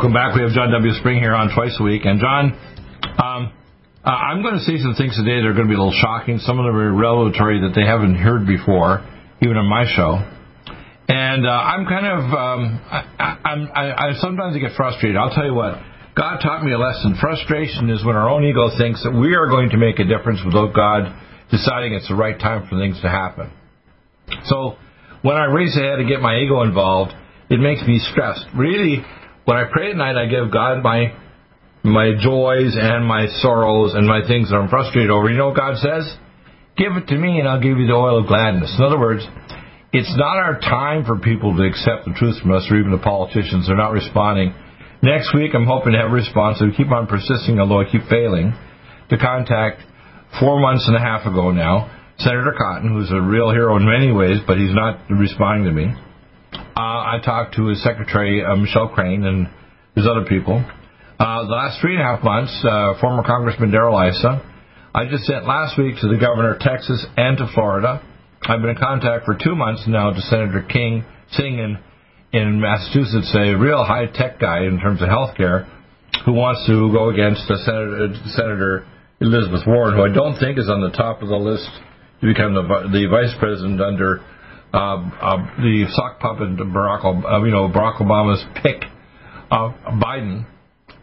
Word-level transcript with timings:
Welcome 0.00 0.16
back. 0.16 0.34
We 0.34 0.40
have 0.40 0.56
John 0.56 0.72
W. 0.72 0.96
Spring 0.96 1.20
here 1.20 1.36
on 1.36 1.52
twice 1.52 1.76
a 1.76 1.84
week. 1.84 2.08
And 2.08 2.16
John, 2.16 2.56
um, 3.20 3.52
uh, 4.00 4.08
I'm 4.08 4.40
going 4.40 4.56
to 4.56 4.64
say 4.64 4.80
some 4.80 4.96
things 4.96 5.12
today 5.12 5.44
that 5.44 5.44
are 5.44 5.52
going 5.52 5.68
to 5.68 5.72
be 5.72 5.76
a 5.76 5.82
little 5.84 5.92
shocking. 5.92 6.40
Some 6.40 6.56
of 6.56 6.64
them 6.64 6.72
are 6.72 6.88
revelatory 6.88 7.60
that 7.68 7.76
they 7.76 7.84
haven't 7.84 8.16
heard 8.16 8.48
before, 8.48 9.04
even 9.44 9.60
on 9.60 9.68
my 9.68 9.84
show. 9.84 10.24
And 11.04 11.44
uh, 11.44 11.52
I'm 11.52 11.84
kind 11.84 12.08
of, 12.08 12.20
um, 12.32 12.60
I, 12.80 13.00
I'm, 13.44 13.60
I, 13.76 13.84
I 13.92 14.06
sometimes 14.24 14.56
I 14.56 14.64
get 14.64 14.72
frustrated. 14.72 15.20
I'll 15.20 15.36
tell 15.36 15.44
you 15.44 15.52
what. 15.52 15.76
God 16.16 16.40
taught 16.40 16.64
me 16.64 16.72
a 16.72 16.80
lesson. 16.80 17.20
Frustration 17.20 17.92
is 17.92 18.00
when 18.00 18.16
our 18.16 18.32
own 18.32 18.40
ego 18.48 18.72
thinks 18.80 19.04
that 19.04 19.12
we 19.12 19.36
are 19.36 19.52
going 19.52 19.68
to 19.68 19.76
make 19.76 20.00
a 20.00 20.08
difference 20.08 20.40
without 20.40 20.72
God 20.72 21.12
deciding 21.52 21.92
it's 21.92 22.08
the 22.08 22.16
right 22.16 22.40
time 22.40 22.64
for 22.72 22.80
things 22.80 22.96
to 23.04 23.08
happen. 23.12 23.52
So 24.48 24.80
when 25.20 25.36
I 25.36 25.52
race 25.52 25.76
ahead 25.76 26.00
and 26.00 26.08
get 26.08 26.24
my 26.24 26.40
ego 26.40 26.64
involved, 26.64 27.12
it 27.52 27.60
makes 27.60 27.84
me 27.84 28.00
stressed. 28.00 28.48
Really, 28.56 29.04
when 29.44 29.56
I 29.56 29.64
pray 29.72 29.90
at 29.90 29.96
night, 29.96 30.16
I 30.16 30.26
give 30.26 30.52
God 30.52 30.82
my 30.82 31.16
my 31.82 32.12
joys 32.20 32.76
and 32.76 33.06
my 33.06 33.26
sorrows 33.40 33.94
and 33.94 34.06
my 34.06 34.20
things 34.28 34.50
that 34.50 34.56
I'm 34.56 34.68
frustrated 34.68 35.10
over. 35.10 35.30
You 35.30 35.38
know 35.38 35.48
what 35.48 35.56
God 35.56 35.78
says? 35.78 36.04
Give 36.76 36.92
it 36.96 37.08
to 37.08 37.16
me 37.16 37.40
and 37.40 37.48
I'll 37.48 37.60
give 37.60 37.78
you 37.78 37.86
the 37.86 37.96
oil 37.96 38.20
of 38.20 38.26
gladness. 38.26 38.74
In 38.76 38.84
other 38.84 38.98
words, 38.98 39.24
it's 39.92 40.12
not 40.16 40.36
our 40.36 40.60
time 40.60 41.04
for 41.04 41.18
people 41.18 41.56
to 41.56 41.64
accept 41.64 42.04
the 42.04 42.14
truth 42.14 42.40
from 42.40 42.52
us 42.52 42.68
or 42.70 42.78
even 42.78 42.92
the 42.92 43.02
politicians. 43.02 43.66
They're 43.66 43.76
not 43.76 43.92
responding. 43.92 44.54
Next 45.02 45.34
week, 45.34 45.52
I'm 45.54 45.66
hoping 45.66 45.92
to 45.92 45.98
have 45.98 46.10
a 46.10 46.14
response. 46.14 46.60
I 46.60 46.68
keep 46.76 46.92
on 46.92 47.06
persisting, 47.06 47.58
although 47.58 47.80
I 47.80 47.90
keep 47.90 48.04
failing, 48.08 48.52
to 49.08 49.16
contact 49.16 49.80
four 50.38 50.60
months 50.60 50.86
and 50.86 50.94
a 50.94 51.00
half 51.00 51.26
ago 51.26 51.50
now, 51.50 51.90
Senator 52.18 52.54
Cotton, 52.56 52.92
who's 52.92 53.10
a 53.10 53.20
real 53.20 53.50
hero 53.50 53.76
in 53.76 53.88
many 53.88 54.12
ways, 54.12 54.38
but 54.46 54.58
he's 54.58 54.74
not 54.74 55.00
responding 55.08 55.64
to 55.64 55.72
me. 55.72 55.88
Uh, 56.76 57.16
I 57.16 57.18
talked 57.24 57.56
to 57.56 57.66
his 57.66 57.82
secretary, 57.82 58.44
uh, 58.44 58.54
Michelle 58.56 58.88
Crane, 58.88 59.24
and 59.24 59.48
his 59.94 60.06
other 60.06 60.24
people. 60.24 60.64
Uh, 61.18 61.42
the 61.44 61.52
last 61.52 61.80
three 61.80 61.94
and 61.94 62.02
a 62.02 62.04
half 62.04 62.22
months, 62.22 62.54
uh, 62.64 62.94
former 63.00 63.22
Congressman 63.22 63.70
Darrell 63.70 63.98
Issa. 63.98 64.40
I 64.94 65.06
just 65.06 65.24
sent 65.24 65.46
last 65.46 65.76
week 65.76 65.96
to 66.00 66.08
the 66.08 66.16
governor 66.16 66.54
of 66.54 66.60
Texas 66.60 67.04
and 67.16 67.36
to 67.38 67.46
Florida. 67.54 68.02
I've 68.42 68.60
been 68.60 68.70
in 68.70 68.76
contact 68.76 69.26
for 69.26 69.36
two 69.36 69.54
months 69.54 69.84
now 69.86 70.10
to 70.10 70.20
Senator 70.22 70.62
King, 70.62 71.04
sitting 71.32 71.58
in, 71.58 71.78
in 72.32 72.60
Massachusetts, 72.60 73.34
a 73.34 73.54
real 73.54 73.84
high 73.84 74.06
tech 74.06 74.40
guy 74.40 74.64
in 74.64 74.80
terms 74.80 75.02
of 75.02 75.08
health 75.08 75.36
care, 75.36 75.66
who 76.24 76.32
wants 76.32 76.66
to 76.66 76.90
go 76.92 77.10
against 77.10 77.46
Senator, 77.46 78.14
Senator 78.26 78.86
Elizabeth 79.20 79.66
Warren, 79.66 79.96
who 79.96 80.04
I 80.04 80.14
don't 80.14 80.38
think 80.38 80.58
is 80.58 80.70
on 80.70 80.80
the 80.80 80.90
top 80.90 81.20
of 81.22 81.28
the 81.28 81.36
list 81.36 81.68
to 82.20 82.26
become 82.26 82.54
the, 82.54 82.62
the 82.62 83.06
vice 83.10 83.34
president 83.38 83.80
under 83.80 84.24
uh, 84.72 84.76
uh, 84.76 85.36
the 85.58 85.86
sock 85.90 86.20
puppet 86.20 86.56
Barack, 86.56 87.04
uh, 87.04 87.44
you 87.44 87.50
know, 87.50 87.68
Barack 87.68 87.98
Obama's 87.98 88.44
pick, 88.62 88.82
Biden, 89.50 90.46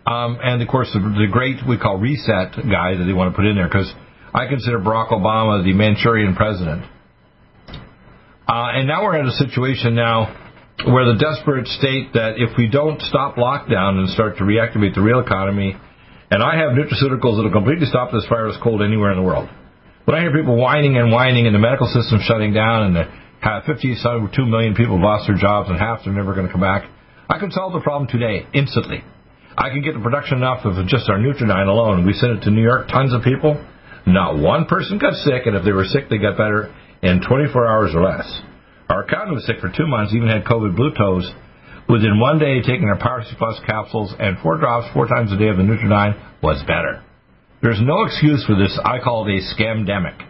um, 0.05 0.39
and 0.41 0.61
of 0.61 0.67
course 0.69 0.89
the, 0.93 0.99
the 0.99 1.27
great 1.29 1.57
we 1.67 1.77
call 1.77 1.97
reset 1.97 2.55
guy 2.55 2.95
that 2.95 3.03
they 3.05 3.13
want 3.13 3.33
to 3.33 3.35
put 3.35 3.45
in 3.45 3.55
there 3.55 3.67
because 3.67 3.91
I 4.33 4.47
consider 4.47 4.79
Barack 4.79 5.09
Obama 5.09 5.63
the 5.63 5.73
Manchurian 5.73 6.35
president. 6.35 6.83
Uh, 8.47 8.79
and 8.79 8.87
now 8.87 9.03
we're 9.03 9.19
in 9.19 9.27
a 9.27 9.35
situation 9.35 9.95
now 9.95 10.31
where 10.85 11.11
the 11.11 11.19
desperate 11.19 11.67
state 11.67 12.13
that 12.13 12.35
if 12.37 12.55
we 12.57 12.69
don't 12.69 13.01
stop 13.01 13.35
lockdown 13.35 13.99
and 13.99 14.07
start 14.09 14.37
to 14.37 14.43
reactivate 14.43 14.95
the 14.95 15.01
real 15.01 15.19
economy, 15.19 15.75
and 16.31 16.41
I 16.41 16.55
have 16.55 16.71
nutraceuticals 16.71 17.35
that 17.35 17.43
will 17.43 17.51
completely 17.51 17.87
stop 17.87 18.11
this 18.11 18.25
virus 18.29 18.55
cold 18.63 18.81
anywhere 18.81 19.11
in 19.11 19.17
the 19.17 19.23
world. 19.23 19.49
When 20.05 20.15
I 20.15 20.21
hear 20.21 20.31
people 20.31 20.55
whining 20.55 20.95
and 20.95 21.11
whining 21.11 21.47
and 21.47 21.55
the 21.55 21.59
medical 21.59 21.87
system 21.87 22.19
shutting 22.23 22.53
down 22.53 22.83
and 22.83 22.95
the 22.95 23.05
Uh, 23.43 23.61
52 23.65 24.45
million 24.45 24.75
people 24.75 25.01
lost 25.01 25.27
their 25.27 25.37
jobs 25.37 25.69
and 25.69 25.79
half 25.79 26.05
are 26.05 26.11
never 26.11 26.33
going 26.33 26.47
to 26.47 26.51
come 26.51 26.61
back. 26.61 26.89
I 27.29 27.39
can 27.39 27.51
solve 27.51 27.73
the 27.73 27.81
problem 27.81 28.09
today, 28.09 28.47
instantly. 28.53 29.03
I 29.57 29.69
can 29.69 29.81
get 29.81 29.93
the 29.93 29.99
production 29.99 30.37
enough 30.37 30.65
of 30.65 30.75
just 30.87 31.09
our 31.09 31.17
Nutriodine 31.17 31.67
alone. 31.67 32.05
We 32.05 32.13
sent 32.13 32.39
it 32.39 32.41
to 32.43 32.51
New 32.51 32.61
York, 32.61 32.87
tons 32.87 33.13
of 33.13 33.23
people. 33.23 33.57
Not 34.05 34.37
one 34.37 34.65
person 34.65 34.97
got 34.97 35.13
sick, 35.13 35.45
and 35.45 35.55
if 35.55 35.65
they 35.65 35.71
were 35.71 35.85
sick, 35.85 36.09
they 36.09 36.17
got 36.17 36.37
better 36.37 36.73
in 37.01 37.21
24 37.21 37.67
hours 37.67 37.91
or 37.93 38.03
less. 38.03 38.25
Our 38.89 39.03
accountant 39.03 39.35
was 39.35 39.45
sick 39.45 39.59
for 39.59 39.69
two 39.69 39.87
months, 39.87 40.13
even 40.13 40.29
had 40.29 40.45
COVID 40.45 40.75
blue 40.75 40.93
toes. 40.95 41.29
Within 41.89 42.19
one 42.19 42.39
day, 42.39 42.61
taking 42.61 42.87
our 42.87 42.99
Power 42.99 43.23
Plus 43.37 43.59
capsules 43.65 44.13
and 44.19 44.37
four 44.39 44.57
drops 44.57 44.87
four 44.93 45.07
times 45.07 45.31
a 45.31 45.37
day 45.37 45.47
of 45.47 45.57
the 45.57 45.63
Nutriodine 45.63 46.15
was 46.41 46.61
better. 46.63 47.03
There's 47.61 47.81
no 47.81 48.03
excuse 48.03 48.45
for 48.45 48.55
this. 48.55 48.79
I 48.83 48.99
call 48.99 49.27
it 49.27 49.31
a 49.31 49.41
scamdemic. 49.55 50.21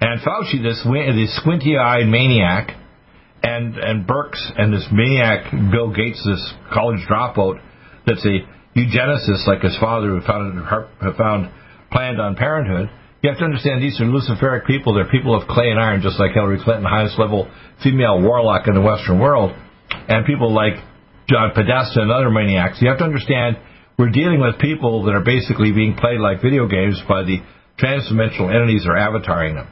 And 0.00 0.20
Fauci, 0.20 0.62
this 0.62 0.80
this 0.84 1.36
squinty-eyed 1.36 2.06
maniac, 2.06 2.70
and 3.42 3.76
and 3.76 4.06
Birx 4.06 4.38
and 4.56 4.72
this 4.72 4.86
maniac 4.92 5.50
Bill 5.72 5.92
Gates, 5.92 6.22
this 6.24 6.54
college 6.72 7.00
dropout, 7.08 7.60
that's 8.06 8.24
a 8.24 8.38
eugenicist 8.78 9.46
like 9.46 9.62
his 9.62 9.76
father 9.78 10.08
who 10.08 10.20
founded 10.20 10.64
who 10.64 11.12
found 11.14 11.50
planned 11.90 12.20
on 12.20 12.36
Parenthood. 12.36 12.90
You 13.22 13.30
have 13.30 13.38
to 13.40 13.44
understand 13.44 13.82
these 13.82 14.00
are 14.00 14.04
luciferic 14.04 14.66
people. 14.66 14.94
They're 14.94 15.10
people 15.10 15.34
of 15.34 15.48
clay 15.48 15.70
and 15.70 15.80
iron, 15.80 16.02
just 16.02 16.20
like 16.20 16.32
Hillary 16.32 16.60
Clinton, 16.62 16.84
highest 16.84 17.18
level 17.18 17.50
female 17.82 18.22
warlock 18.22 18.68
in 18.68 18.74
the 18.74 18.80
Western 18.80 19.18
world, 19.18 19.50
and 19.90 20.24
people 20.24 20.54
like 20.54 20.74
John 21.28 21.50
Podesta 21.54 22.00
and 22.00 22.12
other 22.12 22.30
maniacs. 22.30 22.78
You 22.80 22.88
have 22.88 22.98
to 22.98 23.04
understand 23.04 23.58
we're 23.98 24.10
dealing 24.10 24.40
with 24.40 24.60
people 24.60 25.04
that 25.04 25.14
are 25.14 25.24
basically 25.24 25.72
being 25.72 25.96
played 25.96 26.20
like 26.20 26.40
video 26.40 26.68
games 26.68 27.02
by 27.08 27.24
the 27.24 27.42
transdimensional 27.82 28.54
entities 28.54 28.84
that 28.86 28.90
are 28.90 29.10
avataring 29.10 29.54
them. 29.54 29.66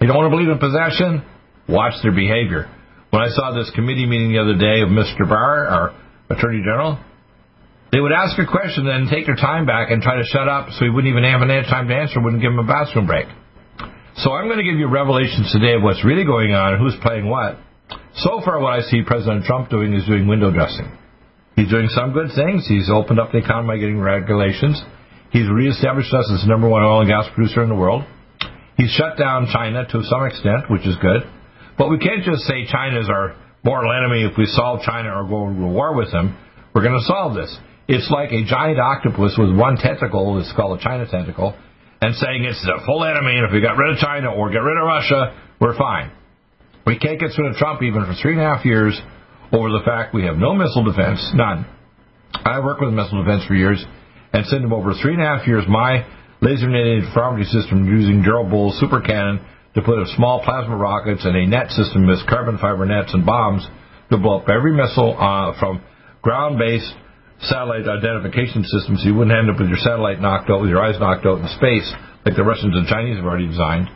You 0.00 0.06
don't 0.06 0.16
want 0.16 0.30
to 0.30 0.36
believe 0.36 0.50
in 0.50 0.58
possession? 0.58 1.24
Watch 1.68 1.94
their 2.02 2.12
behavior. 2.12 2.68
When 3.10 3.22
I 3.22 3.30
saw 3.30 3.54
this 3.54 3.70
committee 3.74 4.06
meeting 4.06 4.32
the 4.32 4.42
other 4.42 4.58
day 4.58 4.82
of 4.82 4.90
Mr. 4.90 5.28
Barr, 5.28 5.66
our 5.66 5.94
Attorney 6.30 6.60
General, 6.60 6.98
they 7.92 8.00
would 8.00 8.10
ask 8.10 8.34
a 8.38 8.46
question 8.46 8.88
and 8.88 9.08
take 9.08 9.26
their 9.26 9.38
time 9.38 9.66
back 9.66 9.90
and 9.90 10.02
try 10.02 10.16
to 10.18 10.26
shut 10.26 10.48
up 10.48 10.74
so 10.74 10.84
he 10.84 10.90
wouldn't 10.90 11.10
even 11.10 11.22
have 11.22 11.42
any 11.42 11.62
time 11.70 11.86
to 11.86 11.94
answer, 11.94 12.20
wouldn't 12.20 12.42
give 12.42 12.50
him 12.50 12.58
a 12.58 12.66
bathroom 12.66 13.06
break. 13.06 13.26
So 14.18 14.34
I'm 14.34 14.46
going 14.50 14.58
to 14.58 14.66
give 14.66 14.78
you 14.78 14.90
revelations 14.90 15.50
today 15.54 15.74
of 15.74 15.82
what's 15.82 16.04
really 16.04 16.24
going 16.24 16.52
on 16.52 16.74
and 16.74 16.82
who's 16.82 16.98
playing 17.02 17.30
what. 17.30 17.58
So 18.18 18.42
far, 18.44 18.58
what 18.58 18.74
I 18.74 18.82
see 18.82 19.02
President 19.06 19.44
Trump 19.44 19.70
doing 19.70 19.94
is 19.94 20.06
doing 20.06 20.26
window 20.26 20.50
dressing. 20.50 20.90
He's 21.56 21.70
doing 21.70 21.88
some 21.90 22.12
good 22.12 22.34
things. 22.34 22.66
He's 22.66 22.90
opened 22.90 23.20
up 23.20 23.30
the 23.30 23.38
economy 23.38 23.74
by 23.74 23.78
getting 23.78 24.00
regulations. 24.00 24.82
He's 25.30 25.46
reestablished 25.46 26.12
us 26.14 26.30
as 26.34 26.42
the 26.42 26.48
number 26.48 26.68
one 26.68 26.82
oil 26.82 27.00
and 27.00 27.08
gas 27.08 27.26
producer 27.34 27.62
in 27.62 27.68
the 27.68 27.74
world. 27.74 28.02
He's 28.76 28.90
shut 28.90 29.16
down 29.16 29.48
China 29.52 29.86
to 29.86 30.02
some 30.04 30.24
extent, 30.26 30.70
which 30.70 30.86
is 30.86 30.96
good. 31.00 31.22
But 31.78 31.90
we 31.90 31.98
can't 31.98 32.24
just 32.24 32.42
say 32.42 32.66
China 32.66 33.00
is 33.00 33.08
our 33.08 33.36
mortal 33.64 33.92
enemy. 33.92 34.24
If 34.24 34.36
we 34.36 34.46
solve 34.46 34.82
China 34.82 35.10
or 35.10 35.24
go 35.24 35.46
to 35.46 35.66
war 35.66 35.94
with 35.94 36.10
them, 36.12 36.36
we're 36.74 36.82
going 36.82 36.98
to 36.98 37.06
solve 37.06 37.34
this. 37.34 37.56
It's 37.86 38.10
like 38.10 38.32
a 38.32 38.44
giant 38.44 38.80
octopus 38.80 39.36
with 39.38 39.54
one 39.54 39.76
tentacle, 39.76 40.38
it's 40.40 40.52
called 40.56 40.80
a 40.80 40.82
China 40.82 41.06
tentacle, 41.10 41.54
and 42.00 42.14
saying 42.16 42.44
it's 42.44 42.62
the 42.62 42.80
full 42.86 43.04
enemy, 43.04 43.36
and 43.36 43.46
if 43.46 43.52
we 43.52 43.60
got 43.60 43.76
rid 43.76 43.92
of 43.92 43.98
China 43.98 44.32
or 44.32 44.50
get 44.50 44.58
rid 44.58 44.76
of 44.78 44.86
Russia, 44.86 45.38
we're 45.60 45.76
fine. 45.76 46.10
We 46.86 46.98
can't 46.98 47.20
get 47.20 47.30
rid 47.36 47.50
of 47.50 47.56
Trump 47.56 47.82
even 47.82 48.04
for 48.04 48.14
three 48.20 48.32
and 48.32 48.40
a 48.40 48.44
half 48.44 48.64
years 48.64 48.98
over 49.52 49.70
the 49.70 49.82
fact 49.84 50.14
we 50.14 50.24
have 50.24 50.36
no 50.36 50.54
missile 50.54 50.84
defense, 50.84 51.20
none. 51.34 51.66
I 52.34 52.60
worked 52.60 52.80
with 52.80 52.92
missile 52.92 53.22
defense 53.22 53.44
for 53.46 53.54
years 53.54 53.84
and 54.32 54.44
sent 54.46 54.62
them 54.62 54.72
over 54.72 54.92
three 55.00 55.14
and 55.14 55.22
a 55.22 55.26
half 55.26 55.46
years 55.46 55.64
my 55.68 56.04
laser-netted 56.44 57.08
pharmacy 57.14 57.48
system 57.48 57.88
using 57.88 58.22
Bull's 58.22 58.78
super 58.78 59.00
cannon 59.00 59.40
to 59.74 59.82
put 59.82 59.98
a 59.98 60.06
small 60.14 60.44
plasma 60.44 60.76
rockets 60.76 61.24
and 61.24 61.34
a 61.34 61.46
net 61.46 61.70
system 61.70 62.06
with 62.06 62.20
carbon 62.28 62.58
fiber 62.58 62.84
nets 62.84 63.12
and 63.14 63.24
bombs 63.24 63.66
to 64.10 64.18
blow 64.18 64.38
up 64.40 64.48
every 64.48 64.76
missile 64.76 65.16
uh, 65.18 65.58
from 65.58 65.80
ground-based 66.22 66.92
satellite 67.40 67.88
identification 67.88 68.62
systems 68.62 69.02
so 69.02 69.08
you 69.08 69.14
wouldn't 69.14 69.36
end 69.36 69.50
up 69.50 69.58
with 69.58 69.68
your 69.68 69.80
satellite 69.80 70.20
knocked 70.20 70.50
out, 70.50 70.60
with 70.60 70.70
your 70.70 70.84
eyes 70.84 71.00
knocked 71.00 71.26
out 71.26 71.40
in 71.40 71.48
space, 71.56 71.88
like 72.24 72.36
the 72.36 72.44
Russians 72.44 72.76
and 72.76 72.86
Chinese 72.86 73.16
have 73.16 73.24
already 73.24 73.48
designed. 73.48 73.88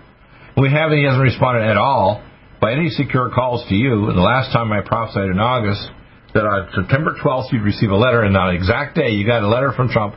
We 0.56 0.72
haven't, 0.72 0.98
he 0.98 1.04
hasn't 1.04 1.22
responded 1.22 1.62
at 1.62 1.76
all 1.76 2.24
by 2.60 2.72
any 2.72 2.90
secure 2.90 3.30
calls 3.30 3.62
to 3.68 3.74
you. 3.74 4.08
And 4.08 4.18
the 4.18 4.26
last 4.26 4.52
time 4.52 4.72
I 4.72 4.80
prophesied 4.82 5.30
in 5.30 5.38
August 5.38 5.86
that 6.34 6.44
on 6.44 6.68
September 6.74 7.14
12th 7.22 7.52
you'd 7.52 7.62
receive 7.62 7.90
a 7.90 7.96
letter, 7.96 8.22
and 8.22 8.36
on 8.36 8.52
the 8.52 8.58
exact 8.58 8.96
day 8.96 9.10
you 9.10 9.24
got 9.24 9.42
a 9.42 9.48
letter 9.48 9.72
from 9.72 9.88
Trump 9.88 10.16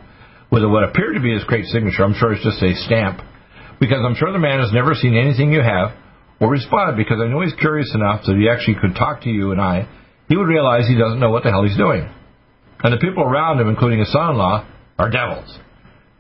with 0.52 0.64
what 0.66 0.84
appeared 0.84 1.16
to 1.16 1.22
be 1.22 1.34
his 1.34 1.44
great 1.46 1.66
signature. 1.66 2.04
I'm 2.04 2.14
sure 2.14 2.34
it's 2.34 2.44
just 2.44 2.62
a 2.62 2.76
stamp, 2.86 3.22
because 3.80 4.04
I'm 4.06 4.16
sure 4.16 4.32
the 4.32 4.40
man 4.40 4.60
has 4.60 4.72
never 4.72 4.94
seen 4.94 5.16
anything 5.16 5.52
you 5.52 5.64
have 5.64 5.96
or 6.40 6.50
respond 6.50 6.98
because 6.98 7.20
I 7.22 7.28
know 7.28 7.42
he's 7.42 7.56
curious 7.56 7.94
enough 7.96 8.26
that 8.26 8.36
he 8.36 8.50
actually 8.50 8.82
could 8.82 8.96
talk 8.96 9.22
to 9.24 9.30
you 9.30 9.52
and 9.52 9.62
I. 9.62 9.88
He 10.28 10.36
would 10.36 10.48
realize 10.48 10.88
he 10.88 10.98
doesn't 10.98 11.20
know 11.20 11.30
what 11.30 11.44
the 11.44 11.52
hell 11.52 11.64
he's 11.64 11.78
doing. 11.78 12.10
And 12.84 12.94
the 12.94 12.98
people 12.98 13.24
around 13.24 13.60
him, 13.60 13.70
including 13.70 14.00
his 14.00 14.12
son-in-law, 14.12 14.68
are 14.98 15.10
devils. 15.10 15.58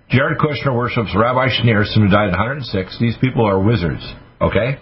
Jared 0.09 0.37
Kushner 0.37 0.75
worships 0.75 1.15
Rabbi 1.15 1.47
Schneerson, 1.47 2.03
who 2.03 2.09
died 2.09 2.29
at 2.29 2.37
106. 2.37 2.99
These 2.99 3.17
people 3.19 3.47
are 3.47 3.59
wizards, 3.59 4.05
okay? 4.41 4.77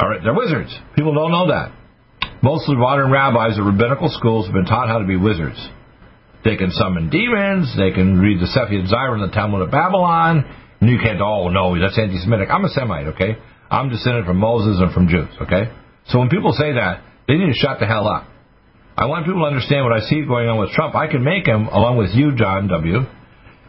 All 0.00 0.08
right, 0.08 0.20
they're 0.22 0.34
wizards. 0.34 0.76
People 0.96 1.14
don't 1.14 1.30
know 1.30 1.48
that. 1.48 1.72
Most 2.42 2.68
of 2.68 2.74
the 2.74 2.80
modern 2.80 3.10
rabbis 3.10 3.56
at 3.56 3.64
rabbinical 3.64 4.10
schools 4.10 4.46
have 4.46 4.54
been 4.54 4.66
taught 4.66 4.88
how 4.88 4.98
to 4.98 5.06
be 5.06 5.16
wizards. 5.16 5.56
They 6.44 6.56
can 6.56 6.70
summon 6.70 7.08
demons. 7.08 7.74
They 7.76 7.90
can 7.90 8.20
read 8.20 8.40
the 8.40 8.46
Sefer 8.46 8.72
Yetzirah 8.72 9.14
in 9.16 9.22
the 9.22 9.32
Talmud 9.32 9.62
of 9.62 9.70
Babylon. 9.70 10.44
And 10.80 10.90
you 10.90 10.98
can't, 11.02 11.20
oh, 11.20 11.48
no, 11.48 11.78
that's 11.80 11.98
anti 11.98 12.20
Semitic. 12.20 12.48
I'm 12.52 12.64
a 12.64 12.68
Semite, 12.68 13.16
okay? 13.16 13.36
I'm 13.70 13.88
descended 13.88 14.26
from 14.26 14.36
Moses 14.36 14.78
and 14.78 14.92
from 14.92 15.08
Jews, 15.08 15.32
okay? 15.40 15.72
So 16.08 16.18
when 16.18 16.28
people 16.28 16.52
say 16.52 16.74
that, 16.74 17.02
they 17.26 17.34
need 17.34 17.48
to 17.48 17.58
shut 17.58 17.80
the 17.80 17.86
hell 17.86 18.06
up. 18.06 18.28
I 18.96 19.06
want 19.06 19.24
people 19.26 19.40
to 19.40 19.48
understand 19.48 19.82
what 19.82 19.96
I 19.96 20.06
see 20.06 20.22
going 20.22 20.46
on 20.46 20.60
with 20.60 20.70
Trump. 20.70 20.94
I 20.94 21.08
can 21.08 21.24
make 21.24 21.46
him, 21.48 21.66
along 21.66 21.96
with 21.96 22.14
you, 22.14 22.36
John 22.36 22.68
W., 22.68 23.02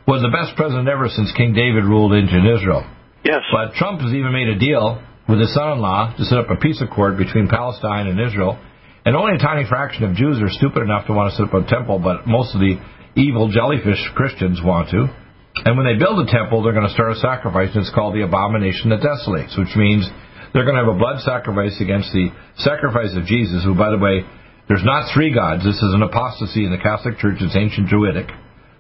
was 0.06 0.22
the 0.22 0.30
best 0.30 0.54
president 0.56 0.88
ever 0.88 1.10
since 1.10 1.32
King 1.34 1.54
David 1.54 1.82
ruled 1.82 2.14
ancient 2.14 2.46
Israel. 2.46 2.86
Yes. 3.24 3.42
But 3.50 3.74
Trump 3.74 4.02
has 4.02 4.14
even 4.14 4.30
made 4.30 4.50
a 4.50 4.60
deal 4.60 5.02
with 5.28 5.40
his 5.40 5.50
son-in-law 5.56 6.14
to 6.18 6.24
set 6.26 6.38
up 6.38 6.52
a 6.52 6.62
peace 6.62 6.78
accord 6.78 7.18
between 7.18 7.48
Palestine 7.48 8.06
and 8.06 8.22
Israel. 8.22 8.62
And 9.06 9.16
only 9.16 9.38
a 9.38 9.42
tiny 9.42 9.70
fraction 9.70 10.04
of 10.04 10.18
Jews 10.18 10.42
are 10.42 10.50
stupid 10.50 10.82
enough 10.82 11.06
to 11.06 11.14
want 11.14 11.30
to 11.30 11.38
set 11.38 11.46
up 11.46 11.54
a 11.54 11.62
temple, 11.70 12.02
but 12.02 12.26
most 12.26 12.58
of 12.58 12.60
the 12.60 12.82
evil 13.14 13.54
jellyfish 13.54 14.02
Christians 14.18 14.60
want 14.66 14.90
to. 14.90 15.06
And 15.64 15.78
when 15.78 15.86
they 15.86 15.94
build 15.94 16.20
a 16.20 16.28
temple, 16.28 16.66
they're 16.66 16.74
going 16.74 16.90
to 16.90 16.94
start 16.98 17.14
a 17.14 17.22
sacrifice, 17.22 17.70
and 17.78 17.86
it's 17.86 17.94
called 17.94 18.18
the 18.18 18.26
abomination 18.26 18.90
that 18.90 19.06
desolates, 19.06 19.54
which 19.56 19.72
means 19.78 20.10
they're 20.52 20.66
going 20.66 20.76
to 20.76 20.84
have 20.84 20.94
a 20.94 20.98
blood 20.98 21.22
sacrifice 21.22 21.78
against 21.80 22.12
the 22.12 22.34
sacrifice 22.58 23.14
of 23.14 23.30
Jesus, 23.30 23.64
who, 23.64 23.78
by 23.78 23.94
the 23.94 24.02
way, 24.02 24.26
there's 24.68 24.84
not 24.84 25.14
three 25.14 25.30
gods. 25.30 25.62
This 25.62 25.78
is 25.78 25.94
an 25.94 26.02
apostasy 26.02 26.66
in 26.66 26.74
the 26.74 26.82
Catholic 26.82 27.22
Church. 27.22 27.38
It's 27.40 27.56
ancient 27.56 27.88
Druidic. 27.88 28.28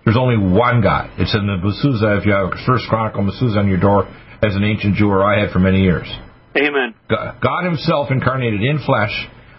There's 0.04 0.18
only 0.18 0.42
one 0.42 0.81
God. 0.81 1.13
It's 1.21 1.33
in 1.38 1.45
the 1.45 1.62
Mezuzah, 1.62 2.19
if 2.19 2.25
you 2.25 2.33
have 2.33 2.50
First 2.66 2.89
Chronicle 2.89 3.24
Mezuzah 3.24 3.62
on 3.62 3.69
your 3.69 3.80
door, 3.80 4.10
as 4.42 4.57
an 4.57 4.66
ancient 4.66 4.98
Jew, 4.98 5.07
or 5.07 5.24
I 5.24 5.45
had 5.45 5.54
for 5.54 5.60
many 5.60 5.81
years. 5.81 6.10
Amen. 6.57 6.94
God 7.10 7.63
Himself 7.63 8.10
incarnated 8.10 8.62
in 8.62 8.81
flesh 8.86 9.13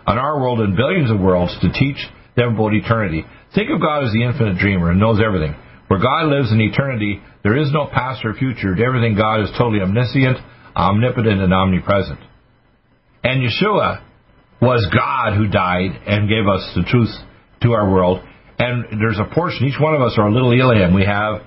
on 0.07 0.19
our 0.19 0.41
world 0.41 0.61
and 0.61 0.77
billions 0.77 1.11
of 1.11 1.21
worlds 1.21 1.57
to 1.61 1.73
teach 1.73 1.99
them 2.37 2.55
about 2.55 2.75
eternity. 2.75 3.25
Think 3.55 3.71
of 3.71 3.81
God 3.81 4.05
as 4.05 4.13
the 4.13 4.23
infinite 4.23 4.59
dreamer 4.59 4.91
and 4.91 5.01
knows 5.01 5.21
everything. 5.25 5.55
Where 5.89 6.01
God 6.01 6.27
lives 6.27 6.53
in 6.53 6.61
eternity, 6.61 7.21
there 7.43 7.57
is 7.57 7.71
no 7.73 7.87
past 7.87 8.25
or 8.25 8.35
future. 8.35 8.75
Everything 8.75 9.17
God 9.17 9.43
is 9.43 9.51
totally 9.57 9.81
omniscient, 9.81 10.39
omnipotent, 10.75 11.41
and 11.41 11.55
omnipresent. 11.55 12.21
And 13.23 13.43
Yeshua 13.43 14.03
was 14.61 14.87
God 14.93 15.37
who 15.37 15.49
died 15.49 15.91
and 16.07 16.29
gave 16.29 16.47
us 16.47 16.73
the 16.75 16.83
truth 16.89 17.11
to 17.63 17.73
our 17.73 17.91
world. 17.91 18.23
And 18.59 19.01
there's 19.01 19.19
a 19.19 19.33
portion, 19.35 19.67
each 19.67 19.81
one 19.81 19.95
of 19.95 20.01
us 20.01 20.15
are 20.19 20.29
a 20.29 20.33
little 20.33 20.53
Elohim. 20.53 20.95
We 20.95 21.05
have 21.05 21.43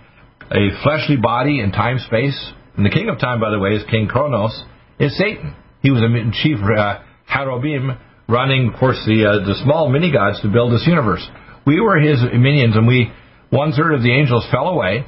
a 0.51 0.69
fleshly 0.83 1.17
body 1.17 1.59
in 1.59 1.71
time 1.71 1.99
space. 1.99 2.37
And 2.77 2.85
the 2.85 2.89
king 2.89 3.09
of 3.09 3.19
time, 3.19 3.39
by 3.39 3.49
the 3.49 3.59
way, 3.59 3.71
is 3.71 3.83
King 3.89 4.07
Kronos, 4.07 4.63
is 4.99 5.17
Satan. 5.17 5.55
He 5.81 5.91
was 5.91 6.01
a 6.01 6.31
chief 6.43 6.57
uh, 6.59 6.99
Harobim 7.29 7.97
running, 8.29 8.71
of 8.71 8.79
course, 8.79 9.01
the, 9.09 9.25
uh, 9.25 9.43
the 9.43 9.57
small 9.65 9.89
mini 9.89 10.13
gods 10.13 10.39
to 10.41 10.47
build 10.47 10.71
this 10.71 10.85
universe. 10.85 11.25
We 11.65 11.81
were 11.81 11.97
his 11.97 12.21
minions, 12.31 12.77
and 12.77 12.87
we, 12.87 13.11
one 13.49 13.73
third 13.73 13.93
of 13.93 14.03
the 14.03 14.13
angels 14.13 14.45
fell 14.51 14.69
away. 14.69 15.03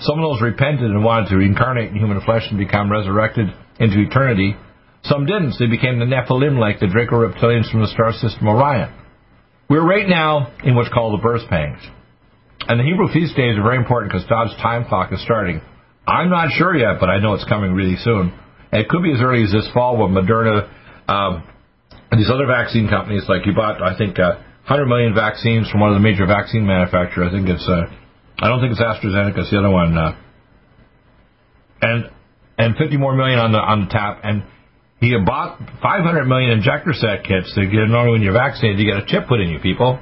Some 0.00 0.18
of 0.18 0.24
those 0.26 0.42
repented 0.42 0.90
and 0.90 1.04
wanted 1.04 1.30
to 1.30 1.36
reincarnate 1.36 1.90
in 1.90 1.96
human 1.96 2.20
flesh 2.20 2.42
and 2.50 2.58
become 2.58 2.90
resurrected 2.90 3.46
into 3.78 4.02
eternity. 4.02 4.56
Some 5.04 5.24
didn't. 5.24 5.54
They 5.58 5.70
became 5.70 6.00
the 6.02 6.10
Nephilim, 6.10 6.58
like 6.58 6.80
the 6.80 6.88
Draco 6.88 7.22
reptilians 7.22 7.70
from 7.70 7.80
the 7.80 7.88
star 7.94 8.12
system 8.12 8.48
Orion. 8.48 8.92
We're 9.70 9.86
right 9.86 10.08
now 10.08 10.52
in 10.64 10.74
what's 10.74 10.90
called 10.92 11.18
the 11.18 11.22
birth 11.22 11.48
pangs. 11.48 11.80
And 12.68 12.80
the 12.80 12.84
Hebrew 12.84 13.06
feast 13.14 13.36
days 13.36 13.56
are 13.56 13.62
very 13.62 13.78
important 13.78 14.12
because 14.12 14.26
God's 14.28 14.54
time 14.58 14.86
clock 14.88 15.12
is 15.12 15.22
starting. 15.22 15.60
I'm 16.06 16.30
not 16.30 16.50
sure 16.50 16.74
yet, 16.74 16.98
but 16.98 17.08
I 17.08 17.20
know 17.20 17.34
it's 17.34 17.44
coming 17.44 17.72
really 17.72 17.96
soon. 17.96 18.34
It 18.72 18.88
could 18.88 19.02
be 19.02 19.12
as 19.12 19.20
early 19.22 19.44
as 19.44 19.52
this 19.52 19.68
fall 19.72 19.96
when 19.96 20.10
Moderna 20.10 20.68
and 21.08 21.42
these 22.14 22.30
other 22.30 22.46
vaccine 22.46 22.88
companies, 22.88 23.24
like 23.28 23.46
you 23.46 23.54
bought, 23.54 23.82
I 23.82 23.96
think, 23.98 24.18
uh, 24.18 24.38
100 24.70 24.86
million 24.86 25.14
vaccines 25.14 25.70
from 25.70 25.80
one 25.80 25.90
of 25.90 25.96
the 25.96 26.02
major 26.02 26.26
vaccine 26.26 26.66
manufacturers. 26.66 27.30
I 27.30 27.36
think 27.36 27.48
it's, 27.48 27.66
uh, 27.68 27.86
I 28.38 28.48
don't 28.48 28.60
think 28.60 28.72
it's 28.72 28.82
AstraZeneca. 28.82 29.38
It's 29.38 29.50
the 29.50 29.58
other 29.58 29.70
one. 29.70 29.96
Uh, 29.96 30.16
and 31.82 32.10
and 32.58 32.76
50 32.76 32.96
more 32.96 33.14
million 33.14 33.38
on 33.38 33.52
the 33.52 33.58
on 33.58 33.84
the 33.84 33.90
tap. 33.90 34.20
And 34.24 34.44
he 35.00 35.14
bought 35.24 35.58
500 35.82 36.24
million 36.24 36.50
injector 36.58 36.92
set 36.92 37.24
kits 37.24 37.52
to 37.54 37.66
get 37.66 37.88
not 37.88 38.06
only 38.06 38.12
when 38.12 38.22
you're 38.22 38.32
vaccinated, 38.32 38.80
you 38.80 38.86
get 38.86 39.02
a 39.02 39.06
chip 39.06 39.28
put 39.28 39.40
in 39.40 39.50
you, 39.50 39.60
people. 39.60 40.00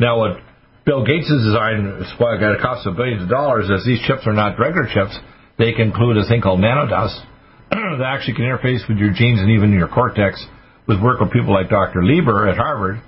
Now, 0.00 0.18
what 0.18 0.38
Bill 0.84 1.06
Gates' 1.06 1.30
design 1.30 2.02
is 2.02 2.10
got 2.18 2.58
a 2.58 2.60
cost 2.60 2.86
of 2.86 2.96
billions 2.96 3.22
of 3.22 3.28
dollars, 3.28 3.70
as 3.70 3.86
these 3.86 4.02
chips 4.02 4.26
are 4.26 4.32
not 4.34 4.58
regular 4.58 4.88
chips, 4.90 5.16
they 5.58 5.72
can 5.72 5.94
include 5.94 6.16
a 6.18 6.26
thing 6.26 6.40
called 6.40 6.58
nanodust 6.58 7.22
that 7.70 8.02
actually 8.02 8.34
can 8.34 8.44
interface 8.44 8.82
with 8.88 8.98
your 8.98 9.12
genes 9.14 9.38
and 9.38 9.50
even 9.50 9.70
your 9.72 9.86
cortex 9.86 10.44
with 10.86 11.00
work 11.02 11.20
with 11.20 11.32
people 11.32 11.54
like 11.54 11.68
Dr. 11.68 12.02
Lieber 12.02 12.48
at 12.48 12.56
Harvard 12.56 13.00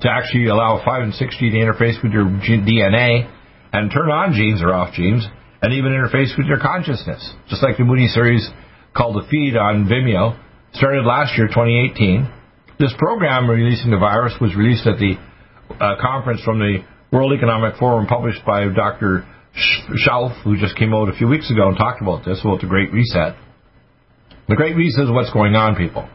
to 0.00 0.08
actually 0.10 0.46
allow 0.46 0.82
5 0.84 1.02
and 1.02 1.12
6G 1.12 1.38
to 1.52 1.58
interface 1.58 2.02
with 2.02 2.12
your 2.12 2.24
DNA 2.24 3.30
and 3.72 3.90
turn 3.90 4.10
on 4.10 4.32
genes 4.32 4.62
or 4.62 4.72
off 4.72 4.94
genes 4.94 5.26
and 5.62 5.72
even 5.72 5.92
interface 5.92 6.36
with 6.36 6.46
your 6.46 6.60
consciousness. 6.60 7.34
Just 7.48 7.62
like 7.62 7.76
the 7.76 7.84
Moody 7.84 8.06
series 8.06 8.48
called 8.96 9.16
The 9.16 9.26
Feed 9.28 9.56
on 9.56 9.86
Vimeo 9.86 10.38
started 10.72 11.04
last 11.04 11.36
year, 11.36 11.48
2018. 11.48 12.32
This 12.78 12.94
program 12.98 13.50
releasing 13.50 13.90
the 13.90 13.98
virus 13.98 14.34
was 14.40 14.54
released 14.54 14.86
at 14.86 14.98
the 14.98 15.18
uh, 15.80 16.00
conference 16.00 16.40
from 16.44 16.58
the 16.58 16.84
World 17.10 17.32
Economic 17.32 17.76
Forum 17.76 18.06
published 18.06 18.44
by 18.46 18.68
Dr. 18.68 19.26
Schwab, 19.54 20.32
who 20.44 20.56
just 20.56 20.76
came 20.76 20.94
out 20.94 21.08
a 21.08 21.12
few 21.12 21.26
weeks 21.26 21.50
ago 21.50 21.68
and 21.68 21.76
talked 21.76 22.00
about 22.00 22.24
this, 22.24 22.40
about 22.44 22.60
the 22.60 22.66
Great 22.66 22.92
Reset. 22.92 23.34
The 24.48 24.56
Great 24.56 24.76
Reset 24.76 25.04
is 25.04 25.10
what's 25.10 25.32
going 25.32 25.54
on, 25.56 25.74
people. 25.74 26.08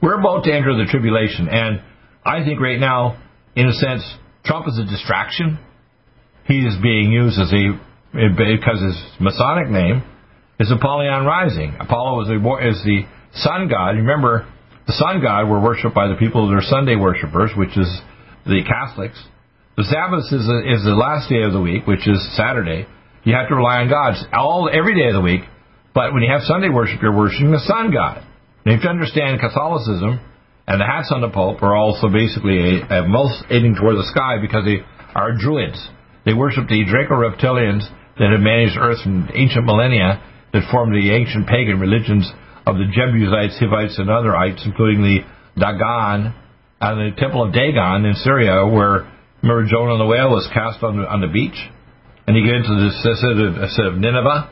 We're 0.00 0.18
about 0.18 0.44
to 0.44 0.52
enter 0.52 0.76
the 0.76 0.86
tribulation, 0.90 1.48
and 1.48 1.82
I 2.24 2.44
think 2.44 2.60
right 2.60 2.78
now, 2.78 3.20
in 3.56 3.66
a 3.66 3.72
sense, 3.72 4.02
Trump 4.44 4.66
is 4.68 4.78
a 4.78 4.84
distraction. 4.84 5.58
He 6.46 6.60
is 6.60 6.76
being 6.80 7.10
used 7.10 7.38
as 7.38 7.52
a 7.52 7.74
because 8.12 8.80
his 8.80 8.96
Masonic 9.20 9.68
name 9.68 10.02
is 10.60 10.70
Apollyon 10.70 11.24
Rising. 11.26 11.76
Apollo 11.80 12.22
is 12.22 12.28
the, 12.28 12.68
is 12.68 12.82
the 12.84 13.02
sun 13.34 13.68
god. 13.68 13.96
Remember, 13.96 14.46
the 14.86 14.92
sun 14.92 15.20
god 15.20 15.48
were 15.48 15.60
worshipped 15.60 15.94
by 15.94 16.08
the 16.08 16.14
people 16.14 16.48
that 16.48 16.54
are 16.54 16.62
Sunday 16.62 16.96
worshippers, 16.96 17.50
which 17.56 17.76
is 17.76 17.90
the 18.46 18.62
Catholics. 18.64 19.22
The 19.76 19.84
Sabbath 19.84 20.24
is, 20.32 20.48
a, 20.48 20.58
is 20.74 20.84
the 20.84 20.96
last 20.96 21.28
day 21.28 21.42
of 21.42 21.52
the 21.52 21.60
week, 21.60 21.86
which 21.86 22.08
is 22.08 22.18
Saturday. 22.36 22.86
You 23.24 23.34
have 23.34 23.48
to 23.48 23.54
rely 23.54 23.82
on 23.82 23.90
God 23.90 24.14
all 24.32 24.70
every 24.72 24.94
day 24.94 25.08
of 25.08 25.14
the 25.14 25.20
week. 25.20 25.42
But 25.94 26.14
when 26.14 26.22
you 26.22 26.30
have 26.30 26.42
Sunday 26.42 26.68
worship, 26.68 27.02
you're 27.02 27.14
worshiping 27.14 27.50
the 27.50 27.60
sun 27.66 27.92
god. 27.92 28.24
If 28.64 28.82
you 28.82 28.90
understand 28.90 29.40
Catholicism 29.40 30.20
and 30.66 30.80
the 30.80 30.84
hats 30.84 31.10
on 31.14 31.20
the 31.20 31.30
Pope 31.30 31.62
are 31.62 31.76
also 31.76 32.08
basically 32.08 32.80
a, 32.82 33.04
a 33.04 33.08
most 33.08 33.44
aiming 33.50 33.76
toward 33.76 33.96
the 33.96 34.08
sky 34.12 34.36
because 34.40 34.64
they 34.64 34.84
are 35.14 35.32
druids. 35.32 35.80
They 36.26 36.34
worship 36.34 36.68
the 36.68 36.84
Draco 36.84 37.14
reptilians 37.16 37.88
that 38.18 38.30
have 38.30 38.40
managed 38.40 38.76
Earth 38.76 39.00
from 39.02 39.30
ancient 39.32 39.64
millennia 39.64 40.22
that 40.52 40.68
formed 40.70 40.92
the 40.92 41.10
ancient 41.14 41.46
pagan 41.46 41.80
religions 41.80 42.30
of 42.66 42.76
the 42.76 42.84
Jebusites, 42.92 43.56
Hivites, 43.58 43.98
and 43.98 44.10
other 44.10 44.36
ites, 44.36 44.60
including 44.66 45.00
the 45.00 45.18
Dagon 45.56 46.34
and 46.80 46.94
the 47.00 47.16
Temple 47.16 47.48
of 47.48 47.54
Dagon 47.54 48.04
in 48.04 48.14
Syria, 48.20 48.66
where 48.66 49.08
remember 49.42 49.64
Jonah 49.70 49.96
the 49.96 50.06
whale 50.06 50.30
was 50.30 50.48
cast 50.52 50.82
on 50.82 50.98
the, 50.98 51.08
on 51.08 51.20
the 51.20 51.28
beach, 51.32 51.56
and 52.26 52.36
you 52.36 52.44
get 52.44 52.60
into 52.60 52.76
the 52.76 52.92
city 53.72 53.88
of 53.88 53.96
Nineveh, 53.96 54.50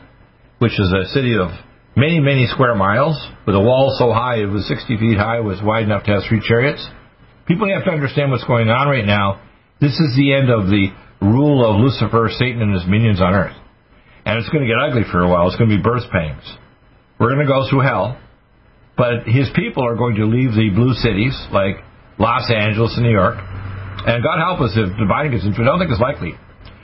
which 0.59 0.73
is 0.73 0.91
a 0.91 1.05
city 1.13 1.37
of 1.37 1.51
many, 1.97 2.19
many 2.21 2.45
square 2.45 2.75
miles 2.75 3.17
with 3.45 3.55
a 3.55 3.59
wall 3.59 3.89
so 3.97 4.13
high 4.13 4.37
it 4.37 4.45
was 4.45 4.69
60 4.69 4.97
feet 5.01 5.17
high, 5.17 5.41
was 5.41 5.57
wide 5.65 5.83
enough 5.83 6.05
to 6.05 6.11
have 6.13 6.21
three 6.29 6.39
chariots. 6.45 6.85
People 7.49 7.67
have 7.73 7.83
to 7.85 7.91
understand 7.91 8.29
what's 8.29 8.45
going 8.45 8.69
on 8.69 8.87
right 8.87 9.05
now. 9.05 9.41
This 9.81 9.97
is 9.97 10.13
the 10.15 10.37
end 10.37 10.53
of 10.53 10.69
the 10.69 10.93
rule 11.21 11.65
of 11.65 11.81
Lucifer, 11.81 12.29
Satan, 12.37 12.61
and 12.61 12.73
his 12.73 12.85
minions 12.85 13.19
on 13.19 13.33
earth. 13.33 13.57
And 14.25 14.37
it's 14.37 14.49
going 14.49 14.61
to 14.61 14.69
get 14.69 14.77
ugly 14.77 15.09
for 15.09 15.25
a 15.25 15.27
while. 15.27 15.47
It's 15.47 15.57
going 15.57 15.69
to 15.69 15.75
be 15.75 15.81
birth 15.81 16.05
pangs. 16.13 16.45
We're 17.17 17.33
going 17.33 17.47
to 17.47 17.49
go 17.49 17.65
through 17.65 17.81
hell. 17.81 18.21
But 18.95 19.25
his 19.25 19.49
people 19.55 19.81
are 19.81 19.95
going 19.95 20.15
to 20.21 20.25
leave 20.25 20.53
the 20.53 20.69
blue 20.73 20.93
cities 20.93 21.33
like 21.49 21.81
Los 22.19 22.45
Angeles 22.51 22.93
and 22.97 23.05
New 23.05 23.13
York. 23.13 23.37
And 23.39 24.21
God 24.21 24.37
help 24.37 24.61
us 24.61 24.77
if 24.77 24.89
Biden 25.09 25.31
gets 25.31 25.45
into. 25.45 25.61
I 25.61 25.65
don't 25.65 25.79
think 25.79 25.89
it's 25.89 26.01
likely. 26.01 26.37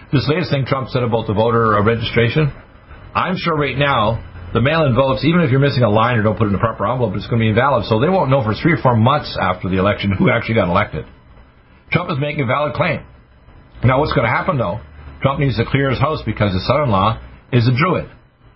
This 0.10 0.26
latest 0.30 0.50
thing 0.50 0.66
Trump 0.66 0.90
said 0.90 1.04
about 1.04 1.28
the 1.28 1.34
voter 1.34 1.78
registration, 1.84 2.54
I'm 3.14 3.36
sure 3.38 3.58
right 3.58 3.78
now 3.78 4.22
the 4.54 4.62
mail-in 4.62 4.94
votes, 4.94 5.26
even 5.26 5.42
if 5.42 5.50
you're 5.50 5.60
missing 5.60 5.84
a 5.84 5.90
line 5.90 6.18
or 6.18 6.24
don't 6.24 6.38
put 6.38 6.46
it 6.46 6.54
in 6.54 6.54
the 6.54 6.62
proper 6.62 6.86
envelope, 6.86 7.16
it's 7.16 7.26
going 7.28 7.42
to 7.42 7.44
be 7.44 7.50
invalid. 7.50 7.86
So 7.86 8.00
they 8.00 8.10
won't 8.10 8.30
know 8.30 8.44
for 8.44 8.54
three 8.54 8.74
or 8.74 8.82
four 8.82 8.96
months 8.96 9.36
after 9.40 9.68
the 9.68 9.78
election 9.78 10.12
who 10.14 10.30
actually 10.30 10.56
got 10.56 10.70
elected. 10.70 11.06
Trump 11.92 12.10
is 12.12 12.18
making 12.22 12.44
a 12.44 12.46
valid 12.46 12.74
claim. 12.74 13.02
Now, 13.84 14.00
what's 14.00 14.14
going 14.14 14.26
to 14.26 14.32
happen 14.32 14.58
though? 14.58 14.80
Trump 15.22 15.40
needs 15.40 15.58
to 15.58 15.66
clear 15.66 15.90
his 15.90 16.00
house 16.00 16.22
because 16.26 16.54
his 16.54 16.66
son-in-law 16.68 17.20
is 17.52 17.68
a 17.68 17.74
druid. 17.76 18.10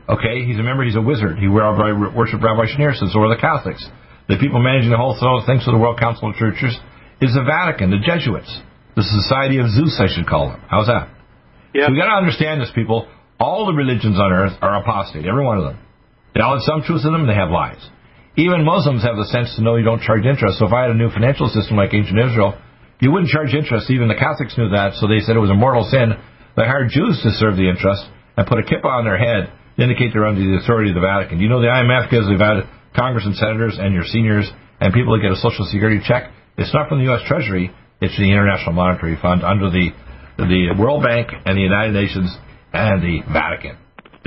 Okay, 0.08 0.46
he's 0.46 0.58
a 0.58 0.63
member. 0.63 0.84
He's 0.86 0.96
a 0.96 1.01
wizard. 1.01 1.38
He 1.39 1.48
worshipped 1.48 2.44
Rabbi 2.44 2.66
Schneerson. 2.72 3.12
So 3.12 3.20
are 3.20 3.34
the 3.34 3.42
Catholics. 3.42 3.86
The 4.30 4.38
people 4.39 4.62
managing 4.62 4.92
the 4.92 4.98
whole 4.98 5.16
things 5.46 5.63
for 5.66 5.72
the 5.72 5.77
World 5.77 6.00
Council 6.00 6.30
of 6.30 6.36
Churches 6.36 6.77
is 7.22 7.34
the 7.34 7.44
Vatican, 7.44 7.92
the 7.92 8.00
Jesuits, 8.00 8.51
the 8.96 9.04
Society 9.04 9.58
of 9.60 9.68
Zeus, 9.72 10.00
I 10.00 10.08
should 10.08 10.27
call 10.27 10.50
them. 10.50 10.62
How's 10.70 10.88
that? 10.88 11.10
Yeah. 11.74 11.88
So 11.88 11.94
we 11.94 11.98
got 12.00 12.08
to 12.08 12.20
understand 12.20 12.62
this, 12.62 12.72
people. 12.75 13.08
All 13.39 13.66
the 13.66 13.74
religions 13.74 14.18
on 14.20 14.32
earth 14.32 14.54
are 14.62 14.82
apostate, 14.82 15.25
every 15.25 15.46
one 15.46 15.58
of 15.58 15.63
them. 15.63 15.80
All 16.41 16.56
have 16.56 16.65
some 16.65 16.84
truth 16.84 17.06
in 17.06 17.12
them. 17.12 17.27
They 17.27 17.36
have 17.36 17.50
lies. 17.50 17.82
Even 18.38 18.63
Muslims 18.63 19.01
have 19.01 19.17
the 19.17 19.25
sense 19.34 19.56
to 19.56 19.63
know 19.65 19.75
you 19.77 19.86
don't 19.86 20.01
charge 20.01 20.25
interest. 20.25 20.60
So 20.60 20.70
if 20.70 20.74
I 20.74 20.86
had 20.86 20.91
a 20.91 21.00
new 21.00 21.10
financial 21.10 21.50
system 21.50 21.77
like 21.77 21.94
ancient 21.94 22.20
Israel, 22.20 22.53
you 23.01 23.12
wouldn't 23.12 23.34
charge 23.34 23.53
interest. 23.53 23.89
Even 23.89 24.08
the 24.08 24.17
Catholics 24.17 24.58
knew 24.58 24.70
that, 24.70 24.94
so 25.01 25.08
they 25.08 25.20
said 25.25 25.36
it 25.36 25.41
was 25.41 25.50
a 25.50 25.58
mortal 25.58 25.86
sin. 25.89 26.13
They 26.56 26.65
hired 26.65 26.94
Jews 26.94 27.17
to 27.25 27.34
serve 27.38 27.58
the 27.58 27.70
interest 27.70 28.06
and 28.38 28.46
put 28.46 28.62
a 28.62 28.65
kippah 28.65 28.86
on 28.86 29.06
their 29.06 29.17
head 29.17 29.50
to 29.77 29.79
indicate 29.82 30.13
they're 30.13 30.25
under 30.25 30.41
the 30.41 30.62
authority 30.62 30.89
of 30.94 30.98
the 30.98 31.06
Vatican. 31.06 31.41
You 31.41 31.50
know 31.50 31.62
the 31.62 31.74
IMF 31.74 32.10
gives 32.10 32.25
the 32.25 32.38
Congress 32.94 33.25
and 33.25 33.36
senators 33.36 33.77
and 33.77 33.94
your 33.94 34.06
seniors 34.06 34.50
and 34.82 34.94
people 34.94 35.13
that 35.17 35.22
get 35.22 35.32
a 35.32 35.41
Social 35.41 35.65
Security 35.65 36.01
check. 36.06 36.29
It's 36.58 36.74
not 36.74 36.89
from 36.89 37.00
the 37.00 37.06
U.S. 37.13 37.22
Treasury. 37.25 37.74
It's 38.01 38.17
the 38.17 38.29
International 38.29 38.74
Monetary 38.74 39.17
Fund 39.22 39.44
under 39.44 39.70
the 39.70 39.89
the 40.38 40.77
World 40.77 41.01
Bank 41.01 41.29
and 41.46 41.58
the 41.58 41.62
United 41.62 41.94
Nations 41.94 42.29
and 42.74 43.01
the 43.01 43.25
Vatican. 43.34 43.77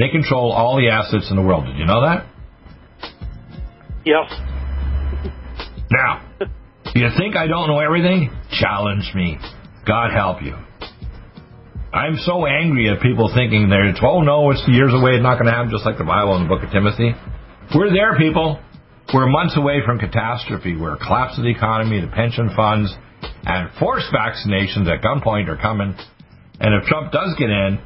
They 0.01 0.09
control 0.09 0.51
all 0.51 0.81
the 0.81 0.89
assets 0.89 1.29
in 1.29 1.37
the 1.37 1.43
world. 1.43 1.67
Did 1.67 1.77
you 1.77 1.85
know 1.85 2.01
that? 2.01 2.25
Yes. 4.03 4.33
Now, 5.93 6.25
you 6.95 7.09
think 7.19 7.37
I 7.37 7.47
don't 7.47 7.69
know 7.69 7.81
everything? 7.81 8.33
Challenge 8.51 9.05
me. 9.15 9.37
God 9.87 10.11
help 10.17 10.41
you. 10.41 10.57
I'm 11.93 12.17
so 12.25 12.47
angry 12.47 12.89
at 12.89 13.03
people 13.03 13.31
thinking 13.35 13.69
they're, 13.69 13.93
oh 14.01 14.23
no, 14.23 14.51
it's 14.51 14.65
years 14.69 14.95
away, 14.95 15.21
it's 15.21 15.23
not 15.23 15.35
going 15.35 15.47
to 15.47 15.53
happen, 15.53 15.71
just 15.71 15.85
like 15.85 15.99
the 15.99 16.09
Bible 16.09 16.35
and 16.37 16.47
the 16.47 16.49
book 16.49 16.65
of 16.65 16.71
Timothy. 16.73 17.13
We're 17.75 17.93
there, 17.93 18.17
people. 18.17 18.59
We're 19.13 19.29
months 19.29 19.59
away 19.59 19.85
from 19.85 19.99
catastrophe. 19.99 20.77
We're 20.77 20.97
collapse 20.97 21.37
of 21.37 21.45
the 21.45 21.51
economy, 21.51 22.01
the 22.01 22.09
pension 22.09 22.49
funds, 22.57 22.89
and 23.45 23.69
forced 23.79 24.09
vaccinations 24.15 24.89
at 24.89 25.05
gunpoint 25.05 25.49
are 25.49 25.61
coming. 25.61 25.95
And 26.59 26.75
if 26.81 26.89
Trump 26.89 27.13
does 27.13 27.35
get 27.37 27.51
in, 27.51 27.81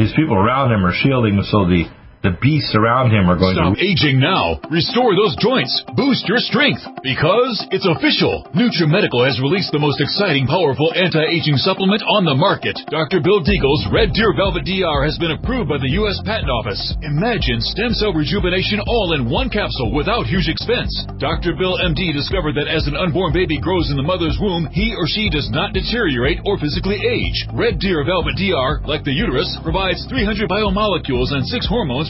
his 0.00 0.12
people 0.16 0.34
around 0.34 0.72
him 0.72 0.84
are 0.84 0.94
shielding 0.94 1.34
him 1.34 1.44
so 1.44 1.66
the 1.66 1.84
the 2.20 2.36
beasts 2.44 2.76
around 2.76 3.08
him 3.08 3.32
are 3.32 3.40
going 3.40 3.56
Stop 3.56 3.72
to 3.72 3.80
aging 3.80 4.20
now. 4.20 4.60
Restore 4.68 5.16
those 5.16 5.32
joints. 5.40 5.72
Boost 5.96 6.28
your 6.28 6.36
strength. 6.36 6.84
Because 7.00 7.64
it's 7.72 7.88
official. 7.88 8.44
NutriMedical 8.52 9.24
has 9.24 9.40
released 9.40 9.72
the 9.72 9.80
most 9.80 10.04
exciting, 10.04 10.44
powerful 10.44 10.92
anti-aging 10.92 11.56
supplement 11.56 12.04
on 12.04 12.28
the 12.28 12.36
market. 12.36 12.76
Dr. 12.92 13.24
Bill 13.24 13.40
Deagle's 13.40 13.88
Red 13.88 14.12
Deer 14.12 14.36
Velvet 14.36 14.68
DR 14.68 15.00
has 15.08 15.16
been 15.16 15.32
approved 15.32 15.72
by 15.72 15.80
the 15.80 15.96
U.S. 16.04 16.20
Patent 16.28 16.52
Office. 16.52 16.92
Imagine 17.00 17.64
stem 17.64 17.96
cell 17.96 18.12
rejuvenation 18.12 18.84
all 18.84 19.16
in 19.16 19.32
one 19.32 19.48
capsule 19.48 19.96
without 19.96 20.28
huge 20.28 20.52
expense. 20.52 20.92
Dr. 21.16 21.56
Bill 21.56 21.80
MD 21.80 22.12
discovered 22.12 22.52
that 22.60 22.68
as 22.68 22.84
an 22.84 23.00
unborn 23.00 23.32
baby 23.32 23.56
grows 23.56 23.88
in 23.88 23.96
the 23.96 24.04
mother's 24.04 24.36
womb, 24.36 24.68
he 24.76 24.92
or 24.92 25.08
she 25.08 25.32
does 25.32 25.48
not 25.48 25.72
deteriorate 25.72 26.44
or 26.44 26.60
physically 26.60 27.00
age. 27.00 27.48
Red 27.56 27.80
Deer 27.80 28.04
Velvet 28.04 28.36
DR, 28.36 28.84
like 28.84 29.08
the 29.08 29.16
uterus, 29.16 29.48
provides 29.64 30.04
300 30.12 30.44
biomolecules 30.52 31.32
and 31.32 31.48
6 31.48 31.64
hormones 31.64 32.09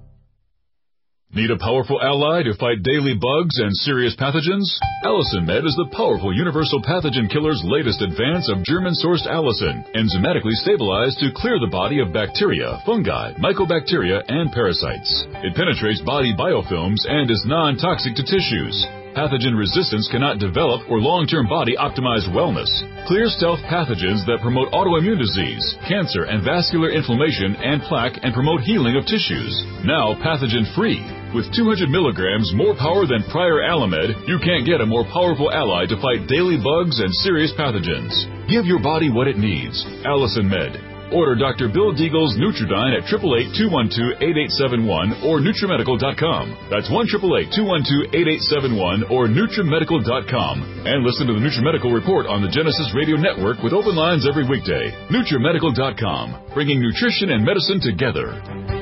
Need 1.33 1.47
a 1.47 1.55
powerful 1.63 1.95
ally 2.03 2.43
to 2.43 2.59
fight 2.59 2.83
daily 2.83 3.15
bugs 3.15 3.55
and 3.55 3.71
serious 3.87 4.11
pathogens? 4.19 4.67
Allicin 5.07 5.47
Med 5.47 5.63
is 5.63 5.79
the 5.79 5.87
powerful 5.95 6.35
universal 6.35 6.83
pathogen 6.83 7.31
killer's 7.31 7.63
latest 7.63 8.03
advance 8.03 8.51
of 8.51 8.67
German-sourced 8.67 9.23
allicin, 9.31 9.79
enzymatically 9.95 10.51
stabilized 10.59 11.23
to 11.23 11.31
clear 11.31 11.55
the 11.55 11.71
body 11.71 12.03
of 12.03 12.11
bacteria, 12.11 12.83
fungi, 12.85 13.31
mycobacteria, 13.39 14.19
and 14.27 14.51
parasites. 14.51 15.07
It 15.39 15.55
penetrates 15.55 16.03
body 16.03 16.35
biofilms 16.35 17.07
and 17.07 17.31
is 17.31 17.47
non-toxic 17.47 18.11
to 18.19 18.27
tissues. 18.27 18.75
Pathogen 19.15 19.55
resistance 19.55 20.11
cannot 20.11 20.43
develop 20.43 20.83
or 20.91 20.99
long-term 20.99 21.47
body 21.47 21.79
optimized 21.79 22.27
wellness. 22.35 22.67
Clear 23.07 23.31
stealth 23.31 23.63
pathogens 23.71 24.27
that 24.27 24.43
promote 24.43 24.67
autoimmune 24.75 25.19
disease, 25.19 25.63
cancer 25.87 26.27
and 26.27 26.43
vascular 26.43 26.91
inflammation 26.91 27.55
and 27.55 27.79
plaque 27.87 28.19
and 28.19 28.35
promote 28.35 28.67
healing 28.67 28.99
of 28.99 29.07
tissues. 29.07 29.55
Now 29.87 30.11
pathogen 30.19 30.67
free. 30.75 31.20
With 31.31 31.47
200 31.55 31.87
milligrams 31.87 32.51
more 32.53 32.75
power 32.75 33.07
than 33.07 33.23
prior 33.31 33.63
Allimed, 33.63 34.27
you 34.27 34.35
can't 34.43 34.67
get 34.67 34.81
a 34.81 34.85
more 34.85 35.05
powerful 35.07 35.47
ally 35.47 35.87
to 35.87 35.95
fight 36.03 36.27
daily 36.27 36.59
bugs 36.59 36.99
and 36.99 37.07
serious 37.23 37.55
pathogens. 37.55 38.11
Give 38.51 38.67
your 38.67 38.83
body 38.83 39.07
what 39.07 39.31
it 39.31 39.39
needs. 39.39 39.79
Allicin 40.03 40.51
Med. 40.51 40.75
Order 41.15 41.35
Dr. 41.35 41.67
Bill 41.67 41.91
Deagle's 41.95 42.37
Nutriodine 42.39 42.95
at 42.99 43.03
888-212-8871 43.07 45.23
or 45.23 45.39
NutriMedical.com. 45.39 46.67
That's 46.71 46.89
1-888-212-8871 46.91 49.11
or 49.11 49.27
NutriMedical.com. 49.27 50.83
And 50.87 51.03
listen 51.03 51.27
to 51.27 51.33
the 51.33 51.39
NutriMedical 51.39 51.93
Report 51.93 52.27
on 52.27 52.41
the 52.41 52.51
Genesis 52.51 52.93
Radio 52.95 53.15
Network 53.15 53.63
with 53.63 53.71
open 53.73 53.95
lines 53.95 54.27
every 54.27 54.43
weekday. 54.47 54.91
NutriMedical.com, 55.11 56.35
bringing 56.53 56.81
nutrition 56.81 57.31
and 57.31 57.43
medicine 57.43 57.79
together. 57.79 58.80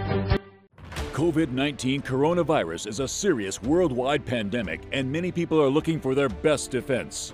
COVID 1.19 1.51
19 1.51 2.01
coronavirus 2.03 2.87
is 2.87 3.01
a 3.01 3.07
serious 3.07 3.61
worldwide 3.61 4.25
pandemic, 4.25 4.79
and 4.93 5.11
many 5.11 5.33
people 5.33 5.61
are 5.61 5.67
looking 5.67 5.99
for 5.99 6.15
their 6.15 6.29
best 6.29 6.71
defense. 6.71 7.33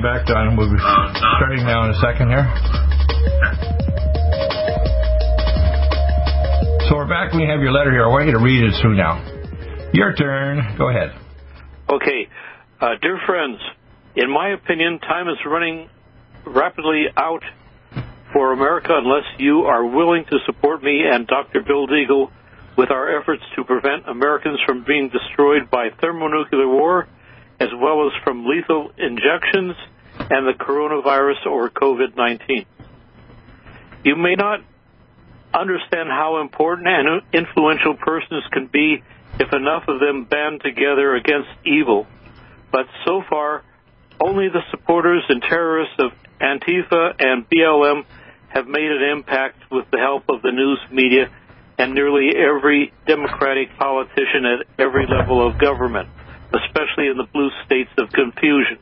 Come 0.00 0.16
back, 0.16 0.26
Don. 0.26 0.56
We'll 0.56 0.72
be 0.72 0.80
starting 1.36 1.66
now 1.66 1.84
in 1.84 1.90
a 1.90 2.00
second 2.00 2.32
here. 2.32 2.48
So 6.88 6.96
we're 6.96 7.06
back. 7.06 7.34
We 7.34 7.44
have 7.44 7.60
your 7.60 7.70
letter 7.70 7.92
here. 7.92 8.04
I 8.04 8.08
want 8.08 8.24
you 8.24 8.32
to 8.32 8.38
read 8.38 8.64
it 8.64 8.72
through 8.80 8.96
now. 8.96 9.20
Your 9.92 10.14
turn. 10.14 10.78
Go 10.78 10.88
ahead. 10.88 11.12
Okay. 11.90 12.28
Uh, 12.80 12.96
dear 13.02 13.20
friends, 13.26 13.58
in 14.16 14.32
my 14.32 14.54
opinion, 14.54 15.00
time 15.00 15.28
is 15.28 15.36
running 15.44 15.90
rapidly 16.46 17.04
out 17.18 17.42
for 18.32 18.54
America 18.54 18.96
unless 18.96 19.28
you 19.36 19.64
are 19.68 19.84
willing 19.84 20.24
to 20.30 20.38
support 20.46 20.82
me 20.82 21.02
and 21.12 21.26
Dr. 21.26 21.60
Bill 21.60 21.86
Deagle 21.86 22.30
with 22.78 22.90
our 22.90 23.20
efforts 23.20 23.42
to 23.54 23.64
prevent 23.64 24.08
Americans 24.08 24.60
from 24.64 24.82
being 24.82 25.10
destroyed 25.10 25.70
by 25.70 25.90
thermonuclear 26.00 26.66
war 26.66 27.06
as 27.60 27.68
well 27.76 28.06
as 28.06 28.12
from 28.24 28.46
lethal 28.46 28.90
injections 28.98 29.76
and 30.18 30.46
the 30.46 30.54
coronavirus 30.58 31.46
or 31.46 31.70
COVID 31.70 32.16
19. 32.16 32.66
You 34.04 34.16
may 34.16 34.34
not 34.34 34.60
understand 35.52 36.08
how 36.08 36.40
important 36.40 36.88
and 36.88 37.22
influential 37.32 37.94
persons 37.94 38.44
can 38.52 38.66
be 38.66 39.02
if 39.38 39.52
enough 39.52 39.84
of 39.88 40.00
them 40.00 40.24
band 40.24 40.62
together 40.62 41.14
against 41.14 41.48
evil. 41.64 42.06
But 42.72 42.86
so 43.04 43.22
far, 43.28 43.62
only 44.20 44.48
the 44.48 44.62
supporters 44.70 45.24
and 45.28 45.42
terrorists 45.42 45.96
of 45.98 46.12
Antifa 46.40 47.14
and 47.18 47.48
BLM 47.48 48.04
have 48.48 48.66
made 48.66 48.90
an 48.90 49.02
impact 49.16 49.70
with 49.70 49.86
the 49.90 49.98
help 49.98 50.24
of 50.28 50.42
the 50.42 50.50
news 50.50 50.80
media 50.90 51.30
and 51.78 51.94
nearly 51.94 52.30
every 52.36 52.92
Democratic 53.06 53.76
politician 53.78 54.44
at 54.44 54.66
every 54.78 55.06
level 55.06 55.46
of 55.46 55.58
government, 55.58 56.08
especially 56.52 57.08
in 57.08 57.16
the 57.16 57.26
blue 57.32 57.50
states 57.64 57.90
of 57.98 58.10
confusion. 58.10 58.78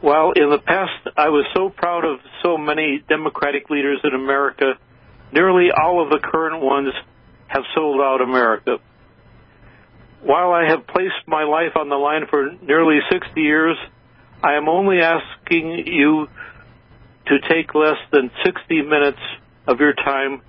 While 0.00 0.32
in 0.32 0.50
the 0.50 0.58
past 0.58 1.08
I 1.16 1.30
was 1.30 1.46
so 1.54 1.70
proud 1.70 2.04
of 2.04 2.18
so 2.42 2.58
many 2.58 3.02
Democratic 3.08 3.70
leaders 3.70 4.00
in 4.04 4.14
America, 4.14 4.74
nearly 5.32 5.70
all 5.70 6.02
of 6.02 6.10
the 6.10 6.18
current 6.18 6.62
ones 6.62 6.92
have 7.48 7.62
sold 7.74 8.00
out 8.00 8.20
America. 8.20 8.78
While 10.22 10.52
I 10.52 10.68
have 10.68 10.86
placed 10.86 11.26
my 11.26 11.44
life 11.44 11.76
on 11.76 11.88
the 11.88 11.96
line 11.96 12.26
for 12.28 12.50
nearly 12.62 12.98
60 13.10 13.40
years, 13.40 13.76
I 14.42 14.54
am 14.54 14.68
only 14.68 15.00
asking 15.00 15.86
you 15.86 16.28
to 17.26 17.38
take 17.48 17.74
less 17.74 17.98
than 18.12 18.30
60 18.44 18.82
minutes 18.82 19.20
of 19.66 19.80
your 19.80 19.94
time 19.94 20.42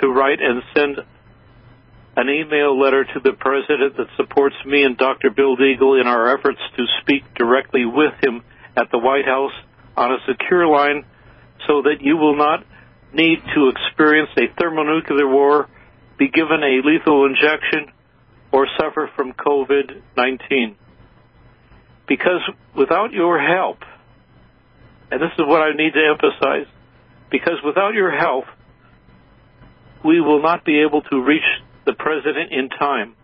to 0.00 0.08
write 0.08 0.40
and 0.40 0.62
send 0.74 0.98
an 2.16 2.28
email 2.28 2.78
letter 2.78 3.04
to 3.04 3.20
the 3.20 3.32
president 3.32 3.96
that 3.96 4.08
supports 4.16 4.56
me 4.66 4.82
and 4.82 4.96
Dr. 4.96 5.30
Bill 5.30 5.56
Deagle 5.56 6.00
in 6.00 6.06
our 6.06 6.36
efforts 6.36 6.58
to 6.76 6.84
speak 7.00 7.22
directly 7.34 7.84
with 7.84 8.14
him 8.22 8.42
at 8.76 8.90
the 8.90 8.98
White 8.98 9.26
House 9.26 9.52
on 9.96 10.12
a 10.12 10.18
secure 10.26 10.66
line 10.66 11.04
so 11.66 11.82
that 11.82 11.96
you 12.00 12.16
will 12.16 12.36
not 12.36 12.64
need 13.12 13.38
to 13.54 13.70
experience 13.70 14.30
a 14.36 14.52
thermonuclear 14.58 15.28
war, 15.28 15.68
be 16.18 16.28
given 16.28 16.62
a 16.62 16.86
lethal 16.86 17.26
injection, 17.26 17.92
or 18.52 18.66
suffer 18.78 19.10
from 19.14 19.32
COVID 19.32 20.02
19. 20.16 20.76
Because 22.08 22.40
without 22.76 23.12
your 23.12 23.38
help, 23.40 23.78
and 25.10 25.20
this 25.20 25.30
is 25.38 25.46
what 25.46 25.62
I 25.62 25.72
need 25.74 25.92
to 25.92 26.08
emphasize, 26.10 26.66
because 27.30 27.58
without 27.64 27.94
your 27.94 28.10
help, 28.10 28.44
we 30.04 30.20
will 30.20 30.42
not 30.42 30.64
be 30.64 30.82
able 30.82 31.02
to 31.02 31.22
reach 31.22 31.44
the 31.86 31.94
president 31.94 32.52
in 32.52 32.68
time. 32.68 33.14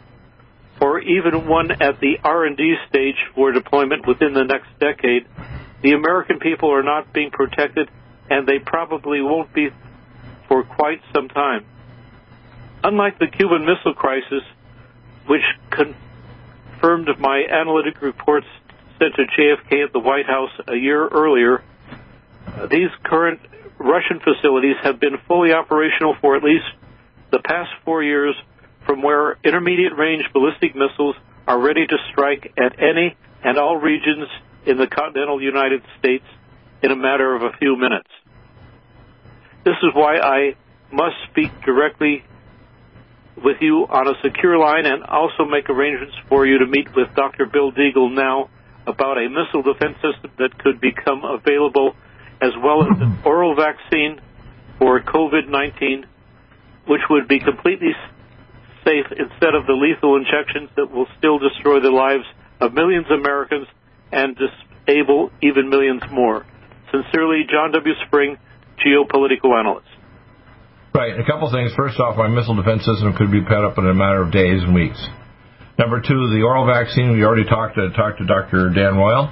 or 0.82 1.00
even 1.00 1.48
one 1.48 1.72
at 1.72 2.02
the 2.02 2.18
R&D 2.26 2.76
stage 2.90 3.16
for 3.34 3.54
deployment 3.54 4.06
within 4.06 4.34
the 4.34 4.44
next 4.44 4.68
decade, 4.82 5.26
the 5.82 5.94
American 5.94 6.40
people 6.40 6.74
are 6.74 6.84
not 6.84 7.14
being 7.14 7.32
protected 7.32 7.90
and 8.30 8.46
they 8.46 8.60
probably 8.60 9.22
won't 9.22 9.54
be 9.54 9.70
for 10.50 10.66
quite 10.66 11.00
some 11.16 11.30
time. 11.30 11.66
Unlike 12.84 13.20
the 13.20 13.28
Cuban 13.28 13.66
Missile 13.66 13.94
Crisis, 13.94 14.44
which 15.28 15.44
confirmed 15.70 17.10
my 17.20 17.44
analytic 17.50 18.02
reports 18.02 18.48
sent 18.98 19.14
to 19.16 19.24
JFK 19.24 19.86
at 19.86 19.94
the 19.94 20.00
White 20.00 20.26
House 20.26 20.50
a 20.68 20.76
year 20.76 21.08
earlier, 21.08 21.64
uh, 22.48 22.66
these 22.68 22.90
current 23.04 23.40
Russian 23.78 24.20
facilities 24.20 24.76
have 24.84 25.00
been 25.00 25.18
fully 25.28 25.54
operational 25.54 26.16
for 26.22 26.36
at 26.36 26.44
least 26.44 26.66
the 27.32 27.40
past 27.40 27.70
four 27.86 28.04
years 28.04 28.36
from 28.86 29.04
where 29.04 29.38
intermediate 29.44 29.96
range 29.96 30.24
ballistic 30.34 30.76
missiles 30.76 31.16
are 31.48 31.60
ready 31.60 31.86
to 31.86 31.98
strike 32.12 32.52
at 32.58 32.82
any 32.82 33.16
and 33.44 33.58
all 33.58 33.78
regions 33.78 34.28
in 34.66 34.78
the 34.78 34.88
continental 34.88 35.42
United 35.42 35.82
States 36.00 36.26
in 36.82 36.92
a 36.92 36.96
matter 36.96 37.36
of 37.36 37.44
a 37.44 37.56
few 37.58 37.76
minutes. 37.78 38.10
This 39.64 39.76
is 39.84 39.92
why 39.94 40.18
I 40.18 40.56
must 40.92 41.16
speak 41.30 41.52
directly 41.64 42.24
with 43.44 43.58
you 43.62 43.88
on 43.90 44.08
a 44.08 44.14
secure 44.22 44.58
line 44.58 44.86
and 44.86 45.04
also 45.04 45.46
make 45.46 45.70
arrangements 45.70 46.16
for 46.30 46.46
you 46.46 46.60
to 46.60 46.68
meet 46.68 46.88
with 46.96 47.14
Dr. 47.16 47.46
Bill 47.46 47.72
Deagle 47.72 48.14
now 48.14 48.50
about 48.86 49.18
a 49.18 49.30
missile 49.30 49.62
defense 49.62 49.96
system 50.02 50.32
that 50.38 50.58
could 50.58 50.82
become 50.82 51.24
available 51.24 51.96
as 52.42 52.52
well 52.62 52.82
as 52.82 52.90
an 53.00 53.14
mm-hmm. 53.14 53.28
oral 53.28 53.56
vaccine 53.56 54.20
for 54.80 55.00
COVID 55.02 55.48
19, 55.48 56.06
which 56.88 57.02
would 57.10 57.28
be 57.28 57.40
completely 57.40 57.94
safe 58.84 59.06
instead 59.12 59.54
of 59.54 59.68
the 59.68 59.74
lethal 59.78 60.18
injections 60.18 60.70
that 60.76 60.90
will 60.92 61.08
still 61.18 61.38
destroy 61.38 61.80
the 61.80 61.92
lives 61.92 62.26
of 62.60 62.74
millions 62.74 63.06
of 63.12 63.20
Americans 63.20 63.68
and 64.12 64.36
disable 64.36 65.32
even 65.42 65.70
millions 65.70 66.02
more. 66.12 66.46
Sincerely, 66.92 67.44
John 67.50 67.72
W. 67.72 67.94
Spring, 68.08 68.38
geopolitical 68.84 69.58
analyst. 69.58 69.88
Right. 70.94 71.16
A 71.16 71.24
couple 71.24 71.48
things. 71.52 71.72
First 71.76 72.00
off, 72.00 72.18
my 72.18 72.28
missile 72.28 72.56
defense 72.56 72.84
system 72.84 73.16
could 73.16 73.32
be 73.32 73.40
put 73.40 73.64
up 73.64 73.78
in 73.80 73.88
a 73.88 73.94
matter 73.94 74.22
of 74.22 74.32
days 74.32 74.60
and 74.60 74.76
weeks. 74.76 75.00
Number 75.80 76.04
two, 76.04 76.28
the 76.36 76.44
oral 76.44 76.68
vaccine. 76.68 77.16
We 77.16 77.24
already 77.24 77.48
talked 77.48 77.80
to 77.80 77.90
talked 77.96 78.20
to 78.20 78.28
Dr. 78.28 78.76
Dan 78.76 79.00
Royal. 79.00 79.32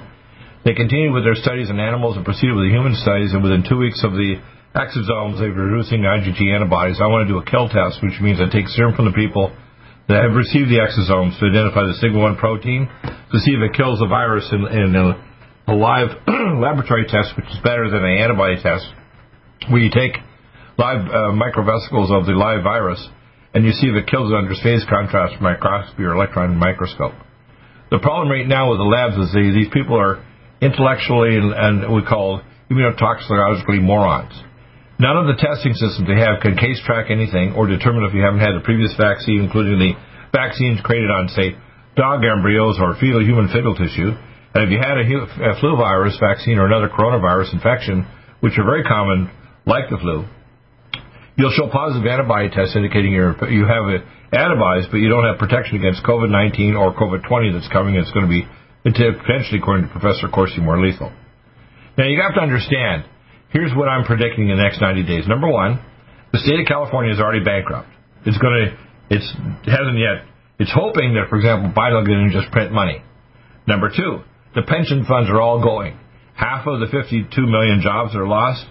They 0.64 0.72
continue 0.72 1.12
with 1.12 1.24
their 1.24 1.36
studies 1.36 1.68
in 1.68 1.78
animals 1.78 2.16
and 2.16 2.24
proceeded 2.24 2.56
with 2.56 2.64
the 2.64 2.72
human 2.72 2.96
studies, 2.96 3.32
and 3.32 3.44
within 3.44 3.64
two 3.64 3.76
weeks 3.76 4.00
of 4.04 4.12
the 4.12 4.40
exosomes, 4.72 5.36
they're 5.40 5.52
producing 5.52 6.00
IgG 6.00 6.40
antibodies. 6.48 6.96
I 7.00 7.08
want 7.12 7.28
to 7.28 7.32
do 7.32 7.40
a 7.40 7.44
kill 7.44 7.68
test, 7.68 8.00
which 8.00 8.16
means 8.20 8.40
I 8.40 8.48
take 8.48 8.68
serum 8.72 8.96
from 8.96 9.04
the 9.04 9.16
people 9.16 9.52
that 10.08 10.24
have 10.24 10.32
received 10.32 10.72
the 10.72 10.80
exosomes 10.80 11.38
to 11.40 11.48
identify 11.48 11.84
the 11.84 11.96
sigma 12.00 12.18
1 12.18 12.36
protein 12.36 12.88
to 13.04 13.36
see 13.40 13.52
if 13.52 13.60
it 13.60 13.76
kills 13.76 14.00
the 14.00 14.08
virus 14.08 14.48
in, 14.52 14.64
in 14.64 14.96
a, 14.96 15.16
a 15.68 15.74
live 15.76 16.08
laboratory 16.56 17.04
test, 17.04 17.36
which 17.36 17.46
is 17.52 17.60
better 17.62 17.88
than 17.88 18.04
an 18.04 18.18
antibody 18.18 18.56
test, 18.60 18.84
where 19.68 19.80
you 19.80 19.90
take 19.92 20.18
live 20.80 21.04
uh, 21.12 21.36
microvesicles 21.36 22.08
of 22.08 22.24
the 22.24 22.32
live 22.32 22.64
virus 22.64 23.04
and 23.52 23.66
you 23.68 23.72
see 23.76 23.92
if 23.92 23.96
it 24.00 24.08
kills 24.08 24.32
it 24.32 24.36
under 24.36 24.56
phase 24.64 24.80
contrast 24.88 25.36
microscopy 25.42 26.02
or 26.02 26.16
electron 26.16 26.56
microscope. 26.56 27.12
The 27.90 27.98
problem 27.98 28.30
right 28.32 28.46
now 28.46 28.70
with 28.70 28.78
the 28.78 28.88
labs 28.88 29.18
is 29.18 29.28
they, 29.34 29.52
these 29.52 29.68
people 29.74 29.98
are 29.98 30.24
intellectually 30.62 31.36
and, 31.36 31.52
and 31.52 31.74
we 31.92 32.00
call 32.06 32.40
immunotoxicologically 32.70 33.82
morons. 33.82 34.32
None 35.02 35.16
of 35.16 35.26
the 35.26 35.36
testing 35.36 35.74
systems 35.74 36.06
they 36.06 36.20
have 36.20 36.40
can 36.40 36.56
case 36.56 36.80
track 36.86 37.10
anything 37.10 37.52
or 37.58 37.66
determine 37.66 38.04
if 38.04 38.14
you 38.14 38.22
haven't 38.22 38.40
had 38.40 38.54
a 38.54 38.62
previous 38.62 38.94
vaccine, 38.96 39.42
including 39.42 39.76
the 39.80 39.92
vaccines 40.30 40.78
created 40.84 41.10
on, 41.10 41.28
say, 41.28 41.56
dog 41.96 42.22
embryos 42.22 42.78
or 42.78 42.94
fetal 43.00 43.24
human 43.24 43.48
fetal 43.48 43.74
tissue. 43.74 44.12
And 44.54 44.60
if 44.64 44.70
you 44.70 44.78
had 44.78 45.00
a 45.00 45.58
flu 45.58 45.74
virus 45.74 46.14
vaccine 46.20 46.58
or 46.58 46.66
another 46.66 46.88
coronavirus 46.88 47.54
infection, 47.54 48.06
which 48.38 48.54
are 48.58 48.64
very 48.64 48.84
common, 48.84 49.32
like 49.66 49.88
the 49.90 49.98
flu, 49.98 50.28
you'll 51.40 51.56
show 51.56 51.72
positive 51.72 52.04
antibody 52.04 52.52
tests 52.52 52.76
indicating 52.76 53.16
you're, 53.16 53.32
you 53.48 53.64
have 53.64 53.88
antibodies, 54.28 54.86
but 54.92 55.00
you 55.00 55.08
don't 55.08 55.24
have 55.24 55.40
protection 55.40 55.80
against 55.80 56.04
COVID-19 56.04 56.76
or 56.76 56.92
COVID-20 56.92 57.56
that's 57.56 57.72
coming. 57.72 57.96
It's 57.96 58.12
going 58.12 58.28
to 58.28 58.32
be 58.32 58.44
potentially, 58.84 59.58
according 59.58 59.88
to 59.88 59.92
Professor 59.92 60.28
Corsi, 60.28 60.60
more 60.60 60.76
lethal. 60.76 61.10
Now 61.96 62.04
you 62.04 62.20
have 62.20 62.34
to 62.36 62.40
understand. 62.40 63.04
Here's 63.50 63.74
what 63.74 63.88
I'm 63.88 64.04
predicting 64.04 64.48
in 64.48 64.56
the 64.56 64.62
next 64.62 64.80
90 64.80 65.02
days. 65.04 65.26
Number 65.26 65.48
one, 65.48 65.80
the 66.32 66.38
state 66.38 66.60
of 66.60 66.66
California 66.66 67.12
is 67.12 67.18
already 67.18 67.42
bankrupt. 67.42 67.88
It's 68.24 68.38
going 68.38 68.54
to, 68.54 68.66
it's 69.10 69.26
it 69.66 69.72
hasn't 69.72 69.98
yet. 69.98 70.28
It's 70.60 70.70
hoping 70.72 71.14
that, 71.14 71.28
for 71.28 71.36
example, 71.36 71.72
Biden 71.72 71.96
will 71.96 72.06
get 72.06 72.20
in 72.20 72.30
and 72.30 72.32
just 72.32 72.52
print 72.52 72.70
money. 72.70 73.02
Number 73.66 73.88
two, 73.88 74.20
the 74.54 74.62
pension 74.62 75.04
funds 75.08 75.28
are 75.30 75.40
all 75.40 75.62
going. 75.62 75.98
Half 76.34 76.66
of 76.66 76.80
the 76.80 76.86
52 76.86 77.32
million 77.46 77.80
jobs 77.82 78.14
are 78.14 78.26
lost, 78.26 78.64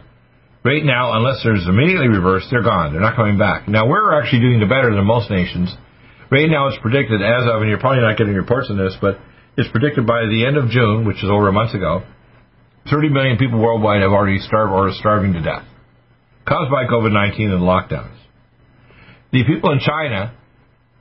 right 0.63 0.83
now, 0.83 1.13
unless 1.13 1.41
there's 1.43 1.65
immediately 1.67 2.07
reversed, 2.07 2.47
they're 2.51 2.63
gone. 2.63 2.93
They're 2.93 3.01
not 3.01 3.15
coming 3.15 3.37
back. 3.37 3.67
Now 3.67 3.87
we're 3.87 4.19
actually 4.19 4.41
doing 4.41 4.59
the 4.59 4.67
better 4.67 4.93
than 4.93 5.05
most 5.05 5.29
nations. 5.29 5.73
Right 6.31 6.49
now, 6.49 6.67
it's 6.67 6.77
predicted 6.81 7.21
as 7.21 7.49
of, 7.49 7.61
and 7.61 7.69
you're 7.69 7.79
probably 7.79 8.01
not 8.01 8.17
getting 8.17 8.35
reports 8.35 8.67
on 8.69 8.77
this, 8.77 8.95
but 9.01 9.17
it's 9.57 9.69
predicted 9.71 10.05
by 10.05 10.25
the 10.29 10.45
end 10.45 10.57
of 10.57 10.69
June, 10.69 11.05
which 11.05 11.17
is 11.17 11.29
over 11.29 11.47
a 11.47 11.51
month 11.51 11.73
ago, 11.73 12.03
30 12.89 13.09
million 13.09 13.37
people 13.37 13.59
worldwide 13.59 14.01
have 14.01 14.11
already 14.11 14.39
starved 14.39 14.71
or 14.71 14.89
are 14.89 14.93
starving 14.93 15.33
to 15.33 15.41
death, 15.41 15.65
caused 16.47 16.71
by 16.71 16.85
COVID-19 16.85 17.49
and 17.49 17.63
lockdowns. 17.63 18.15
The 19.31 19.43
people 19.43 19.71
in 19.71 19.79
China, 19.79 20.35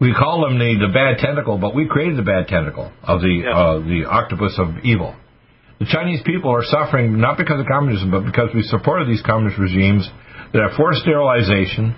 we 0.01 0.15
call 0.15 0.43
them 0.43 0.59
the, 0.59 0.87
the 0.87 0.93
bad 0.93 1.19
tentacle, 1.19 1.59
but 1.59 1.75
we 1.75 1.87
created 1.87 2.19
the 2.19 2.23
bad 2.23 2.49
tentacle 2.49 2.93
of 3.03 3.21
the 3.21 3.43
yes. 3.45 3.53
uh, 3.55 3.79
the 3.79 4.05
octopus 4.09 4.59
of 4.59 4.85
evil. 4.85 5.15
The 5.79 5.87
Chinese 5.87 6.21
people 6.27 6.51
are 6.51 6.65
suffering 6.65 7.21
not 7.21 7.39
because 7.39 7.61
of 7.61 7.67
communism, 7.67 8.11
but 8.11 8.25
because 8.25 8.51
we 8.55 8.63
supported 8.63 9.09
these 9.09 9.23
communist 9.23 9.59
regimes 9.59 10.09
that 10.53 10.63
have 10.63 10.77
forced 10.77 11.03
sterilization, 11.03 11.95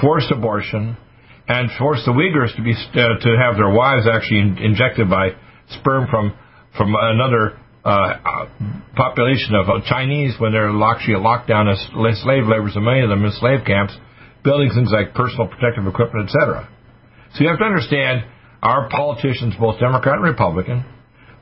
forced 0.00 0.30
abortion, 0.30 0.96
and 1.48 1.70
forced 1.78 2.04
the 2.04 2.12
Uyghurs 2.12 2.54
to 2.54 2.62
be 2.62 2.72
uh, 2.72 3.18
to 3.18 3.30
have 3.40 3.56
their 3.56 3.70
wives 3.70 4.06
actually 4.06 4.38
in, 4.38 4.58
injected 4.58 5.10
by 5.10 5.30
sperm 5.80 6.06
from 6.10 6.36
from 6.76 6.94
another 6.94 7.58
uh, 7.84 8.46
population 8.94 9.54
of 9.54 9.68
uh, 9.68 9.80
Chinese 9.88 10.34
when 10.38 10.52
they're 10.52 10.70
actually 10.84 11.16
locked 11.16 11.48
down 11.48 11.68
as 11.68 11.80
slave 12.22 12.46
laborers, 12.46 12.76
and 12.76 12.84
many 12.84 13.00
of 13.00 13.08
them 13.08 13.24
in 13.24 13.32
slave 13.32 13.64
camps, 13.66 13.96
building 14.44 14.70
things 14.70 14.90
like 14.92 15.14
personal 15.14 15.48
protective 15.48 15.86
equipment, 15.86 16.28
etc. 16.28 16.68
So 17.34 17.42
you 17.42 17.48
have 17.48 17.58
to 17.58 17.64
understand 17.64 18.24
our 18.62 18.88
politicians, 18.90 19.54
both 19.58 19.80
Democrat 19.80 20.16
and 20.16 20.24
Republican, 20.24 20.84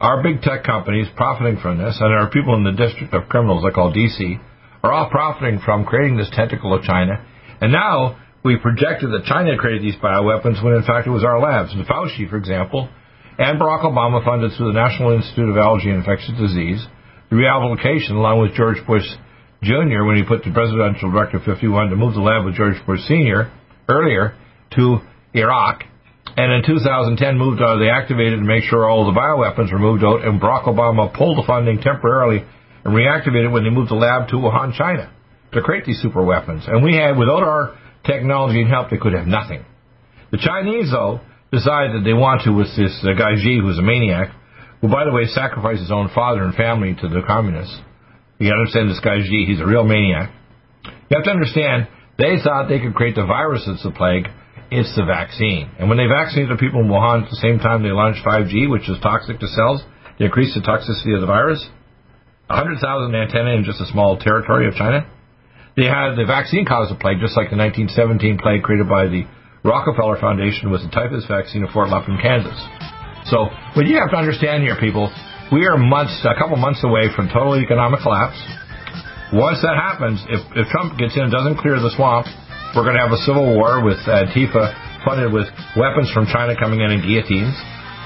our 0.00 0.22
big 0.22 0.42
tech 0.42 0.64
companies 0.64 1.06
profiting 1.16 1.60
from 1.60 1.78
this, 1.78 1.96
and 2.00 2.12
our 2.12 2.30
people 2.30 2.54
in 2.54 2.64
the 2.64 2.72
District 2.72 3.12
of 3.14 3.28
Criminals 3.28 3.64
I 3.64 3.74
call 3.74 3.92
DC, 3.92 4.40
are 4.82 4.92
all 4.92 5.10
profiting 5.10 5.60
from 5.64 5.84
creating 5.84 6.16
this 6.16 6.30
tentacle 6.32 6.74
of 6.74 6.82
China. 6.82 7.24
And 7.60 7.72
now 7.72 8.18
we 8.44 8.56
projected 8.56 9.10
that 9.10 9.24
China 9.24 9.56
created 9.56 9.82
these 9.82 9.96
bioweapons 9.96 10.62
when 10.62 10.74
in 10.74 10.82
fact 10.82 11.06
it 11.06 11.10
was 11.10 11.24
our 11.24 11.40
labs. 11.40 11.72
And 11.72 11.86
Fauci, 11.86 12.28
for 12.28 12.36
example, 12.36 12.88
and 13.38 13.60
Barack 13.60 13.84
Obama 13.84 14.24
funded 14.24 14.52
through 14.56 14.72
the 14.72 14.78
National 14.78 15.12
Institute 15.12 15.48
of 15.48 15.56
Allergy 15.56 15.90
and 15.90 15.98
Infectious 15.98 16.32
Disease 16.38 16.86
the 17.30 17.36
reallocation, 17.36 18.12
along 18.12 18.40
with 18.40 18.54
George 18.54 18.78
Bush 18.86 19.06
Jr., 19.62 20.04
when 20.04 20.16
he 20.16 20.22
put 20.22 20.44
the 20.44 20.52
Presidential 20.52 21.10
Directive 21.10 21.42
51 21.44 21.90
to 21.90 21.96
move 21.96 22.14
the 22.14 22.20
lab 22.20 22.44
with 22.44 22.54
George 22.54 22.76
Bush 22.86 23.00
Sr. 23.08 23.50
earlier 23.88 24.34
to 24.76 24.98
Iraq, 25.34 25.82
and 26.36 26.52
in 26.52 26.62
2010 26.66 27.38
moved 27.38 27.60
they 27.60 27.88
activated 27.88 28.38
to 28.38 28.44
make 28.44 28.64
sure 28.64 28.88
all 28.88 29.06
the 29.06 29.18
bioweapons 29.18 29.72
were 29.72 29.78
moved 29.78 30.04
out, 30.04 30.24
and 30.24 30.40
Barack 30.40 30.64
Obama 30.64 31.12
pulled 31.12 31.38
the 31.38 31.46
funding 31.46 31.80
temporarily 31.80 32.44
and 32.84 32.94
reactivated 32.94 33.50
when 33.50 33.64
they 33.64 33.70
moved 33.70 33.90
the 33.90 33.96
lab 33.96 34.28
to 34.28 34.36
Wuhan, 34.36 34.76
China, 34.76 35.10
to 35.52 35.62
create 35.62 35.84
these 35.84 36.00
super 36.02 36.22
weapons. 36.22 36.64
And 36.66 36.84
we 36.84 36.94
had, 36.94 37.16
without 37.16 37.42
our 37.42 37.78
technology 38.04 38.60
and 38.60 38.70
help, 38.70 38.90
they 38.90 38.98
could 38.98 39.14
have 39.14 39.26
nothing. 39.26 39.64
The 40.30 40.38
Chinese, 40.38 40.90
though, 40.92 41.20
decided 41.50 41.96
that 41.96 42.04
they 42.04 42.12
want 42.12 42.42
to 42.44 42.52
with 42.52 42.68
this 42.76 42.92
uh, 43.02 43.16
guy 43.16 43.34
Xi, 43.40 43.58
who's 43.60 43.78
a 43.78 43.82
maniac, 43.82 44.30
who, 44.80 44.88
by 44.88 45.04
the 45.04 45.12
way, 45.12 45.24
sacrificed 45.26 45.80
his 45.80 45.90
own 45.90 46.10
father 46.14 46.44
and 46.44 46.54
family 46.54 46.94
to 47.00 47.08
the 47.08 47.22
communists. 47.26 47.74
You 48.38 48.52
understand 48.52 48.90
this 48.90 49.00
guy 49.00 49.18
Xi, 49.24 49.46
he's 49.46 49.60
a 49.60 49.66
real 49.66 49.84
maniac. 49.84 50.30
You 50.84 51.16
have 51.16 51.24
to 51.24 51.30
understand, 51.30 51.88
they 52.18 52.36
thought 52.44 52.68
they 52.68 52.80
could 52.80 52.94
create 52.94 53.14
the 53.14 53.24
virus 53.24 53.64
that's 53.66 53.82
the 53.82 53.90
plague. 53.90 54.28
It's 54.70 54.94
the 54.96 55.04
vaccine. 55.04 55.70
And 55.78 55.88
when 55.88 55.98
they 55.98 56.10
vaccinated 56.10 56.50
the 56.50 56.60
people 56.60 56.80
in 56.80 56.88
Wuhan 56.90 57.24
at 57.24 57.30
the 57.30 57.38
same 57.38 57.58
time 57.58 57.82
they 57.82 57.94
launched 57.94 58.26
5G, 58.26 58.68
which 58.68 58.88
is 58.88 58.98
toxic 59.02 59.38
to 59.38 59.48
cells, 59.48 59.82
they 60.18 60.26
increased 60.26 60.58
the 60.58 60.64
toxicity 60.66 61.14
of 61.14 61.20
the 61.20 61.30
virus. 61.30 61.62
100,000 62.48 62.78
antennae 63.14 63.56
in 63.58 63.64
just 63.64 63.80
a 63.80 63.86
small 63.86 64.18
territory 64.18 64.66
of 64.66 64.74
China. 64.74 65.06
They 65.76 65.86
had 65.86 66.16
the 66.16 66.24
vaccine 66.24 66.64
caused 66.64 66.90
the 66.90 66.98
plague, 66.98 67.20
just 67.20 67.36
like 67.36 67.50
the 67.50 67.58
1917 67.58 68.38
plague 68.38 68.62
created 68.62 68.88
by 68.88 69.06
the 69.06 69.26
Rockefeller 69.66 70.16
Foundation 70.18 70.70
was 70.70 70.82
the 70.82 70.90
typhus 70.90 71.26
vaccine 71.26 71.62
of 71.66 71.70
Fort 71.70 71.90
Lupton, 71.90 72.18
Kansas. 72.22 72.56
So 73.26 73.50
what 73.74 73.86
you 73.86 73.98
have 73.98 74.10
to 74.14 74.18
understand 74.18 74.62
here, 74.62 74.78
people, 74.78 75.10
we 75.50 75.66
are 75.66 75.76
months, 75.76 76.14
a 76.22 76.38
couple 76.38 76.56
months 76.56 76.82
away 76.86 77.10
from 77.14 77.28
total 77.28 77.58
economic 77.58 78.00
collapse. 78.00 78.38
Once 79.34 79.58
that 79.66 79.74
happens, 79.74 80.22
if, 80.30 80.38
if 80.54 80.70
Trump 80.70 80.96
gets 80.98 81.18
in 81.18 81.26
and 81.26 81.32
doesn't 81.34 81.58
clear 81.58 81.82
the 81.82 81.90
swamp, 81.98 82.30
we're 82.76 82.84
going 82.84 83.00
to 83.00 83.02
have 83.02 83.16
a 83.16 83.24
civil 83.24 83.56
war 83.56 83.82
with 83.82 83.98
uh, 84.04 84.28
Antifa 84.28 84.76
funded 85.02 85.32
with 85.32 85.48
weapons 85.74 86.12
from 86.12 86.28
China 86.28 86.52
coming 86.54 86.84
in 86.84 86.92
and 86.92 87.00
guillotines. 87.00 87.56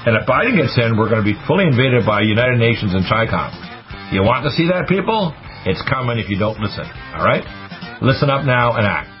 And 0.07 0.17
if 0.17 0.25
Biden 0.25 0.57
gets 0.57 0.73
in, 0.79 0.97
we're 0.97 1.11
going 1.11 1.21
to 1.21 1.27
be 1.27 1.37
fully 1.45 1.67
invaded 1.67 2.07
by 2.07 2.23
United 2.23 2.57
Nations 2.57 2.95
and 2.95 3.05
CHICOM. 3.05 4.15
You 4.15 4.23
want 4.23 4.47
to 4.47 4.51
see 4.55 4.71
that, 4.71 4.87
people? 4.87 5.35
It's 5.67 5.83
coming 5.85 6.17
if 6.17 6.31
you 6.31 6.39
don't 6.39 6.57
listen. 6.57 6.87
All 7.13 7.27
right? 7.27 7.45
Listen 8.01 8.31
up 8.31 8.45
now 8.45 8.73
and 8.79 8.87
act 8.87 9.20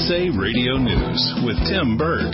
USA 0.00 0.30
Radio 0.30 0.78
News 0.78 1.20
with 1.44 1.56
Tim 1.68 1.98
Berg. 1.98 2.32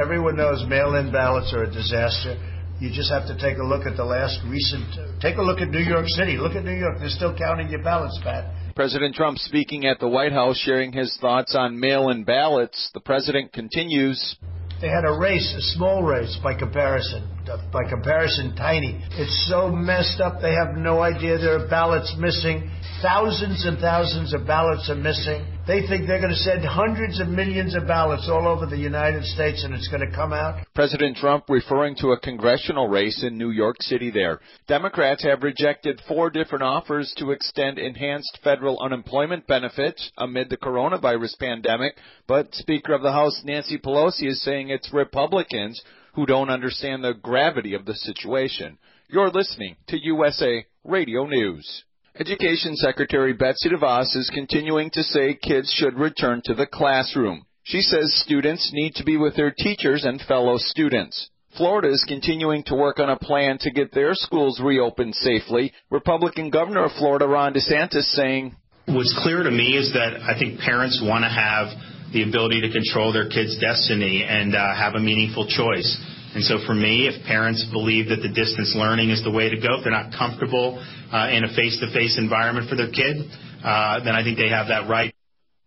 Everyone 0.00 0.36
knows 0.36 0.64
mail-in 0.68 1.10
ballots 1.10 1.52
are 1.52 1.64
a 1.64 1.70
disaster. 1.70 2.38
You 2.78 2.94
just 2.94 3.10
have 3.10 3.26
to 3.26 3.34
take 3.42 3.58
a 3.58 3.64
look 3.64 3.86
at 3.86 3.96
the 3.96 4.04
last 4.04 4.38
recent. 4.46 4.86
Take 5.20 5.36
a 5.38 5.42
look 5.42 5.58
at 5.58 5.70
New 5.70 5.82
York 5.82 6.06
City. 6.06 6.36
Look 6.38 6.54
at 6.54 6.64
New 6.64 6.78
York. 6.78 6.98
They're 7.00 7.08
still 7.08 7.36
counting 7.36 7.70
your 7.70 7.82
ballots, 7.82 8.20
Pat. 8.22 8.54
President 8.76 9.16
Trump 9.16 9.38
speaking 9.38 9.84
at 9.84 9.98
the 9.98 10.06
White 10.06 10.30
House, 10.30 10.56
sharing 10.58 10.92
his 10.92 11.18
thoughts 11.20 11.56
on 11.56 11.80
mail-in 11.80 12.22
ballots. 12.22 12.88
The 12.94 13.00
president 13.00 13.52
continues. 13.52 14.36
They 14.80 14.88
had 14.88 15.04
a 15.04 15.18
race, 15.18 15.52
a 15.58 15.62
small 15.74 16.04
race 16.04 16.38
by 16.40 16.54
comparison. 16.54 17.26
By 17.72 17.82
comparison, 17.90 18.54
tiny. 18.54 19.02
It's 19.10 19.48
so 19.50 19.70
messed 19.70 20.20
up. 20.20 20.40
They 20.40 20.54
have 20.54 20.76
no 20.76 21.02
idea 21.02 21.36
there 21.36 21.64
are 21.64 21.68
ballots 21.68 22.14
missing. 22.16 22.70
Thousands 23.02 23.66
and 23.66 23.80
thousands 23.80 24.32
of 24.32 24.46
ballots 24.46 24.88
are 24.88 24.94
missing 24.94 25.44
They 25.66 25.86
think 25.86 26.06
they're 26.06 26.20
going 26.20 26.30
to 26.30 26.36
send 26.36 26.62
hundreds 26.62 27.20
of 27.20 27.28
millions 27.28 27.74
of 27.74 27.86
ballots 27.86 28.28
all 28.28 28.46
over 28.46 28.66
the 28.66 28.76
United 28.76 29.24
States 29.24 29.64
and 29.64 29.72
it's 29.72 29.88
going 29.88 30.06
to 30.06 30.14
come 30.14 30.34
out. 30.34 30.62
President 30.74 31.16
Trump 31.16 31.44
referring 31.48 31.96
to 31.96 32.08
a 32.08 32.20
congressional 32.20 32.86
race 32.86 33.24
in 33.26 33.38
New 33.38 33.50
York 33.50 33.76
City 33.80 34.10
there. 34.10 34.40
Democrats 34.68 35.24
have 35.24 35.42
rejected 35.42 36.02
four 36.06 36.28
different 36.28 36.64
offers 36.64 37.14
to 37.16 37.30
extend 37.30 37.78
enhanced 37.78 38.38
federal 38.44 38.78
unemployment 38.82 39.46
benefits 39.46 40.12
amid 40.18 40.50
the 40.50 40.58
coronavirus 40.58 41.38
pandemic, 41.38 41.96
but 42.28 42.54
Speaker 42.54 42.92
of 42.92 43.00
the 43.00 43.12
House 43.12 43.40
Nancy 43.44 43.78
Pelosi 43.78 44.28
is 44.28 44.42
saying 44.42 44.68
it's 44.68 44.92
Republicans 44.92 45.80
who 46.12 46.26
don't 46.26 46.50
understand 46.50 47.02
the 47.02 47.14
gravity 47.14 47.72
of 47.72 47.86
the 47.86 47.94
situation. 47.94 48.76
You're 49.08 49.30
listening 49.30 49.76
to 49.88 50.04
USA 50.04 50.66
Radio 50.84 51.24
News. 51.24 51.84
Education 52.16 52.76
Secretary 52.76 53.32
Betsy 53.32 53.70
DeVos 53.70 54.14
is 54.14 54.30
continuing 54.32 54.88
to 54.90 55.02
say 55.02 55.34
kids 55.34 55.72
should 55.72 55.98
return 55.98 56.42
to 56.44 56.54
the 56.54 56.66
classroom. 56.66 57.44
She 57.64 57.80
says 57.80 58.22
students 58.22 58.70
need 58.72 58.94
to 58.94 59.04
be 59.04 59.16
with 59.16 59.34
their 59.34 59.50
teachers 59.50 60.04
and 60.04 60.20
fellow 60.20 60.56
students. 60.56 61.28
Florida 61.56 61.88
is 61.88 62.04
continuing 62.06 62.62
to 62.64 62.76
work 62.76 63.00
on 63.00 63.10
a 63.10 63.18
plan 63.18 63.58
to 63.62 63.72
get 63.72 63.92
their 63.92 64.14
schools 64.14 64.60
reopened 64.62 65.16
safely. 65.16 65.72
Republican 65.90 66.50
Governor 66.50 66.84
of 66.84 66.92
Florida 66.92 67.26
Ron 67.26 67.52
DeSantis 67.52 68.04
saying, 68.14 68.54
What's 68.86 69.18
clear 69.24 69.42
to 69.42 69.50
me 69.50 69.76
is 69.76 69.92
that 69.94 70.20
I 70.22 70.38
think 70.38 70.60
parents 70.60 71.02
want 71.02 71.24
to 71.24 71.28
have 71.28 71.66
the 72.12 72.22
ability 72.22 72.60
to 72.60 72.70
control 72.70 73.12
their 73.12 73.28
kids' 73.28 73.58
destiny 73.58 74.22
and 74.22 74.54
uh, 74.54 74.76
have 74.76 74.94
a 74.94 75.00
meaningful 75.00 75.48
choice. 75.48 75.98
And 76.34 76.42
so 76.42 76.58
for 76.66 76.74
me, 76.74 77.06
if 77.06 77.24
parents 77.26 77.64
believe 77.70 78.08
that 78.08 78.20
the 78.20 78.28
distance 78.28 78.74
learning 78.74 79.10
is 79.10 79.22
the 79.22 79.30
way 79.30 79.48
to 79.48 79.56
go, 79.56 79.78
if 79.78 79.84
they're 79.84 79.92
not 79.92 80.12
comfortable 80.12 80.82
uh, 81.12 81.30
in 81.30 81.44
a 81.44 81.54
face-to-face 81.54 82.18
environment 82.18 82.68
for 82.68 82.74
their 82.74 82.90
kid, 82.90 83.22
uh, 83.62 84.02
then 84.02 84.14
I 84.14 84.22
think 84.24 84.36
they 84.36 84.50
have 84.50 84.68
that 84.68 84.88
right. 84.88 85.14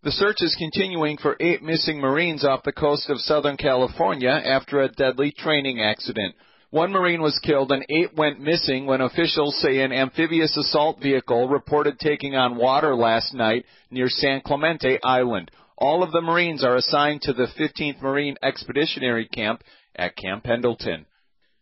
The 0.04 0.12
search 0.12 0.38
is 0.40 0.56
continuing 0.60 1.18
for 1.18 1.36
eight 1.40 1.64
missing 1.64 2.00
Marines 2.00 2.46
off 2.46 2.64
the 2.64 2.72
coast 2.72 3.10
of 3.10 3.20
Southern 3.20 3.58
California 3.58 4.30
after 4.30 4.82
a 4.82 4.92
deadly 4.92 5.32
training 5.32 5.82
accident. 5.82 6.36
One 6.70 6.92
Marine 6.92 7.22
was 7.22 7.40
killed 7.40 7.72
and 7.72 7.86
eight 7.90 8.14
went 8.16 8.42
missing 8.42 8.86
when 8.86 9.00
officials 9.00 9.58
say 9.62 9.80
an 9.80 9.94
amphibious 9.94 10.56
assault 10.58 11.02
vehicle 11.02 11.48
reported 11.48 11.98
taking 11.98 12.36
on 12.36 12.58
water 12.58 12.94
last 12.94 13.34
night 13.34 13.66
near 13.90 14.10
San 14.10 14.42
Clemente 14.42 15.00
Island. 15.02 15.50
All 15.78 16.04
of 16.04 16.12
the 16.12 16.22
Marines 16.22 16.64
are 16.64 16.76
assigned 16.76 17.22
to 17.22 17.34
the 17.34 17.48
15th 17.58 18.02
Marine 18.02 18.36
Expeditionary 18.44 19.28
Camp 19.28 19.64
at 19.98 20.16
Camp 20.16 20.44
Pendleton. 20.44 21.06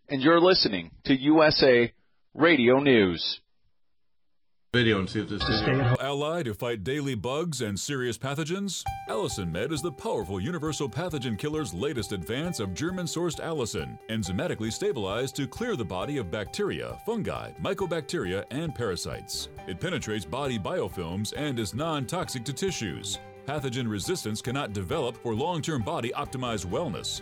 And 0.09 0.21
you're 0.21 0.41
listening 0.41 0.91
to 1.05 1.15
USA 1.15 1.93
Radio 2.33 2.79
News. 2.79 3.39
Video 4.75 4.99
and 4.99 5.09
see 5.09 5.21
if 5.21 5.29
this 5.29 5.41
is 5.41 5.61
Ally 6.01 6.43
to 6.43 6.53
fight 6.53 6.83
daily 6.83 7.15
bugs 7.15 7.61
and 7.61 7.79
serious 7.79 8.17
pathogens? 8.17 8.83
Allicin 9.07 9.49
Med 9.49 9.71
is 9.71 9.81
the 9.81 9.91
powerful 9.93 10.37
universal 10.37 10.89
pathogen 10.89 11.39
killer's 11.39 11.73
latest 11.73 12.11
advance 12.11 12.59
of 12.59 12.73
German 12.73 13.05
sourced 13.05 13.39
allicin, 13.39 13.97
enzymatically 14.09 14.69
stabilized 14.69 15.33
to 15.37 15.47
clear 15.47 15.77
the 15.77 15.85
body 15.85 16.17
of 16.17 16.29
bacteria, 16.29 16.99
fungi, 17.05 17.51
mycobacteria, 17.63 18.43
and 18.51 18.75
parasites. 18.75 19.47
It 19.65 19.79
penetrates 19.79 20.25
body 20.25 20.59
biofilms 20.59 21.31
and 21.37 21.57
is 21.57 21.73
non 21.73 22.05
toxic 22.05 22.43
to 22.43 22.51
tissues. 22.51 23.17
Pathogen 23.47 23.89
resistance 23.89 24.41
cannot 24.41 24.73
develop 24.73 25.15
for 25.23 25.33
long 25.33 25.61
term 25.61 25.83
body 25.83 26.11
optimized 26.17 26.65
wellness. 26.65 27.21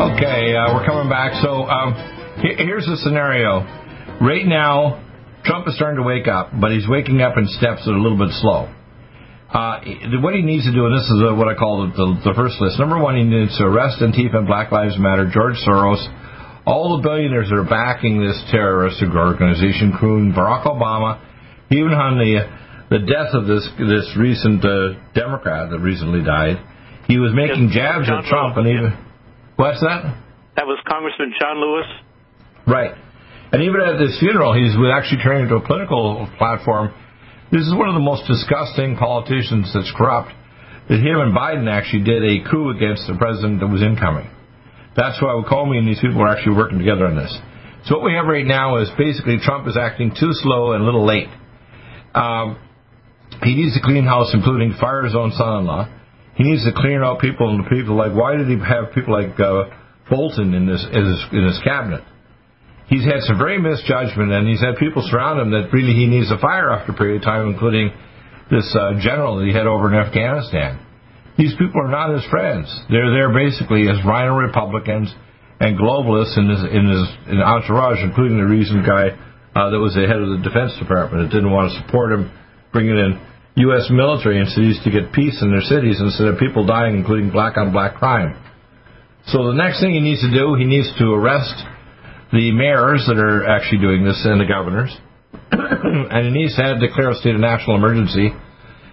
Okay, 0.00 0.56
uh, 0.56 0.72
we're 0.72 0.88
coming 0.88 1.12
back. 1.12 1.36
So 1.44 1.68
um, 1.68 1.92
here's 2.40 2.88
the 2.88 2.96
scenario. 3.04 3.60
Right 4.16 4.48
now, 4.48 4.96
Trump 5.44 5.68
is 5.68 5.76
starting 5.76 6.00
to 6.00 6.06
wake 6.08 6.24
up, 6.24 6.56
but 6.56 6.72
he's 6.72 6.88
waking 6.88 7.20
up 7.20 7.36
in 7.36 7.44
steps 7.60 7.84
that 7.84 7.92
are 7.92 8.00
a 8.00 8.02
little 8.02 8.16
bit 8.16 8.32
slow. 8.40 8.72
Uh, 9.52 9.84
what 10.24 10.32
he 10.32 10.40
needs 10.40 10.64
to 10.64 10.72
do, 10.72 10.88
and 10.88 10.96
this 10.96 11.04
is 11.04 11.20
uh, 11.20 11.36
what 11.36 11.52
I 11.52 11.54
call 11.54 11.84
the, 11.84 11.92
the, 11.92 12.32
the, 12.32 12.34
first 12.34 12.56
list. 12.64 12.80
Number 12.80 12.96
one, 12.96 13.12
he 13.12 13.28
needs 13.28 13.52
to 13.60 13.68
arrest 13.68 14.00
Antifa 14.00 14.40
and 14.40 14.46
Black 14.48 14.72
Lives 14.72 14.96
Matter, 14.96 15.28
George 15.28 15.60
Soros, 15.68 16.00
all 16.64 16.96
the 16.96 17.04
billionaires 17.04 17.52
that 17.52 17.60
are 17.60 17.68
backing 17.68 18.24
this 18.24 18.40
terrorist 18.48 19.04
organization, 19.04 19.92
including 19.92 20.32
Barack 20.32 20.64
Obama, 20.64 21.20
even 21.68 21.92
on 21.92 22.16
the 22.16 22.48
the 22.88 23.04
death 23.04 23.36
of 23.36 23.44
this 23.44 23.68
this 23.76 24.08
recent 24.16 24.64
uh, 24.64 24.96
Democrat 25.12 25.68
that 25.68 25.78
recently 25.84 26.24
died. 26.24 26.56
He 27.04 27.20
was 27.20 27.36
making 27.36 27.68
jabs 27.68 28.08
at 28.08 28.24
Trump, 28.24 28.56
and 28.56 28.64
even 28.64 29.09
What's 29.60 29.84
that? 29.84 30.16
That 30.56 30.64
was 30.64 30.80
Congressman 30.88 31.36
John 31.36 31.60
Lewis. 31.60 31.84
Right. 32.64 32.96
And 33.52 33.60
even 33.60 33.84
at 33.84 34.00
this 34.00 34.16
funeral, 34.16 34.56
he's 34.56 34.72
actually 34.88 35.20
turning 35.20 35.52
into 35.52 35.60
a 35.60 35.66
political 35.66 36.24
platform. 36.40 36.96
This 37.52 37.68
is 37.68 37.76
one 37.76 37.92
of 37.92 37.92
the 37.92 38.00
most 38.00 38.24
disgusting 38.24 38.96
politicians 38.96 39.68
that's 39.76 39.92
corrupt. 39.92 40.32
That 40.88 41.04
him 41.04 41.20
and 41.20 41.36
Biden 41.36 41.68
actually 41.68 42.08
did 42.08 42.24
a 42.24 42.40
coup 42.48 42.72
against 42.72 43.04
the 43.04 43.20
president 43.20 43.60
that 43.60 43.68
was 43.68 43.84
incoming. 43.84 44.32
That's 44.96 45.20
why 45.20 45.36
Comey 45.44 45.76
and 45.76 45.84
these 45.84 46.00
people 46.00 46.24
are 46.24 46.32
actually 46.32 46.56
working 46.56 46.80
together 46.80 47.04
on 47.04 47.20
this. 47.20 47.32
So 47.84 48.00
what 48.00 48.08
we 48.08 48.16
have 48.16 48.24
right 48.24 48.48
now 48.48 48.80
is 48.80 48.88
basically 48.96 49.44
Trump 49.44 49.68
is 49.68 49.76
acting 49.76 50.16
too 50.16 50.32
slow 50.40 50.72
and 50.72 50.80
a 50.80 50.86
little 50.88 51.04
late. 51.04 51.28
Um, 52.16 52.56
he 53.44 53.60
needs 53.60 53.76
to 53.76 53.84
clean 53.84 54.08
house, 54.08 54.32
including 54.32 54.72
fire 54.80 55.04
his 55.04 55.12
own 55.12 55.36
son-in-law. 55.36 55.99
He 56.40 56.48
needs 56.48 56.64
to 56.64 56.72
clean 56.72 57.04
out 57.04 57.20
people 57.20 57.52
and 57.52 57.68
people 57.68 58.00
like 58.00 58.16
why 58.16 58.32
did 58.40 58.48
he 58.48 58.56
have 58.64 58.96
people 58.96 59.12
like 59.12 59.36
uh, 59.36 59.68
Bolton 60.08 60.56
in 60.56 60.64
this 60.64 60.80
in 60.88 61.04
his, 61.04 61.20
in 61.36 61.44
his 61.44 61.60
cabinet? 61.60 62.00
He's 62.88 63.04
had 63.04 63.20
some 63.28 63.36
very 63.36 63.60
misjudgment, 63.60 64.32
and 64.32 64.48
he's 64.48 64.64
had 64.64 64.80
people 64.80 65.04
surround 65.04 65.38
him 65.38 65.52
that 65.52 65.68
really 65.68 65.92
he 65.92 66.08
needs 66.08 66.32
to 66.32 66.40
fire 66.40 66.72
after 66.72 66.92
a 66.92 66.96
period 66.96 67.20
of 67.20 67.28
time, 67.28 67.52
including 67.52 67.92
this 68.50 68.64
uh, 68.72 68.96
general 69.04 69.36
that 69.36 69.46
he 69.46 69.52
had 69.52 69.68
over 69.68 69.92
in 69.92 69.94
Afghanistan. 70.00 70.80
These 71.36 71.52
people 71.60 71.84
are 71.84 71.92
not 71.92 72.08
his 72.08 72.24
friends. 72.32 72.72
They're 72.88 73.12
there 73.12 73.36
basically 73.36 73.92
as 73.92 74.00
RINO 74.00 74.40
Republicans 74.40 75.12
and 75.60 75.76
globalists 75.76 76.40
in 76.40 76.48
his 76.48 76.64
in 76.64 76.88
his 76.88 77.04
in 77.36 77.38
entourage, 77.44 78.00
including 78.00 78.40
the 78.40 78.48
recent 78.48 78.88
guy 78.88 79.12
uh, 79.12 79.68
that 79.68 79.78
was 79.78 79.92
the 79.92 80.08
head 80.08 80.16
of 80.16 80.40
the 80.40 80.40
Defense 80.40 80.72
Department 80.80 81.20
that 81.20 81.36
didn't 81.36 81.52
want 81.52 81.68
to 81.68 81.76
support 81.84 82.16
him 82.16 82.32
bringing 82.72 82.96
in 82.96 83.20
U.S. 83.68 83.88
military 83.90 84.38
in 84.38 84.46
cities 84.46 84.78
to 84.84 84.90
get 84.90 85.12
peace 85.12 85.42
in 85.42 85.50
their 85.50 85.64
cities 85.64 86.00
instead 86.00 86.28
of 86.28 86.38
people 86.38 86.66
dying, 86.66 86.94
including 86.94 87.30
black 87.30 87.56
on 87.56 87.72
black 87.72 87.96
crime. 87.96 88.36
So 89.26 89.46
the 89.46 89.58
next 89.58 89.80
thing 89.80 89.92
he 89.92 90.00
needs 90.00 90.22
to 90.22 90.32
do, 90.32 90.54
he 90.56 90.64
needs 90.64 90.88
to 90.98 91.12
arrest 91.12 91.54
the 92.32 92.52
mayors 92.52 93.04
that 93.06 93.18
are 93.18 93.46
actually 93.46 93.78
doing 93.78 94.04
this 94.04 94.22
and 94.24 94.40
the 94.40 94.46
governors. 94.46 94.94
and 95.52 96.26
he 96.26 96.32
needs 96.32 96.56
to 96.56 96.78
declare 96.78 97.10
a 97.10 97.14
state 97.14 97.34
of 97.34 97.40
national 97.40 97.76
emergency. 97.76 98.30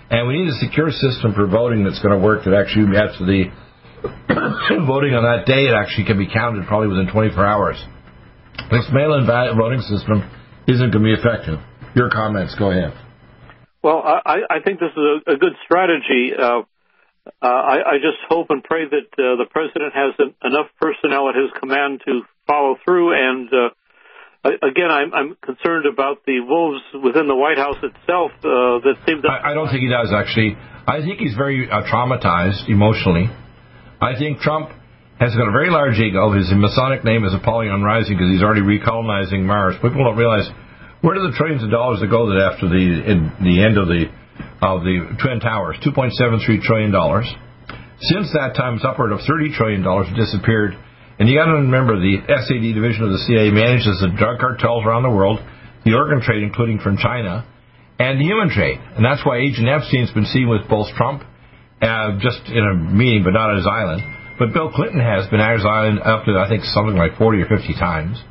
And 0.10 0.28
we 0.28 0.40
need 0.40 0.50
a 0.50 0.60
secure 0.60 0.92
system 0.92 1.34
for 1.34 1.48
voting 1.48 1.84
that's 1.84 2.00
going 2.02 2.18
to 2.18 2.24
work 2.24 2.46
that 2.46 2.54
actually 2.54 2.92
after 2.98 3.26
the 3.26 3.52
voting 4.88 5.14
on 5.14 5.24
that 5.24 5.46
day, 5.46 5.68
it 5.68 5.76
actually 5.76 6.06
can 6.06 6.18
be 6.18 6.28
counted 6.28 6.66
probably 6.68 6.88
within 6.88 7.12
24 7.12 7.46
hours. 7.46 7.78
This 8.72 8.88
mail-in 8.92 9.26
voting 9.26 9.82
system 9.82 10.28
isn't 10.68 10.92
going 10.92 11.04
to 11.04 11.08
be 11.08 11.16
effective. 11.16 11.60
Your 11.96 12.10
comments, 12.10 12.56
go 12.58 12.72
ahead. 12.72 13.07
Well, 13.84 14.02
I, 14.04 14.42
I 14.50 14.60
think 14.64 14.80
this 14.80 14.92
is 14.92 14.98
a, 15.28 15.34
a 15.34 15.38
good 15.38 15.54
strategy. 15.66 16.34
Uh, 16.38 16.64
uh, 17.42 17.48
I, 17.48 17.76
I 17.86 17.96
just 17.98 18.18
hope 18.30 18.48
and 18.50 18.64
pray 18.64 18.86
that 18.86 19.08
uh, 19.14 19.38
the 19.38 19.46
president 19.50 19.94
has 19.94 20.14
an, 20.20 20.34
enough 20.44 20.68
personnel 20.80 21.30
at 21.30 21.36
his 21.36 21.52
command 21.60 22.02
to 22.06 22.22
follow 22.48 22.78
through. 22.84 23.14
And 23.14 23.50
uh, 23.54 24.50
again, 24.64 24.90
I'm, 24.90 25.14
I'm 25.14 25.38
concerned 25.42 25.86
about 25.86 26.26
the 26.26 26.40
wolves 26.42 26.82
within 27.04 27.28
the 27.28 27.36
White 27.36 27.58
House 27.58 27.78
itself 27.84 28.32
uh, 28.40 28.82
that 28.82 28.96
seem 29.06 29.22
to. 29.22 29.28
I, 29.28 29.52
I 29.52 29.54
don't 29.54 29.70
think 29.70 29.82
he 29.82 29.90
does 29.90 30.12
actually. 30.14 30.58
I 30.88 31.02
think 31.02 31.20
he's 31.20 31.36
very 31.36 31.70
uh, 31.70 31.84
traumatized 31.84 32.70
emotionally. 32.70 33.30
I 34.00 34.18
think 34.18 34.40
Trump 34.40 34.72
has 35.20 35.36
got 35.36 35.50
a 35.50 35.52
very 35.52 35.70
large 35.70 35.98
ego. 35.98 36.32
His 36.32 36.48
Masonic 36.54 37.04
name 37.04 37.26
is 37.26 37.34
Apollyon 37.34 37.82
Rising 37.82 38.16
because 38.16 38.32
he's 38.32 38.44
already 38.44 38.62
recolonizing 38.62 39.44
Mars. 39.44 39.76
People 39.82 40.06
don't 40.06 40.18
realize 40.18 40.48
where 41.02 41.16
do 41.16 41.22
the 41.30 41.36
trillions 41.38 41.64
of 41.64 41.72
dollars 41.72 42.00
that 42.02 42.10
go 42.10 42.30
that 42.30 42.42
after 42.42 42.68
the 42.68 43.04
the 43.42 43.64
end 43.64 43.78
of 43.78 43.88
the 43.88 44.10
of 44.62 44.82
the 44.82 45.18
Twin 45.22 45.40
Towers, 45.40 45.78
2.73 45.86 46.62
trillion 46.62 46.92
dollars. 46.92 47.30
Since 48.00 48.34
that 48.34 48.54
time, 48.54 48.78
it's 48.78 48.86
upward 48.86 49.12
of 49.12 49.22
30 49.26 49.54
trillion 49.54 49.82
dollars 49.82 50.08
disappeared. 50.16 50.78
And 51.18 51.28
you 51.28 51.34
got 51.34 51.50
to 51.50 51.66
remember 51.66 51.98
the 51.98 52.22
SAD 52.30 52.78
division 52.78 53.02
of 53.02 53.10
the 53.10 53.22
CIA 53.26 53.50
manages 53.50 53.98
the 54.02 54.14
drug 54.14 54.38
cartels 54.38 54.86
around 54.86 55.02
the 55.02 55.10
world, 55.10 55.42
the 55.84 55.98
organ 55.98 56.22
trade, 56.22 56.44
including 56.44 56.78
from 56.78 56.98
China, 56.98 57.42
and 57.98 58.22
the 58.22 58.26
human 58.26 58.54
trade. 58.54 58.78
And 58.78 59.02
that's 59.02 59.26
why 59.26 59.42
Agent 59.42 59.66
Epstein's 59.66 60.14
been 60.14 60.30
seen 60.30 60.46
with 60.46 60.70
both 60.70 60.94
Trump, 60.94 61.26
uh, 61.82 62.22
just 62.22 62.46
in 62.54 62.62
a 62.62 62.78
meeting, 62.78 63.26
but 63.26 63.34
not 63.34 63.50
at 63.50 63.58
his 63.58 63.66
island 63.66 64.06
but 64.40 64.54
Bill 64.54 64.72
Clinton 64.72 65.02
has 65.02 65.28
been 65.30 65.40
at 65.40 65.58
his 65.58 65.66
island 65.66 66.00
up 66.00 66.26
to, 66.26 66.38
I 66.38 66.48
think, 66.48 66.64
something 66.64 66.96
like 66.96 67.18
40 67.18 67.42
or 67.42 67.48
50 67.48 67.74
times. 67.74 68.22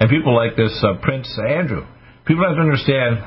And 0.00 0.08
people 0.08 0.34
like 0.34 0.56
this 0.56 0.72
uh, 0.82 0.96
Prince 1.02 1.28
Andrew. 1.38 1.84
People 2.30 2.46
have 2.46 2.54
to 2.54 2.62
understand 2.62 3.26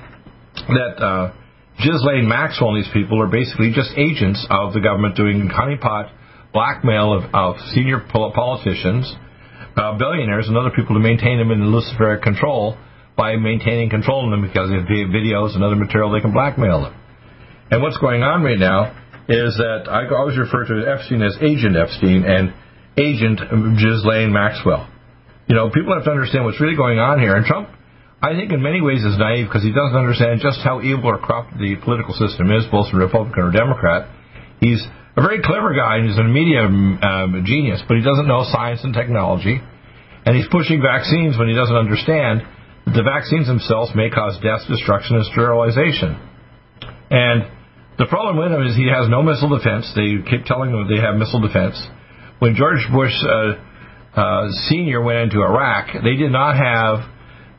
that 0.55 0.95
uh, 0.95 1.33
Ghislaine 1.75 2.23
Maxwell 2.23 2.71
and 2.71 2.79
these 2.79 2.93
people 2.95 3.19
are 3.19 3.27
basically 3.27 3.75
just 3.75 3.91
agents 3.99 4.39
of 4.47 4.71
the 4.71 4.79
government 4.79 5.19
doing 5.19 5.51
honeypot 5.51 6.07
blackmail 6.53 7.11
of, 7.11 7.27
of 7.35 7.59
senior 7.75 7.99
politicians, 7.99 9.11
uh, 9.75 9.97
billionaires, 9.99 10.47
and 10.47 10.55
other 10.55 10.71
people 10.71 10.95
to 10.95 11.03
maintain 11.03 11.35
them 11.35 11.51
in 11.51 11.67
Luciferic 11.67 12.23
control 12.23 12.77
by 13.17 13.35
maintaining 13.35 13.89
control 13.89 14.23
of 14.23 14.31
them 14.31 14.39
because 14.39 14.69
they 14.71 14.79
have 14.79 14.87
videos 14.87 15.51
and 15.51 15.65
other 15.65 15.75
material 15.75 16.09
they 16.09 16.21
can 16.21 16.31
blackmail 16.31 16.83
them. 16.87 16.95
And 17.71 17.81
what's 17.83 17.97
going 17.97 18.23
on 18.23 18.41
right 18.41 18.57
now 18.57 18.95
is 19.27 19.59
that 19.59 19.91
I 19.91 20.07
always 20.15 20.37
refer 20.37 20.63
to 20.63 20.87
Epstein 20.87 21.21
as 21.23 21.35
Agent 21.43 21.75
Epstein 21.75 22.23
and 22.23 22.53
Agent 22.95 23.43
Ghislaine 23.83 24.31
Maxwell. 24.31 24.87
You 25.47 25.55
know, 25.55 25.69
people 25.71 25.93
have 25.93 26.05
to 26.05 26.11
understand 26.11 26.45
what's 26.45 26.61
really 26.61 26.77
going 26.77 26.99
on 26.99 27.19
here. 27.19 27.35
And 27.35 27.45
Trump, 27.45 27.67
I 28.23 28.39
think, 28.39 28.55
in 28.55 28.63
many 28.63 28.79
ways 28.79 29.03
is 29.03 29.19
naive 29.19 29.51
because 29.51 29.67
he 29.67 29.75
doesn't 29.75 29.99
understand 29.99 30.39
just 30.39 30.63
how 30.63 30.79
evil 30.79 31.11
or 31.11 31.19
corrupt 31.19 31.59
the 31.59 31.75
political 31.83 32.15
system 32.15 32.55
is, 32.55 32.63
both 32.71 32.87
Republican 32.95 33.43
or 33.43 33.51
Democrat. 33.51 34.07
He's 34.63 34.79
a 34.79 35.21
very 35.21 35.43
clever 35.43 35.75
guy 35.75 35.99
and 35.99 36.07
he's 36.07 36.15
a 36.15 36.23
media 36.23 36.63
um, 36.63 37.43
genius, 37.43 37.83
but 37.83 37.99
he 37.99 38.03
doesn't 38.03 38.23
know 38.23 38.47
science 38.47 38.79
and 38.87 38.95
technology. 38.95 39.59
And 40.23 40.39
he's 40.39 40.47
pushing 40.47 40.79
vaccines 40.79 41.35
when 41.35 41.51
he 41.51 41.53
doesn't 41.53 41.75
understand 41.75 42.47
that 42.87 42.95
the 42.95 43.03
vaccines 43.03 43.51
themselves 43.51 43.91
may 43.91 44.07
cause 44.09 44.39
death, 44.39 44.63
destruction, 44.71 45.19
and 45.19 45.27
sterilization. 45.27 46.15
And 47.11 47.51
the 47.99 48.07
problem 48.07 48.39
with 48.39 48.55
him 48.55 48.63
is 48.63 48.79
he 48.79 48.87
has 48.87 49.11
no 49.11 49.19
missile 49.21 49.51
defense. 49.51 49.91
They 49.99 50.23
keep 50.23 50.47
telling 50.47 50.71
him 50.71 50.87
they 50.87 51.03
have 51.03 51.19
missile 51.19 51.43
defense. 51.43 51.75
When 52.39 52.55
George 52.55 52.87
Bush 52.87 53.13
uh, 53.19 53.59
uh, 54.15 54.47
Senior 54.71 55.03
went 55.03 55.27
into 55.27 55.43
Iraq, 55.43 55.91
they 56.07 56.15
did 56.15 56.31
not 56.31 56.55
have 56.55 57.12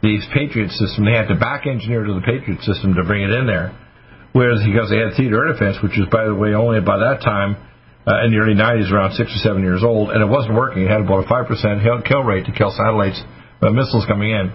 the 0.05 0.21
Patriot 0.37 0.69
system. 0.77 1.09
They 1.09 1.17
had 1.17 1.33
to 1.33 1.39
back 1.41 1.65
engineer 1.65 2.05
to 2.05 2.13
the 2.13 2.21
Patriot 2.21 2.61
system 2.61 2.93
to 3.01 3.09
bring 3.09 3.25
it 3.25 3.33
in 3.33 3.49
there. 3.49 3.73
Whereas 4.37 4.61
because 4.61 4.93
they 4.93 5.01
had 5.01 5.17
theater 5.17 5.47
air 5.47 5.57
defense, 5.57 5.81
which 5.81 5.97
was 5.97 6.05
by 6.13 6.29
the 6.29 6.37
way 6.37 6.53
only 6.53 6.85
by 6.85 7.01
that 7.01 7.25
time 7.25 7.57
uh, 8.05 8.27
in 8.29 8.35
the 8.35 8.39
early 8.43 8.53
90s, 8.53 8.93
around 8.93 9.17
six 9.17 9.33
or 9.33 9.41
seven 9.41 9.65
years 9.65 9.81
old, 9.81 10.13
and 10.13 10.21
it 10.21 10.29
wasn't 10.29 10.53
working. 10.53 10.85
It 10.85 10.93
had 10.93 11.01
about 11.01 11.25
a 11.25 11.29
five 11.31 11.49
percent 11.49 11.81
kill 12.05 12.21
rate 12.21 12.45
to 12.45 12.53
kill 12.53 12.69
satellites, 12.69 13.17
uh, 13.65 13.73
missiles 13.73 14.05
coming 14.05 14.29
in. 14.29 14.53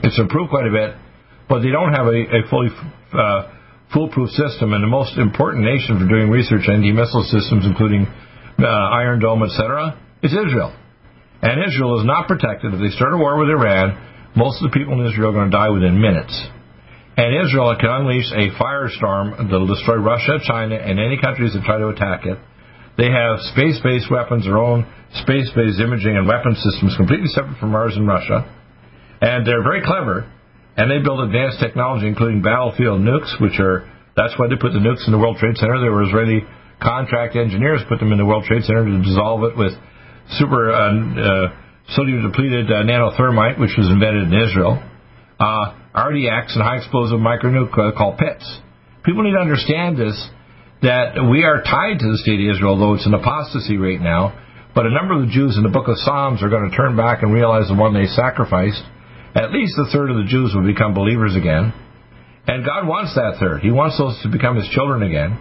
It's 0.00 0.16
improved 0.16 0.48
quite 0.48 0.64
a 0.64 0.72
bit, 0.72 0.96
but 1.52 1.60
they 1.60 1.68
don't 1.68 1.92
have 1.92 2.08
a, 2.08 2.16
a 2.16 2.40
fully 2.48 2.72
uh, 3.12 3.52
foolproof 3.92 4.30
system, 4.32 4.72
and 4.72 4.80
the 4.80 4.88
most 4.88 5.18
important 5.20 5.68
nation 5.68 6.00
for 6.00 6.08
doing 6.08 6.32
research 6.32 6.64
on 6.64 6.80
anti-missile 6.80 7.28
systems, 7.28 7.68
including 7.68 8.08
uh, 8.56 8.64
Iron 9.04 9.20
Dome, 9.20 9.44
etc., 9.44 10.00
is 10.22 10.32
Israel. 10.32 10.72
And 11.42 11.60
Israel 11.60 12.00
is 12.00 12.06
not 12.06 12.30
protected. 12.30 12.72
If 12.72 12.80
they 12.80 12.94
start 12.94 13.12
a 13.12 13.18
war 13.18 13.36
with 13.36 13.50
Iran, 13.50 13.98
most 14.36 14.62
of 14.62 14.70
the 14.70 14.74
people 14.76 14.98
in 14.98 15.06
Israel 15.06 15.30
are 15.30 15.38
going 15.38 15.50
to 15.50 15.56
die 15.56 15.70
within 15.70 16.00
minutes. 16.00 16.32
And 17.16 17.36
Israel 17.44 17.76
can 17.76 17.90
unleash 17.90 18.32
a 18.32 18.56
firestorm 18.56 19.36
that 19.36 19.52
will 19.52 19.68
destroy 19.68 20.00
Russia, 20.00 20.40
China, 20.44 20.76
and 20.76 20.98
any 20.98 21.20
countries 21.20 21.52
that 21.52 21.62
try 21.64 21.76
to 21.76 21.88
attack 21.88 22.24
it. 22.24 22.38
They 22.96 23.12
have 23.12 23.40
space-based 23.52 24.10
weapons, 24.10 24.44
their 24.44 24.56
own 24.56 24.88
space-based 25.24 25.80
imaging 25.80 26.16
and 26.16 26.26
weapon 26.26 26.56
systems 26.56 26.96
completely 26.96 27.28
separate 27.28 27.58
from 27.60 27.74
ours 27.74 27.92
in 27.96 28.06
Russia. 28.06 28.48
And 29.20 29.46
they're 29.46 29.62
very 29.62 29.84
clever 29.84 30.28
and 30.76 30.90
they 30.90 31.04
build 31.04 31.20
advanced 31.20 31.60
technology, 31.60 32.08
including 32.08 32.40
battlefield 32.40 33.00
nukes, 33.00 33.40
which 33.40 33.60
are 33.60 33.88
that's 34.16 34.36
why 34.38 34.48
they 34.48 34.56
put 34.56 34.72
the 34.72 34.80
nukes 34.80 35.04
in 35.06 35.12
the 35.12 35.18
World 35.18 35.36
Trade 35.36 35.56
Center. 35.56 35.80
There 35.80 35.92
were 35.92 36.04
Israeli 36.04 36.44
contract 36.80 37.36
engineers 37.36 37.80
put 37.88 38.00
them 38.00 38.12
in 38.12 38.18
the 38.18 38.26
World 38.26 38.44
Trade 38.44 38.64
Center 38.64 38.84
to 38.84 39.02
dissolve 39.02 39.44
it 39.44 39.56
with 39.56 39.72
super 40.36 40.72
uh, 40.72 40.80
uh, 40.80 41.61
sodium 41.94 42.22
depleted 42.22 42.70
uh, 42.70 42.82
nanothermite, 42.82 43.58
which 43.58 43.74
was 43.76 43.88
invented 43.88 44.32
in 44.32 44.34
Israel. 44.34 44.82
Uh, 45.38 45.74
RDX 45.94 46.54
and 46.54 46.62
high 46.62 46.78
explosive 46.78 47.18
micronuke 47.18 47.72
uh, 47.76 47.96
called 47.96 48.18
PITS. 48.18 48.44
People 49.04 49.24
need 49.24 49.32
to 49.32 49.42
understand 49.42 49.96
this 49.96 50.16
that 50.82 51.14
we 51.30 51.44
are 51.44 51.62
tied 51.62 51.98
to 52.00 52.06
the 52.10 52.18
state 52.18 52.42
of 52.42 52.56
Israel, 52.56 52.76
though 52.78 52.94
it's 52.94 53.06
an 53.06 53.14
apostasy 53.14 53.76
right 53.76 54.00
now. 54.00 54.34
But 54.74 54.86
a 54.86 54.90
number 54.90 55.14
of 55.14 55.28
the 55.28 55.32
Jews 55.32 55.56
in 55.56 55.62
the 55.62 55.70
book 55.70 55.86
of 55.86 55.94
Psalms 55.98 56.42
are 56.42 56.48
going 56.48 56.68
to 56.68 56.76
turn 56.76 56.96
back 56.96 57.22
and 57.22 57.32
realize 57.32 57.68
the 57.68 57.78
one 57.78 57.94
they 57.94 58.06
sacrificed 58.06 58.82
at 59.34 59.52
least 59.52 59.78
a 59.78 59.90
third 59.90 60.10
of 60.10 60.16
the 60.16 60.28
Jews 60.28 60.52
will 60.54 60.66
become 60.66 60.92
believers 60.92 61.36
again. 61.36 61.72
And 62.46 62.64
God 62.64 62.86
wants 62.86 63.14
that 63.14 63.36
third. 63.40 63.60
He 63.60 63.70
wants 63.70 63.96
those 63.96 64.20
to 64.22 64.28
become 64.28 64.56
His 64.56 64.68
children 64.68 65.02
again. 65.02 65.38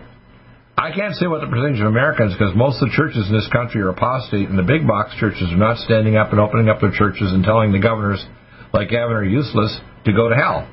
I 0.81 0.89
can't 0.89 1.13
say 1.13 1.29
what 1.29 1.45
the 1.45 1.51
percentage 1.53 1.77
of 1.77 1.93
Americans, 1.93 2.33
because 2.33 2.57
most 2.57 2.81
of 2.81 2.89
the 2.89 2.95
churches 2.97 3.29
in 3.29 3.33
this 3.37 3.45
country 3.53 3.85
are 3.85 3.93
apostate, 3.93 4.49
and 4.49 4.57
the 4.57 4.65
big 4.65 4.89
box 4.89 5.13
churches 5.21 5.53
are 5.53 5.61
not 5.61 5.77
standing 5.77 6.17
up 6.17 6.33
and 6.33 6.41
opening 6.41 6.73
up 6.73 6.81
their 6.81 6.89
churches 6.89 7.29
and 7.29 7.45
telling 7.45 7.69
the 7.69 7.77
governors, 7.77 8.17
like 8.73 8.89
Gavin, 8.89 9.13
are 9.13 9.21
useless 9.21 9.77
to 9.77 10.11
go 10.11 10.25
to 10.25 10.33
hell. 10.33 10.65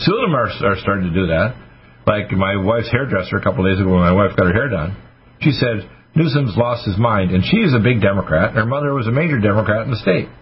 Some 0.00 0.16
of 0.16 0.24
them 0.24 0.32
are, 0.32 0.48
are 0.48 0.80
starting 0.80 1.12
to 1.12 1.14
do 1.14 1.28
that. 1.28 1.60
Like 2.08 2.32
my 2.32 2.56
wife's 2.56 2.88
hairdresser 2.88 3.36
a 3.36 3.44
couple 3.44 3.60
of 3.60 3.68
days 3.68 3.84
ago 3.84 3.92
when 3.92 4.00
my 4.00 4.16
wife 4.16 4.32
got 4.32 4.48
her 4.48 4.56
hair 4.56 4.72
done, 4.72 4.96
she 5.44 5.52
said 5.52 5.92
Newsom's 6.16 6.56
lost 6.56 6.88
his 6.88 6.96
mind, 6.96 7.28
and 7.36 7.44
she 7.44 7.60
is 7.60 7.76
a 7.76 7.84
big 7.84 8.00
Democrat, 8.00 8.56
and 8.56 8.56
her 8.56 8.64
mother 8.64 8.96
was 8.96 9.04
a 9.08 9.12
major 9.12 9.36
Democrat 9.36 9.84
in 9.84 9.92
the 9.92 10.00
state. 10.00 10.32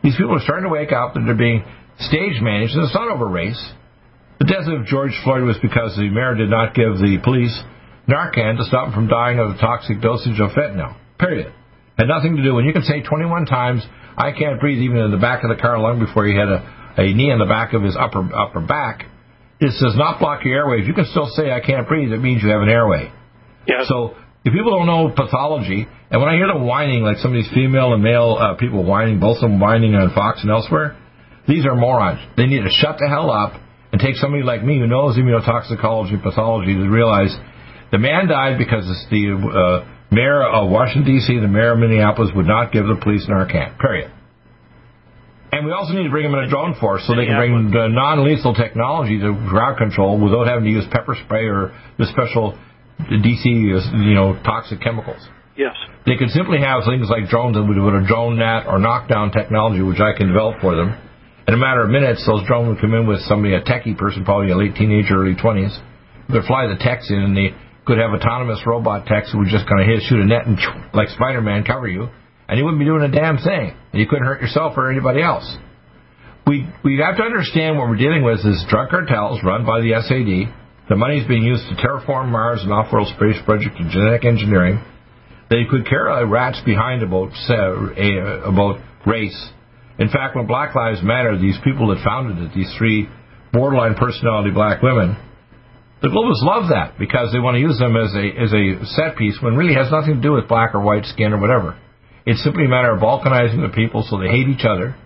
These 0.00 0.16
people 0.16 0.32
are 0.32 0.40
starting 0.40 0.64
to 0.64 0.72
wake 0.72 0.96
up 0.96 1.12
that 1.12 1.28
they're 1.28 1.36
being 1.36 1.60
stage 2.08 2.40
managed, 2.40 2.72
and 2.72 2.88
it's 2.88 2.96
not 2.96 3.12
over 3.12 3.28
race. 3.28 3.60
The 4.40 4.48
death 4.48 4.64
of 4.64 4.88
George 4.88 5.12
Floyd 5.24 5.44
was 5.44 5.60
because 5.60 5.92
the 5.92 6.08
mayor 6.08 6.40
did 6.40 6.48
not 6.48 6.72
give 6.72 6.96
the 6.96 7.20
police 7.20 7.52
Narcan 8.08 8.56
to 8.58 8.64
stop 8.64 8.88
him 8.88 8.94
from 8.94 9.08
dying 9.08 9.38
of 9.38 9.54
the 9.54 9.58
toxic 9.58 10.00
dosage 10.00 10.38
of 10.40 10.50
fentanyl. 10.50 10.96
Period. 11.18 11.52
Had 11.98 12.08
nothing 12.08 12.36
to 12.36 12.42
do. 12.42 12.58
And 12.58 12.66
you 12.66 12.72
can 12.72 12.82
say 12.82 13.02
21 13.02 13.46
times, 13.46 13.82
I 14.16 14.32
can't 14.32 14.60
breathe, 14.60 14.82
even 14.82 14.98
in 14.98 15.10
the 15.10 15.16
back 15.16 15.44
of 15.44 15.50
the 15.50 15.60
car 15.60 15.78
lung 15.78 15.98
before 15.98 16.26
he 16.26 16.36
had 16.36 16.48
a, 16.48 16.94
a 16.98 17.14
knee 17.14 17.30
in 17.30 17.38
the 17.38 17.46
back 17.46 17.72
of 17.72 17.82
his 17.82 17.96
upper 17.98 18.28
upper 18.34 18.60
back. 18.60 19.06
This 19.60 19.80
does 19.80 19.96
not 19.96 20.20
block 20.20 20.44
your 20.44 20.54
airways. 20.54 20.86
You 20.86 20.94
can 20.94 21.06
still 21.06 21.26
say 21.34 21.50
I 21.50 21.60
can't 21.60 21.88
breathe. 21.88 22.12
It 22.12 22.20
means 22.20 22.42
you 22.42 22.50
have 22.50 22.62
an 22.62 22.68
airway. 22.68 23.10
Yeah. 23.66 23.84
So 23.84 24.14
if 24.44 24.52
people 24.52 24.76
don't 24.76 24.86
know 24.86 25.10
pathology, 25.10 25.88
and 26.10 26.20
when 26.20 26.30
I 26.30 26.36
hear 26.36 26.46
them 26.46 26.66
whining, 26.66 27.02
like 27.02 27.16
some 27.18 27.32
of 27.32 27.42
these 27.42 27.52
female 27.52 27.94
and 27.94 28.02
male 28.02 28.36
uh, 28.38 28.54
people 28.54 28.84
whining, 28.84 29.18
both 29.18 29.36
of 29.36 29.50
them 29.50 29.58
whining 29.58 29.94
on 29.94 30.14
Fox 30.14 30.40
and 30.42 30.50
elsewhere, 30.50 30.96
these 31.48 31.64
are 31.64 31.74
morons. 31.74 32.20
They 32.36 32.46
need 32.46 32.62
to 32.62 32.70
shut 32.70 32.98
the 32.98 33.08
hell 33.08 33.30
up 33.30 33.54
and 33.92 34.00
take 34.00 34.16
somebody 34.16 34.42
like 34.42 34.62
me 34.62 34.78
who 34.78 34.86
knows 34.86 35.16
immunotoxicology 35.16 36.14
and 36.14 36.22
pathology 36.22 36.74
to 36.74 36.88
realize 36.88 37.34
the 37.90 37.98
man 37.98 38.28
died 38.28 38.58
because 38.58 38.84
the 39.10 39.32
uh, 39.32 39.88
mayor 40.10 40.42
of 40.42 40.70
Washington, 40.70 41.14
D.C., 41.14 41.38
the 41.38 41.48
mayor 41.48 41.72
of 41.72 41.78
Minneapolis 41.78 42.30
would 42.34 42.46
not 42.46 42.72
give 42.72 42.86
the 42.86 42.98
police 43.02 43.26
Narcan, 43.28 43.78
period. 43.78 44.10
And 45.52 45.64
we 45.64 45.72
also 45.72 45.94
need 45.94 46.04
to 46.04 46.10
bring 46.10 46.24
them 46.24 46.34
in 46.34 46.44
a 46.44 46.50
drone 46.50 46.74
force 46.80 47.06
so 47.06 47.14
they 47.14 47.24
can 47.24 47.38
bring 47.38 47.70
the 47.70 47.88
non-lethal 47.88 48.54
technology 48.54 49.18
to 49.18 49.32
ground 49.48 49.78
control 49.78 50.18
without 50.18 50.46
having 50.48 50.64
to 50.64 50.70
use 50.70 50.84
pepper 50.90 51.16
spray 51.24 51.46
or 51.46 51.72
the 51.98 52.06
special 52.06 52.58
DC, 53.00 53.44
you 53.46 54.14
know, 54.14 54.34
toxic 54.42 54.80
chemicals. 54.80 55.22
Yes. 55.56 55.74
They 56.04 56.16
could 56.16 56.30
simply 56.30 56.58
have 56.60 56.82
things 56.84 57.08
like 57.08 57.30
drones 57.30 57.56
with 57.56 57.78
a 57.78 58.04
drone 58.06 58.38
net 58.38 58.66
or 58.66 58.78
knockdown 58.78 59.30
technology, 59.30 59.82
which 59.82 60.00
I 60.00 60.12
can 60.16 60.28
develop 60.28 60.60
for 60.60 60.76
them. 60.76 60.98
In 61.48 61.54
a 61.54 61.56
matter 61.56 61.82
of 61.82 61.90
minutes, 61.90 62.26
those 62.26 62.44
drones 62.46 62.68
would 62.68 62.80
come 62.80 62.92
in 62.92 63.06
with 63.06 63.20
somebody, 63.22 63.54
a 63.54 63.62
techie 63.62 63.96
person, 63.96 64.24
probably 64.24 64.50
a 64.50 64.56
late 64.56 64.74
teenager, 64.74 65.22
early 65.22 65.36
20s. 65.36 65.78
They'd 66.28 66.44
fly 66.44 66.66
the 66.66 66.76
techs 66.76 67.08
in, 67.08 67.22
and 67.22 67.36
they 67.36 67.54
could 67.86 67.98
have 67.98 68.10
autonomous 68.10 68.60
robot 68.66 69.06
techs 69.06 69.32
who 69.32 69.38
would 69.38 69.48
just 69.48 69.66
kind 69.68 69.80
of 69.80 69.86
hit, 69.86 70.02
shoot 70.08 70.20
a 70.20 70.26
net 70.26 70.46
and 70.46 70.58
like 70.92 71.08
Spider-Man 71.08 71.64
cover 71.64 71.88
you, 71.88 72.08
and 72.48 72.58
you 72.58 72.64
wouldn't 72.64 72.80
be 72.80 72.84
doing 72.84 73.02
a 73.02 73.10
damn 73.10 73.38
thing. 73.38 73.76
You 73.92 74.06
couldn't 74.06 74.26
hurt 74.26 74.40
yourself 74.40 74.76
or 74.76 74.90
anybody 74.90 75.22
else. 75.22 75.46
We 76.46 76.66
we 76.84 76.98
have 76.98 77.16
to 77.16 77.22
understand 77.22 77.78
what 77.78 77.88
we're 77.88 77.96
dealing 77.96 78.22
with 78.22 78.40
is 78.44 78.64
drug 78.68 78.90
cartels 78.90 79.42
run 79.42 79.66
by 79.66 79.80
the 79.80 79.94
SAD 80.02 80.52
the 80.88 80.94
money 80.94 81.18
is 81.18 81.26
being 81.26 81.42
used 81.42 81.66
to 81.68 81.74
terraform 81.74 82.30
Mars 82.30 82.62
and 82.62 82.72
off-world 82.72 83.08
space 83.08 83.42
project 83.44 83.74
and 83.78 83.90
genetic 83.90 84.24
engineering. 84.24 84.80
They 85.50 85.64
could 85.68 85.86
care 85.86 86.24
rats 86.26 86.60
behind 86.64 87.02
about 87.02 87.34
about 87.50 88.80
race. 89.04 89.50
In 89.98 90.08
fact, 90.08 90.36
when 90.36 90.46
Black 90.46 90.74
Lives 90.74 91.02
Matter, 91.02 91.38
these 91.38 91.58
people 91.64 91.88
that 91.88 92.04
founded 92.04 92.38
it, 92.38 92.54
these 92.54 92.72
three 92.78 93.08
borderline 93.52 93.94
personality 93.94 94.50
black 94.50 94.82
women, 94.82 95.16
the 96.02 96.08
globalists 96.08 96.44
love 96.44 96.68
that 96.70 96.98
because 96.98 97.32
they 97.32 97.38
want 97.38 97.54
to 97.56 97.60
use 97.60 97.78
them 97.78 97.96
as 97.96 98.12
a 98.12 98.26
as 98.36 98.52
a 98.52 98.84
set 98.96 99.16
piece 99.16 99.38
when 99.40 99.56
really 99.56 99.74
has 99.74 99.90
nothing 99.90 100.16
to 100.16 100.22
do 100.22 100.32
with 100.32 100.48
black 100.48 100.74
or 100.74 100.80
white 100.80 101.04
skin 101.04 101.32
or 101.32 101.40
whatever. 101.40 101.78
It's 102.26 102.42
simply 102.42 102.64
a 102.64 102.68
matter 102.68 102.92
of 102.92 103.00
balkanizing 103.00 103.62
the 103.62 103.72
people 103.74 104.04
so 104.04 104.18
they 104.18 104.28
hate 104.28 104.48
each 104.48 104.66
other. 104.66 104.96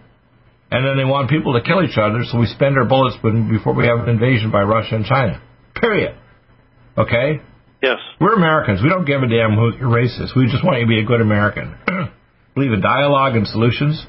And 0.71 0.87
then 0.87 0.97
they 0.97 1.05
want 1.05 1.29
people 1.29 1.53
to 1.55 1.61
kill 1.61 1.83
each 1.83 1.99
other, 1.99 2.23
so 2.25 2.39
we 2.39 2.47
spend 2.47 2.79
our 2.79 2.87
bullets 2.87 3.17
before 3.19 3.75
we 3.75 3.87
have 3.87 4.07
an 4.07 4.09
invasion 4.09 4.53
by 4.53 4.63
Russia 4.63 4.95
and 4.95 5.05
China. 5.05 5.43
Period. 5.75 6.15
Okay? 6.97 7.43
Yes. 7.83 7.99
We're 8.21 8.35
Americans. 8.35 8.81
We 8.83 8.89
don't 8.89 9.05
give 9.05 9.23
a 9.23 9.27
damn 9.27 9.57
who 9.57 9.75
you're 9.77 9.91
racist. 9.91 10.37
We 10.37 10.47
just 10.47 10.65
want 10.65 10.79
you 10.79 10.85
to 10.85 10.89
be 10.89 11.01
a 11.01 11.05
good 11.05 11.21
American. 11.21 11.75
Believe 12.55 12.73
in 12.73 12.81
dialogue 12.81 13.35
and 13.35 13.47
solutions. 13.49 14.01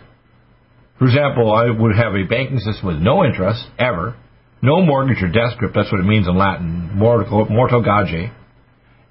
For 1.00 1.06
example, 1.06 1.52
I 1.52 1.72
would 1.72 1.96
have 1.96 2.14
a 2.14 2.24
banking 2.30 2.60
system 2.60 2.88
with 2.88 2.98
no 2.98 3.26
interest, 3.26 3.66
ever. 3.80 4.16
No 4.62 4.82
mortgage 4.86 5.24
or 5.24 5.28
debt 5.28 5.54
script, 5.56 5.74
that's 5.76 5.92
what 5.92 6.02
it 6.02 6.06
means 6.06 6.28
in 6.28 6.38
Latin. 6.38 6.92
Morto, 6.94 7.46
morto 7.46 7.82
gage. 7.82 8.32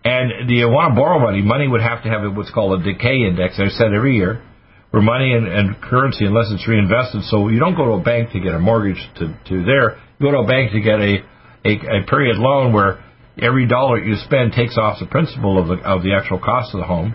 And 0.04 0.48
do 0.48 0.54
you 0.54 0.68
want 0.68 0.94
to 0.94 0.96
borrow 0.96 1.18
money? 1.18 1.42
Money 1.42 1.68
would 1.68 1.82
have 1.82 2.02
to 2.04 2.08
have 2.08 2.22
what's 2.34 2.50
called 2.50 2.80
a 2.80 2.84
decay 2.84 3.26
index. 3.26 3.58
I 3.58 3.68
said 3.68 3.92
every 3.92 4.16
year, 4.16 4.42
where 4.90 5.02
money 5.02 5.32
and, 5.34 5.46
and 5.46 5.80
currency, 5.82 6.24
unless 6.24 6.46
it's 6.50 6.66
reinvested, 6.66 7.22
so 7.24 7.48
you 7.48 7.58
don't 7.58 7.76
go 7.76 7.84
to 7.84 7.92
a 8.00 8.02
bank 8.02 8.32
to 8.32 8.40
get 8.40 8.54
a 8.54 8.58
mortgage 8.58 9.00
to, 9.16 9.36
to 9.48 9.64
there. 9.64 10.00
You 10.18 10.26
go 10.26 10.32
to 10.32 10.38
a 10.38 10.46
bank 10.46 10.72
to 10.72 10.80
get 10.80 11.00
a, 11.00 11.22
a, 11.64 12.02
a 12.02 12.06
period 12.06 12.38
loan 12.38 12.72
where 12.72 13.04
every 13.38 13.66
dollar 13.66 13.98
you 13.98 14.16
spend 14.24 14.52
takes 14.52 14.78
off 14.78 14.98
the 15.00 15.06
principal 15.06 15.60
of 15.60 15.68
the 15.68 15.84
of 15.84 16.02
the 16.02 16.14
actual 16.14 16.38
cost 16.38 16.74
of 16.74 16.80
the 16.80 16.86
home, 16.86 17.14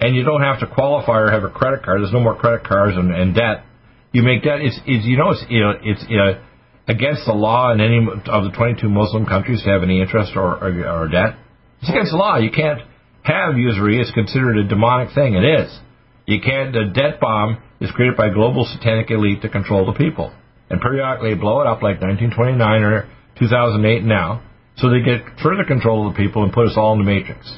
and 0.00 0.16
you 0.16 0.24
don't 0.24 0.42
have 0.42 0.60
to 0.60 0.66
qualify 0.66 1.20
or 1.20 1.30
have 1.30 1.44
a 1.44 1.50
credit 1.50 1.84
card. 1.84 2.00
There's 2.00 2.12
no 2.12 2.20
more 2.20 2.36
credit 2.36 2.66
cards 2.66 2.96
and, 2.96 3.14
and 3.14 3.34
debt. 3.34 3.64
You 4.12 4.22
make 4.22 4.42
debt. 4.42 4.60
It's, 4.60 4.78
it's 4.86 5.06
you 5.06 5.16
know 5.16 5.30
it's 5.30 5.44
you 5.48 5.60
know 5.60 5.72
it's 5.82 6.04
you 6.08 6.16
know, 6.18 6.40
against 6.88 7.26
the 7.26 7.32
law 7.32 7.72
in 7.72 7.80
any 7.80 7.98
of 7.98 8.44
the 8.44 8.50
22 8.56 8.88
Muslim 8.88 9.26
countries 9.26 9.62
to 9.62 9.70
have 9.70 9.82
any 9.82 10.00
interest 10.00 10.32
or, 10.36 10.56
or, 10.62 11.02
or 11.02 11.08
debt. 11.08 11.36
It's 11.80 11.90
against 11.90 12.12
the 12.12 12.18
law. 12.18 12.38
You 12.38 12.50
can't 12.50 12.80
have 13.22 13.58
usury. 13.58 14.00
It's 14.00 14.12
considered 14.12 14.56
a 14.58 14.68
demonic 14.68 15.14
thing. 15.14 15.34
It 15.34 15.44
is. 15.44 15.78
You 16.26 16.40
can't. 16.40 16.72
The 16.72 16.92
debt 16.94 17.20
bomb 17.20 17.62
is 17.80 17.90
created 17.90 18.16
by 18.16 18.30
global 18.30 18.64
satanic 18.64 19.10
elite 19.10 19.42
to 19.42 19.48
control 19.48 19.86
the 19.86 19.92
people, 19.92 20.32
and 20.70 20.80
periodically 20.80 21.34
blow 21.34 21.60
it 21.60 21.66
up 21.66 21.82
like 21.82 22.00
1929 22.00 22.82
or 22.82 23.08
2008 23.38 24.02
now 24.02 24.42
so 24.76 24.90
they 24.90 25.00
get 25.00 25.24
further 25.42 25.64
control 25.64 26.06
of 26.06 26.14
the 26.14 26.18
people 26.18 26.44
and 26.44 26.52
put 26.52 26.66
us 26.66 26.74
all 26.76 26.92
in 26.92 26.98
the 26.98 27.04
matrix. 27.04 27.50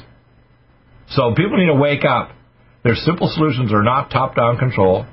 So 1.09 1.33
people 1.35 1.57
need 1.57 1.67
to 1.67 1.75
wake 1.79 2.05
up. 2.05 2.31
Their 2.83 2.95
simple 2.95 3.29
solutions 3.33 3.73
are 3.73 3.83
not 3.83 4.09
top-down 4.09 4.57
control. 4.57 5.05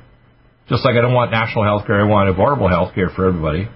Just 0.69 0.85
like 0.85 0.95
I 0.95 1.01
don't 1.01 1.15
want 1.15 1.33
national 1.33 1.65
health 1.65 1.87
care, 1.87 2.01
I 2.01 2.05
want 2.05 2.35
affordable 2.35 2.71
health 2.71 2.95
care 2.95 3.11
for 3.11 3.27
everybody. 3.27 3.69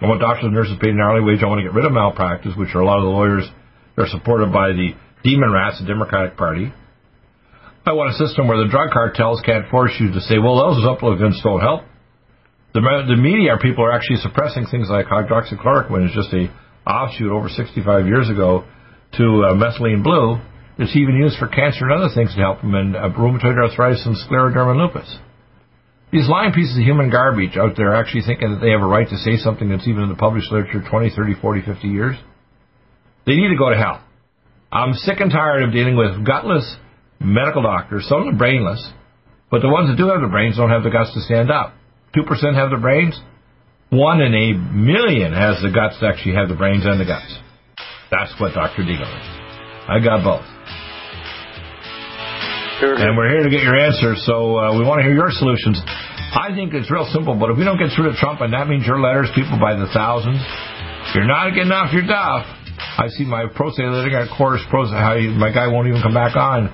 I 0.00 0.06
want 0.06 0.20
doctors 0.20 0.46
and 0.46 0.54
nurses 0.54 0.78
paid 0.80 0.94
an 0.94 1.00
hourly 1.00 1.26
wage. 1.26 1.42
I 1.42 1.50
want 1.50 1.58
to 1.58 1.66
get 1.66 1.74
rid 1.74 1.84
of 1.84 1.92
malpractice, 1.92 2.54
which 2.54 2.70
are 2.74 2.80
a 2.80 2.86
lot 2.86 3.02
of 3.02 3.04
the 3.04 3.10
lawyers 3.10 3.50
that 3.96 4.02
are 4.06 4.12
supported 4.14 4.52
by 4.52 4.70
the 4.70 4.94
demon 5.24 5.50
rats, 5.50 5.80
the 5.80 5.86
Democratic 5.86 6.36
Party. 6.36 6.72
I 7.84 7.92
want 7.92 8.14
a 8.14 8.18
system 8.20 8.46
where 8.46 8.62
the 8.62 8.70
drug 8.70 8.90
cartels 8.92 9.42
can't 9.42 9.66
force 9.70 9.96
you 9.98 10.12
to 10.12 10.20
say, 10.20 10.38
well, 10.38 10.60
those 10.60 10.84
supplements 10.84 11.40
don't 11.42 11.60
help. 11.60 11.82
The, 12.74 12.84
the 13.08 13.16
media 13.16 13.56
people 13.60 13.82
are 13.82 13.92
actually 13.92 14.22
suppressing 14.22 14.66
things 14.70 14.86
like 14.90 15.06
hydroxychloroquine 15.06 16.06
is 16.06 16.14
just 16.14 16.30
a 16.30 16.46
offshoot 16.86 17.32
over 17.32 17.48
65 17.48 18.06
years 18.06 18.28
ago 18.30 18.64
to 19.16 19.24
uh, 19.24 19.54
methylene 19.56 20.04
blue. 20.04 20.38
It's 20.78 20.94
even 20.94 21.16
used 21.16 21.38
for 21.38 21.48
cancer 21.48 21.88
and 21.88 21.92
other 21.92 22.14
things 22.14 22.34
to 22.36 22.40
help 22.40 22.60
them 22.60 22.74
in 22.74 22.94
uh, 22.94 23.08
rheumatoid 23.18 23.58
arthritis 23.58 24.06
and 24.06 24.14
scleroderma 24.14 24.76
lupus. 24.76 25.10
These 26.10 26.28
lying 26.28 26.52
pieces 26.52 26.78
of 26.78 26.84
human 26.84 27.10
garbage 27.10 27.56
out 27.56 27.76
there 27.76 27.94
actually 27.94 28.22
thinking 28.22 28.52
that 28.52 28.60
they 28.60 28.70
have 28.70 28.80
a 28.80 28.86
right 28.86 29.08
to 29.08 29.18
say 29.18 29.36
something 29.36 29.68
that's 29.68 29.86
even 29.86 30.02
in 30.04 30.08
the 30.08 30.16
published 30.16 30.50
literature 30.50 30.82
20, 30.88 31.10
30, 31.14 31.34
40, 31.40 31.62
50 31.62 31.88
years. 31.88 32.16
They 33.26 33.36
need 33.36 33.50
to 33.50 33.58
go 33.58 33.68
to 33.68 33.76
hell. 33.76 34.02
I'm 34.72 34.94
sick 34.94 35.20
and 35.20 35.30
tired 35.30 35.64
of 35.64 35.72
dealing 35.72 35.96
with 35.96 36.24
gutless 36.24 36.76
medical 37.20 37.62
doctors. 37.62 38.08
Some 38.08 38.20
of 38.20 38.26
them 38.26 38.38
brainless, 38.38 38.80
but 39.50 39.60
the 39.60 39.68
ones 39.68 39.88
that 39.88 39.96
do 39.96 40.08
have 40.08 40.20
the 40.20 40.28
brains 40.28 40.56
don't 40.56 40.70
have 40.70 40.82
the 40.82 40.90
guts 40.90 41.12
to 41.12 41.20
stand 41.20 41.50
up. 41.50 41.74
2% 42.16 42.24
have 42.54 42.70
the 42.70 42.80
brains, 42.80 43.20
one 43.90 44.20
in 44.20 44.34
a 44.34 44.52
million 44.52 45.32
has 45.32 45.60
the 45.62 45.70
guts 45.70 45.98
to 46.00 46.06
actually 46.06 46.34
have 46.34 46.48
the 46.48 46.54
brains 46.54 46.84
and 46.84 47.00
the 47.00 47.04
guts. 47.04 47.38
That's 48.10 48.32
what 48.40 48.54
Dr. 48.54 48.82
Deagle 48.82 49.08
is. 49.08 49.28
I 49.88 50.00
got 50.04 50.24
both. 50.24 50.57
And 52.78 53.16
we're 53.18 53.30
here 53.34 53.42
to 53.42 53.50
get 53.50 53.66
your 53.66 53.74
answers, 53.74 54.22
so 54.22 54.54
uh, 54.54 54.78
we 54.78 54.86
want 54.86 55.00
to 55.00 55.02
hear 55.02 55.14
your 55.14 55.34
solutions. 55.34 55.82
I 56.30 56.54
think 56.54 56.74
it's 56.74 56.86
real 56.90 57.10
simple, 57.10 57.34
but 57.34 57.50
if 57.50 57.58
we 57.58 57.66
don't 57.66 57.78
get 57.78 57.90
through 57.90 58.12
to 58.12 58.16
Trump, 58.16 58.40
and 58.40 58.54
that 58.54 58.68
means 58.70 58.86
your 58.86 59.02
letters, 59.02 59.26
people 59.34 59.58
by 59.58 59.74
the 59.74 59.90
thousands, 59.90 60.38
you're 61.10 61.26
not 61.26 61.50
getting 61.58 61.74
off 61.74 61.90
your 61.90 62.06
duff. 62.06 62.46
I 62.78 63.10
see 63.10 63.24
my 63.26 63.50
pro 63.50 63.74
say 63.74 63.82
living 63.82 64.14
at 64.14 64.30
course, 64.30 64.62
pro 64.70 64.86
how 64.86 65.18
you, 65.18 65.34
my 65.34 65.50
guy 65.50 65.66
won't 65.66 65.88
even 65.88 65.98
come 66.02 66.14
back 66.14 66.38
on. 66.38 66.70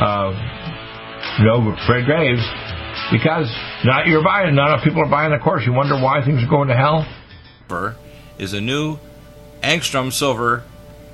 Uh, 0.00 0.32
you 1.36 1.44
know, 1.44 1.76
Fred 1.84 2.08
Graves, 2.08 2.40
because 3.12 3.52
not 3.84 4.06
you're 4.08 4.24
buying, 4.24 4.54
not 4.54 4.72
enough 4.72 4.84
people 4.84 5.04
are 5.04 5.10
buying 5.10 5.32
the 5.32 5.44
course. 5.44 5.64
You 5.66 5.74
wonder 5.76 6.00
why 6.00 6.24
things 6.24 6.40
are 6.40 6.48
going 6.48 6.68
to 6.68 6.76
hell. 6.76 7.04
Is 8.38 8.54
a 8.54 8.60
new 8.60 8.96
angstrom 9.60 10.08
silver 10.10 10.64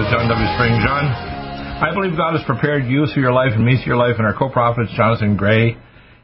NutriMedical. 0.00 0.10
John 0.10 0.28
W. 0.28 0.48
Spring. 0.56 0.80
John, 0.84 1.04
I 1.82 1.92
believe 1.94 2.16
God 2.16 2.36
has 2.36 2.44
prepared 2.46 2.86
you 2.86 3.06
through 3.06 3.22
your 3.22 3.32
life 3.32 3.52
and 3.54 3.64
me 3.64 3.76
through 3.76 3.96
your 3.96 4.02
life 4.02 4.16
and 4.18 4.26
our 4.26 4.34
co-prophets, 4.34 4.90
Jonathan 4.96 5.36
Gray 5.36 5.76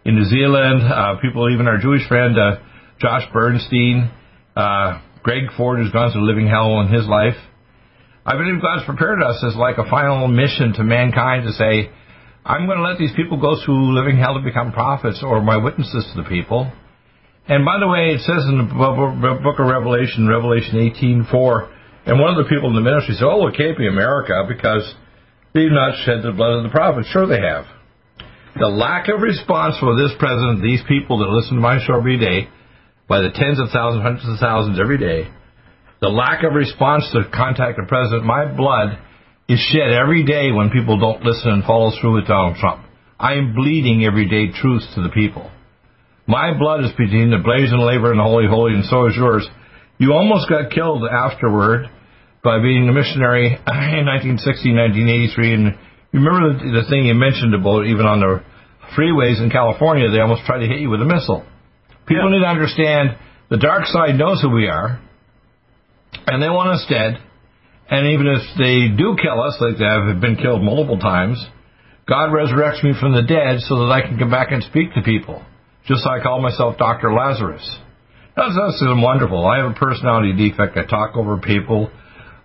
in 0.04 0.14
New 0.14 0.24
Zealand, 0.24 0.82
uh, 0.82 1.16
people, 1.20 1.50
even 1.52 1.66
our 1.66 1.78
Jewish 1.78 2.06
friend, 2.08 2.38
uh, 2.38 2.56
Josh 3.00 3.24
Bernstein, 3.32 4.10
uh, 4.56 5.00
Greg 5.22 5.44
Ford, 5.56 5.78
who's 5.78 5.92
gone 5.92 6.12
through 6.12 6.26
living 6.26 6.46
hell 6.46 6.80
in 6.80 6.88
his 6.88 7.06
life. 7.06 7.36
I 8.24 8.36
believe 8.36 8.62
God's 8.62 8.84
prepared 8.84 9.22
us 9.22 9.42
as 9.46 9.56
like 9.56 9.78
a 9.78 9.88
final 9.88 10.28
mission 10.28 10.72
to 10.74 10.84
mankind 10.84 11.46
to 11.46 11.52
say, 11.52 11.90
I'm 12.44 12.66
going 12.66 12.78
to 12.78 12.84
let 12.84 12.98
these 12.98 13.12
people 13.16 13.40
go 13.40 13.56
through 13.64 13.94
living 13.94 14.16
hell 14.16 14.34
to 14.34 14.40
become 14.40 14.72
prophets 14.72 15.22
or 15.22 15.42
my 15.42 15.56
witnesses 15.56 16.06
to 16.14 16.22
the 16.22 16.28
people. 16.28 16.70
And 17.48 17.64
by 17.64 17.78
the 17.78 17.86
way, 17.86 18.14
it 18.14 18.20
says 18.20 18.46
in 18.46 18.58
the 18.58 18.64
book 19.42 19.58
of 19.58 19.66
Revelation, 19.66 20.26
Revelation 20.28 20.78
18:4, 20.78 21.75
and 22.06 22.20
one 22.22 22.38
of 22.38 22.38
the 22.38 22.48
people 22.48 22.70
in 22.70 22.78
the 22.78 22.86
ministry 22.86 23.18
said, 23.18 23.26
oh, 23.26 23.50
it 23.50 23.58
can't 23.58 23.76
be 23.76 23.88
America 23.90 24.46
because 24.46 24.86
they've 25.54 25.74
not 25.74 25.98
shed 26.06 26.22
the 26.22 26.30
blood 26.30 26.62
of 26.62 26.62
the 26.62 26.70
prophets. 26.70 27.10
Sure 27.10 27.26
they 27.26 27.42
have. 27.42 27.66
The 28.54 28.70
lack 28.70 29.10
of 29.10 29.20
response 29.20 29.76
for 29.82 29.98
this 29.98 30.14
president, 30.16 30.62
these 30.62 30.80
people 30.88 31.18
that 31.18 31.34
listen 31.34 31.58
to 31.58 31.60
my 31.60 31.82
show 31.84 31.98
every 31.98 32.16
day, 32.16 32.48
by 33.10 33.20
the 33.20 33.34
tens 33.34 33.58
of 33.60 33.68
thousands, 33.74 34.06
hundreds 34.06 34.30
of 34.30 34.38
thousands 34.38 34.78
every 34.80 34.98
day, 34.98 35.28
the 36.00 36.08
lack 36.08 36.44
of 36.46 36.54
response 36.54 37.10
to 37.12 37.26
contact 37.34 37.76
the 37.76 37.84
president, 37.90 38.24
my 38.24 38.46
blood 38.54 39.02
is 39.48 39.58
shed 39.58 39.90
every 39.90 40.24
day 40.24 40.52
when 40.52 40.70
people 40.70 40.98
don't 40.98 41.22
listen 41.22 41.50
and 41.50 41.64
follow 41.64 41.90
through 42.00 42.22
with 42.22 42.26
Donald 42.26 42.56
Trump. 42.56 42.86
I 43.18 43.34
am 43.34 43.54
bleeding 43.54 44.04
everyday 44.04 44.52
truth 44.52 44.82
to 44.94 45.02
the 45.02 45.10
people. 45.10 45.50
My 46.26 46.56
blood 46.56 46.84
is 46.84 46.90
between 46.98 47.30
the 47.30 47.42
blazing 47.42 47.78
labor 47.78 48.10
and 48.10 48.18
the 48.18 48.24
holy 48.24 48.46
holy, 48.46 48.74
and 48.74 48.84
so 48.84 49.06
is 49.06 49.14
yours. 49.16 49.46
You 49.98 50.12
almost 50.12 50.48
got 50.48 50.70
killed 50.70 51.02
afterward 51.04 51.86
by 52.46 52.62
being 52.62 52.86
a 52.86 52.94
missionary 52.94 53.58
in 53.98 54.06
1960, 54.38 54.70
1983. 54.70 55.54
And 55.58 55.64
you 56.14 56.22
remember 56.22 56.54
the, 56.54 56.80
the 56.80 56.84
thing 56.86 57.10
you 57.10 57.18
mentioned 57.18 57.58
about 57.58 57.90
even 57.90 58.06
on 58.06 58.22
the 58.22 58.46
freeways 58.94 59.42
in 59.42 59.50
California, 59.50 60.06
they 60.14 60.22
almost 60.22 60.46
tried 60.46 60.62
to 60.62 60.70
hit 60.70 60.78
you 60.78 60.88
with 60.88 61.02
a 61.02 61.10
missile. 61.10 61.42
People 62.06 62.30
yeah. 62.30 62.38
need 62.38 62.44
to 62.46 62.52
understand 62.54 63.18
the 63.50 63.58
dark 63.58 63.90
side 63.90 64.14
knows 64.14 64.38
who 64.38 64.54
we 64.54 64.70
are, 64.70 65.02
and 66.30 66.38
they 66.38 66.48
want 66.48 66.70
us 66.70 66.86
dead. 66.86 67.18
And 67.90 68.14
even 68.14 68.26
if 68.26 68.42
they 68.58 68.94
do 68.94 69.18
kill 69.18 69.42
us, 69.42 69.58
like 69.58 69.78
they 69.78 69.86
have 69.86 70.22
been 70.22 70.38
killed 70.38 70.62
multiple 70.62 70.98
times, 70.98 71.38
God 72.06 72.30
resurrects 72.30 72.82
me 72.82 72.94
from 72.98 73.14
the 73.14 73.22
dead 73.22 73.60
so 73.66 73.82
that 73.82 73.90
I 73.90 74.02
can 74.06 74.18
come 74.18 74.30
back 74.30 74.50
and 74.50 74.62
speak 74.62 74.94
to 74.94 75.02
people. 75.02 75.42
Just 75.86 76.06
like 76.06 76.20
I 76.20 76.22
call 76.22 76.40
myself 76.40 76.78
Dr. 76.78 77.12
Lazarus. 77.12 77.62
That's, 78.36 78.54
that's 78.54 78.82
wonderful. 78.82 79.46
I 79.46 79.58
have 79.58 79.70
a 79.70 79.74
personality 79.74 80.34
defect. 80.34 80.76
I 80.76 80.84
talk 80.84 81.16
over 81.16 81.38
people. 81.38 81.90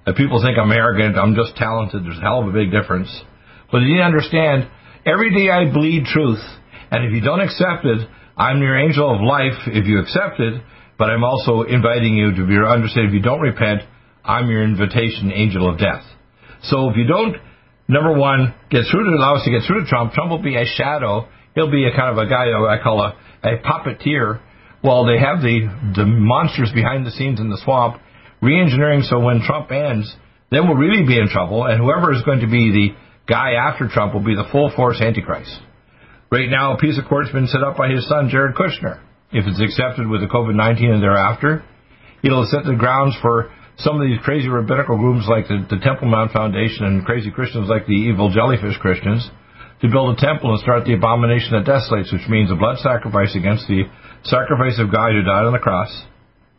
If 0.05 0.15
people 0.17 0.41
think 0.41 0.57
I'm 0.57 0.71
arrogant, 0.71 1.17
I'm 1.17 1.35
just 1.35 1.55
talented. 1.55 2.03
There's 2.03 2.17
a 2.17 2.21
hell 2.21 2.41
of 2.41 2.47
a 2.47 2.51
big 2.51 2.71
difference. 2.71 3.09
But 3.71 3.79
you 3.79 3.93
need 3.93 4.01
to 4.01 4.09
understand, 4.09 4.67
every 5.05 5.29
day 5.29 5.49
I 5.49 5.71
bleed 5.71 6.05
truth. 6.05 6.41
And 6.89 7.05
if 7.05 7.13
you 7.13 7.21
don't 7.21 7.39
accept 7.39 7.85
it, 7.85 8.07
I'm 8.35 8.61
your 8.61 8.77
angel 8.77 9.13
of 9.13 9.21
life 9.21 9.67
if 9.67 9.85
you 9.85 9.99
accept 9.99 10.39
it. 10.39 10.61
But 10.97 11.09
I'm 11.09 11.23
also 11.23 11.61
inviting 11.63 12.15
you 12.15 12.33
to 12.35 12.47
be 12.47 12.57
understand 12.57 13.07
if 13.07 13.13
you 13.13 13.21
don't 13.21 13.41
repent, 13.41 13.81
I'm 14.25 14.49
your 14.49 14.63
invitation 14.63 15.31
angel 15.31 15.69
of 15.69 15.77
death. 15.77 16.03
So 16.63 16.89
if 16.89 16.97
you 16.97 17.05
don't, 17.05 17.37
number 17.87 18.17
one, 18.17 18.53
get 18.69 18.85
through 18.89 19.05
to 19.05 19.17
allow 19.17 19.35
us 19.35 19.45
to 19.45 19.51
get 19.51 19.61
through 19.67 19.83
to 19.83 19.89
Trump, 19.89 20.13
Trump 20.13 20.31
will 20.31 20.41
be 20.41 20.55
a 20.55 20.65
shadow. 20.65 21.27
He'll 21.53 21.71
be 21.71 21.85
a 21.85 21.95
kind 21.95 22.09
of 22.09 22.17
a 22.17 22.29
guy 22.29 22.49
uh, 22.51 22.65
I 22.65 22.81
call 22.81 23.01
a, 23.01 23.17
a 23.43 23.57
puppeteer 23.59 24.41
while 24.81 25.05
they 25.05 25.19
have 25.19 25.41
the, 25.41 25.93
the 25.95 26.05
monsters 26.05 26.71
behind 26.73 27.05
the 27.05 27.11
scenes 27.11 27.39
in 27.39 27.49
the 27.49 27.59
swamp 27.63 28.01
reengineering 28.41 29.03
so 29.03 29.19
when 29.19 29.41
Trump 29.41 29.71
ends, 29.71 30.13
then 30.49 30.67
we'll 30.67 30.77
really 30.77 31.05
be 31.07 31.17
in 31.17 31.29
trouble, 31.29 31.65
and 31.65 31.79
whoever 31.79 32.11
is 32.11 32.23
going 32.23 32.41
to 32.41 32.49
be 32.49 32.71
the 32.71 32.87
guy 33.27 33.53
after 33.53 33.87
Trump 33.87 34.13
will 34.13 34.25
be 34.25 34.35
the 34.35 34.49
full 34.51 34.71
force 34.75 34.99
Antichrist. 34.99 35.61
Right 36.31 36.49
now, 36.49 36.73
a 36.73 36.77
peace 36.77 36.99
accord 36.99 37.27
has 37.27 37.33
been 37.33 37.47
set 37.47 37.63
up 37.63 37.77
by 37.77 37.89
his 37.89 38.07
son, 38.07 38.29
Jared 38.29 38.55
Kushner. 38.55 38.99
If 39.31 39.47
it's 39.47 39.61
accepted 39.61 40.07
with 40.07 40.21
the 40.21 40.27
COVID 40.27 40.55
19 40.55 40.91
and 40.91 41.03
thereafter, 41.03 41.63
it'll 42.23 42.47
set 42.51 42.65
the 42.65 42.75
grounds 42.75 43.15
for 43.21 43.51
some 43.77 43.95
of 43.95 44.07
these 44.07 44.19
crazy 44.23 44.49
rabbinical 44.49 44.97
groups 44.97 45.27
like 45.27 45.47
the, 45.47 45.63
the 45.69 45.79
Temple 45.79 46.09
Mount 46.11 46.31
Foundation 46.31 46.85
and 46.85 47.05
crazy 47.05 47.31
Christians 47.31 47.69
like 47.69 47.87
the 47.87 47.95
evil 47.95 48.29
jellyfish 48.29 48.77
Christians 48.79 49.29
to 49.81 49.89
build 49.89 50.15
a 50.15 50.21
temple 50.21 50.51
and 50.51 50.59
start 50.59 50.85
the 50.85 50.93
abomination 50.93 51.57
that 51.57 51.65
desolates, 51.65 52.13
which 52.13 52.27
means 52.29 52.51
a 52.51 52.55
blood 52.55 52.77
sacrifice 52.79 53.33
against 53.35 53.67
the 53.67 53.87
sacrifice 54.23 54.77
of 54.77 54.91
God 54.91 55.15
who 55.15 55.23
died 55.23 55.47
on 55.47 55.53
the 55.53 55.63
cross 55.63 55.89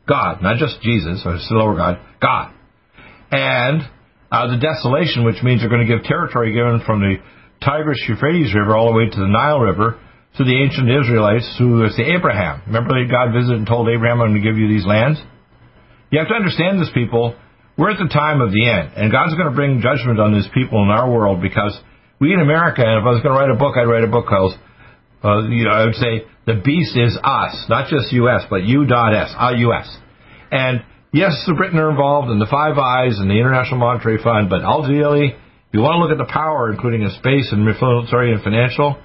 God, 0.08 0.42
not 0.42 0.58
just 0.58 0.80
Jesus 0.82 1.22
or 1.24 1.34
the 1.34 1.44
lower 1.50 1.76
God, 1.76 1.98
God. 2.20 2.52
And 3.30 3.82
uh, 4.30 4.48
the 4.48 4.60
desolation, 4.60 5.24
which 5.24 5.42
means 5.42 5.60
they're 5.60 5.70
going 5.70 5.86
to 5.86 5.90
give 5.90 6.04
territory 6.04 6.52
given 6.52 6.82
from 6.84 7.00
the 7.00 7.16
Tigris 7.60 8.02
Euphrates 8.08 8.54
River 8.54 8.76
all 8.76 8.90
the 8.90 8.96
way 8.98 9.06
to 9.08 9.20
the 9.20 9.30
Nile 9.30 9.60
River 9.60 10.00
to 10.38 10.44
the 10.44 10.56
ancient 10.56 10.88
Israelites 10.88 11.46
who 11.58 11.84
the 11.84 12.08
Abraham. 12.16 12.62
Remember 12.66 12.96
that 12.96 13.12
God 13.12 13.36
visited 13.36 13.58
and 13.62 13.68
told 13.68 13.88
Abraham, 13.88 14.20
I'm 14.20 14.32
going 14.32 14.42
to 14.42 14.46
give 14.46 14.56
you 14.56 14.68
these 14.68 14.86
lands? 14.86 15.20
You 16.10 16.18
have 16.18 16.28
to 16.28 16.34
understand 16.34 16.80
this, 16.80 16.90
people. 16.92 17.36
We're 17.76 17.92
at 17.92 18.00
the 18.00 18.08
time 18.12 18.40
of 18.40 18.52
the 18.52 18.68
end, 18.68 18.96
and 18.96 19.12
God's 19.12 19.32
going 19.36 19.48
to 19.48 19.56
bring 19.56 19.80
judgment 19.80 20.20
on 20.20 20.32
these 20.32 20.48
people 20.52 20.82
in 20.84 20.92
our 20.92 21.08
world 21.08 21.40
because 21.40 21.72
we 22.20 22.32
in 22.32 22.40
America, 22.40 22.84
and 22.84 23.00
if 23.00 23.04
I 23.04 23.16
was 23.16 23.24
going 23.24 23.32
to 23.32 23.40
write 23.40 23.52
a 23.52 23.56
book, 23.56 23.76
I'd 23.76 23.88
write 23.88 24.04
a 24.04 24.12
book 24.12 24.28
called, 24.28 24.52
uh, 25.24 25.48
you 25.48 25.64
know, 25.64 25.70
I 25.70 25.86
would 25.86 25.94
say, 25.94 26.26
The 26.46 26.60
Beast 26.64 26.96
is 26.96 27.16
Us, 27.22 27.66
not 27.68 27.88
just 27.88 28.12
U.S., 28.12 28.42
but 28.50 28.64
U.S., 28.64 29.34
U.S. 29.56 29.96
And 30.50 30.82
yes, 31.12 31.32
the 31.46 31.54
Britain 31.54 31.78
are 31.78 31.90
involved 31.90 32.28
and 32.28 32.40
the 32.40 32.50
Five 32.50 32.76
Eyes 32.78 33.18
and 33.18 33.30
the 33.30 33.38
International 33.38 33.78
Monetary 33.78 34.18
Fund, 34.22 34.50
but 34.50 34.64
ultimately, 34.64 35.28
if 35.28 35.70
you 35.72 35.80
want 35.80 35.96
to 35.96 36.00
look 36.04 36.12
at 36.12 36.18
the 36.18 36.30
power, 36.30 36.70
including 36.70 37.02
in 37.02 37.10
space 37.16 37.48
and 37.52 37.64
military 37.64 38.32
and 38.32 38.42
financial, 38.42 39.00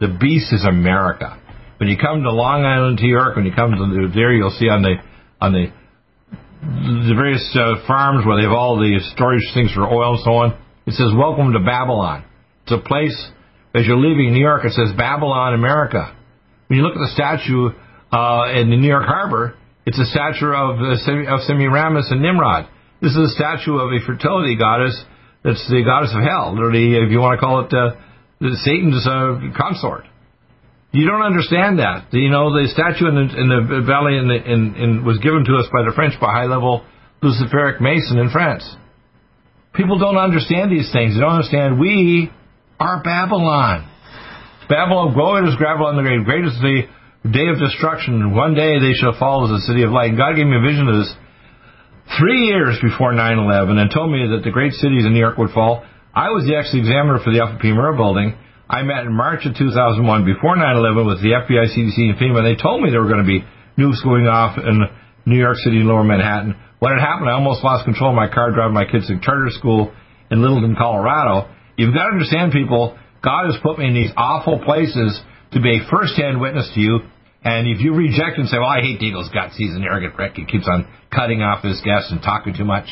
the 0.00 0.08
beast 0.08 0.52
is 0.52 0.64
America. 0.64 1.40
When 1.78 1.88
you 1.88 1.96
come 1.96 2.22
to 2.22 2.30
Long 2.32 2.64
Island, 2.64 2.98
New 3.00 3.08
York, 3.08 3.36
when 3.36 3.46
you 3.46 3.52
come 3.52 3.72
to 3.72 3.78
the, 3.78 4.12
there, 4.12 4.32
you'll 4.32 4.50
see 4.50 4.68
on 4.68 4.82
the 4.82 4.96
on 5.40 5.52
the 5.52 5.72
the 6.60 7.14
various 7.16 7.40
uh, 7.56 7.86
farms 7.86 8.26
where 8.26 8.36
they 8.36 8.44
have 8.44 8.52
all 8.52 8.76
the 8.76 9.00
storage 9.16 9.40
things 9.54 9.72
for 9.72 9.88
oil 9.88 10.16
and 10.16 10.24
so 10.24 10.32
on. 10.44 10.60
It 10.84 10.92
says 10.92 11.08
"Welcome 11.16 11.52
to 11.54 11.60
Babylon." 11.60 12.24
It's 12.64 12.72
a 12.72 12.84
place 12.84 13.16
as 13.74 13.86
you're 13.86 13.98
leaving 13.98 14.32
New 14.32 14.40
York. 14.40 14.64
It 14.64 14.72
says 14.72 14.90
Babylon, 14.96 15.54
America. 15.54 16.16
When 16.68 16.78
you 16.78 16.84
look 16.84 16.94
at 16.94 17.00
the 17.00 17.12
statue 17.14 17.70
uh, 18.12 18.52
in 18.54 18.70
the 18.70 18.76
New 18.76 18.88
York 18.88 19.06
Harbor, 19.06 19.56
it's 19.86 19.98
a 19.98 20.06
statue 20.06 20.52
of 20.52 20.78
uh, 20.78 21.34
of 21.34 21.40
Semiramis 21.42 22.08
and 22.10 22.22
Nimrod. 22.22 22.68
This 23.00 23.12
is 23.12 23.32
a 23.32 23.34
statue 23.34 23.76
of 23.76 23.90
a 23.92 24.04
fertility 24.04 24.56
goddess. 24.56 24.94
That's 25.42 25.66
the 25.70 25.82
goddess 25.82 26.12
of 26.14 26.22
hell, 26.22 26.52
or 26.58 26.68
if 26.74 27.10
you 27.10 27.18
want 27.18 27.40
to 27.40 27.40
call 27.40 27.64
it, 27.64 27.72
uh, 27.72 27.96
Satan's 28.60 29.06
uh, 29.08 29.40
consort. 29.56 30.04
You 30.92 31.06
don't 31.06 31.22
understand 31.22 31.78
that. 31.78 32.12
You 32.12 32.28
know, 32.28 32.52
the 32.52 32.68
statue 32.68 33.08
in 33.08 33.14
the, 33.14 33.26
in 33.38 33.46
the 33.48 33.82
valley 33.86 34.18
in 34.18 34.28
the, 34.28 34.36
in, 34.36 34.74
in, 34.74 35.04
was 35.04 35.18
given 35.18 35.44
to 35.46 35.54
us 35.56 35.66
by 35.72 35.86
the 35.86 35.92
French 35.94 36.18
by 36.20 36.32
high-level 36.32 36.84
Luciferic 37.22 37.80
Mason 37.80 38.18
in 38.18 38.28
France. 38.30 38.66
People 39.72 39.98
don't 39.98 40.18
understand 40.18 40.70
these 40.70 40.90
things. 40.92 41.14
They 41.14 41.20
don't 41.20 41.40
understand 41.40 41.78
we 41.78 42.30
are 42.80 43.02
Babylon. 43.04 43.86
Babylon, 44.68 45.12
glory 45.14 45.48
is 45.48 45.56
gravel 45.56 45.86
on 45.86 45.96
the 45.96 46.02
grave. 46.02 46.24
Great 46.24 46.44
is 46.44 46.56
the 46.58 46.88
day 47.28 47.46
of 47.52 47.60
destruction. 47.60 48.34
One 48.34 48.54
day 48.54 48.80
they 48.80 48.94
shall 48.94 49.12
fall 49.18 49.44
as 49.44 49.52
a 49.52 49.66
city 49.68 49.84
of 49.84 49.90
light. 49.90 50.10
And 50.10 50.18
God 50.18 50.34
gave 50.34 50.46
me 50.46 50.56
a 50.56 50.64
vision 50.64 50.88
of 50.88 50.96
this 50.96 51.12
three 52.18 52.48
years 52.48 52.80
before 52.80 53.12
9-11 53.12 53.76
and 53.76 53.90
told 53.92 54.10
me 54.10 54.26
that 54.32 54.42
the 54.42 54.50
great 54.50 54.72
cities 54.72 55.04
in 55.04 55.12
New 55.12 55.20
York 55.20 55.38
would 55.38 55.52
fall. 55.52 55.84
I 56.14 56.30
was 56.30 56.48
the 56.48 56.56
ex-examiner 56.56 57.20
for 57.22 57.30
the 57.30 57.38
Alfred 57.38 57.60
P. 57.60 57.68
Murrah 57.68 57.94
building 57.94 58.34
I 58.70 58.82
met 58.82 59.02
in 59.02 59.12
March 59.12 59.44
of 59.46 59.58
2001 59.58 60.24
before 60.24 60.54
9/11 60.54 61.04
with 61.04 61.20
the 61.20 61.34
FBI, 61.34 61.74
CDC, 61.74 62.06
and 62.06 62.16
FEMA. 62.16 62.46
They 62.46 62.54
told 62.54 62.80
me 62.80 62.90
there 62.90 63.02
were 63.02 63.10
going 63.10 63.26
to 63.26 63.26
be 63.26 63.42
nukes 63.76 63.98
going 64.04 64.28
off 64.28 64.56
in 64.58 64.86
New 65.26 65.38
York 65.38 65.56
City 65.56 65.78
and 65.78 65.88
Lower 65.88 66.04
Manhattan. 66.04 66.54
When 66.78 66.92
it 66.92 67.00
happened, 67.00 67.28
I 67.28 67.32
almost 67.32 67.64
lost 67.64 67.84
control 67.84 68.10
of 68.10 68.16
my 68.16 68.28
car 68.28 68.52
driving 68.52 68.74
my 68.74 68.84
kids 68.84 69.08
to 69.08 69.18
charter 69.18 69.50
school 69.50 69.90
in 70.30 70.40
Littleton, 70.40 70.76
Colorado. 70.76 71.48
You've 71.80 71.94
got 71.94 72.12
to 72.12 72.12
understand, 72.12 72.52
people. 72.52 72.96
God 73.24 73.46
has 73.46 73.56
put 73.62 73.78
me 73.78 73.88
in 73.88 73.94
these 73.94 74.12
awful 74.16 74.60
places 74.60 75.20
to 75.52 75.60
be 75.60 75.80
a 75.80 75.90
first-hand 75.90 76.40
witness 76.40 76.70
to 76.74 76.80
you. 76.80 77.00
And 77.42 77.66
if 77.66 77.80
you 77.80 77.94
reject 77.94 78.36
and 78.36 78.48
say, 78.48 78.58
"Well, 78.58 78.68
I 78.68 78.80
hate 78.80 79.00
Deagle's 79.00 79.30
guts. 79.30 79.56
He's 79.56 79.74
an 79.74 79.84
arrogant 79.84 80.14
prick. 80.14 80.36
He 80.36 80.44
keeps 80.44 80.68
on 80.68 80.86
cutting 81.10 81.42
off 81.42 81.64
his 81.64 81.80
guests 81.80 82.12
and 82.12 82.22
talking 82.22 82.52
too 82.52 82.66
much," 82.66 82.84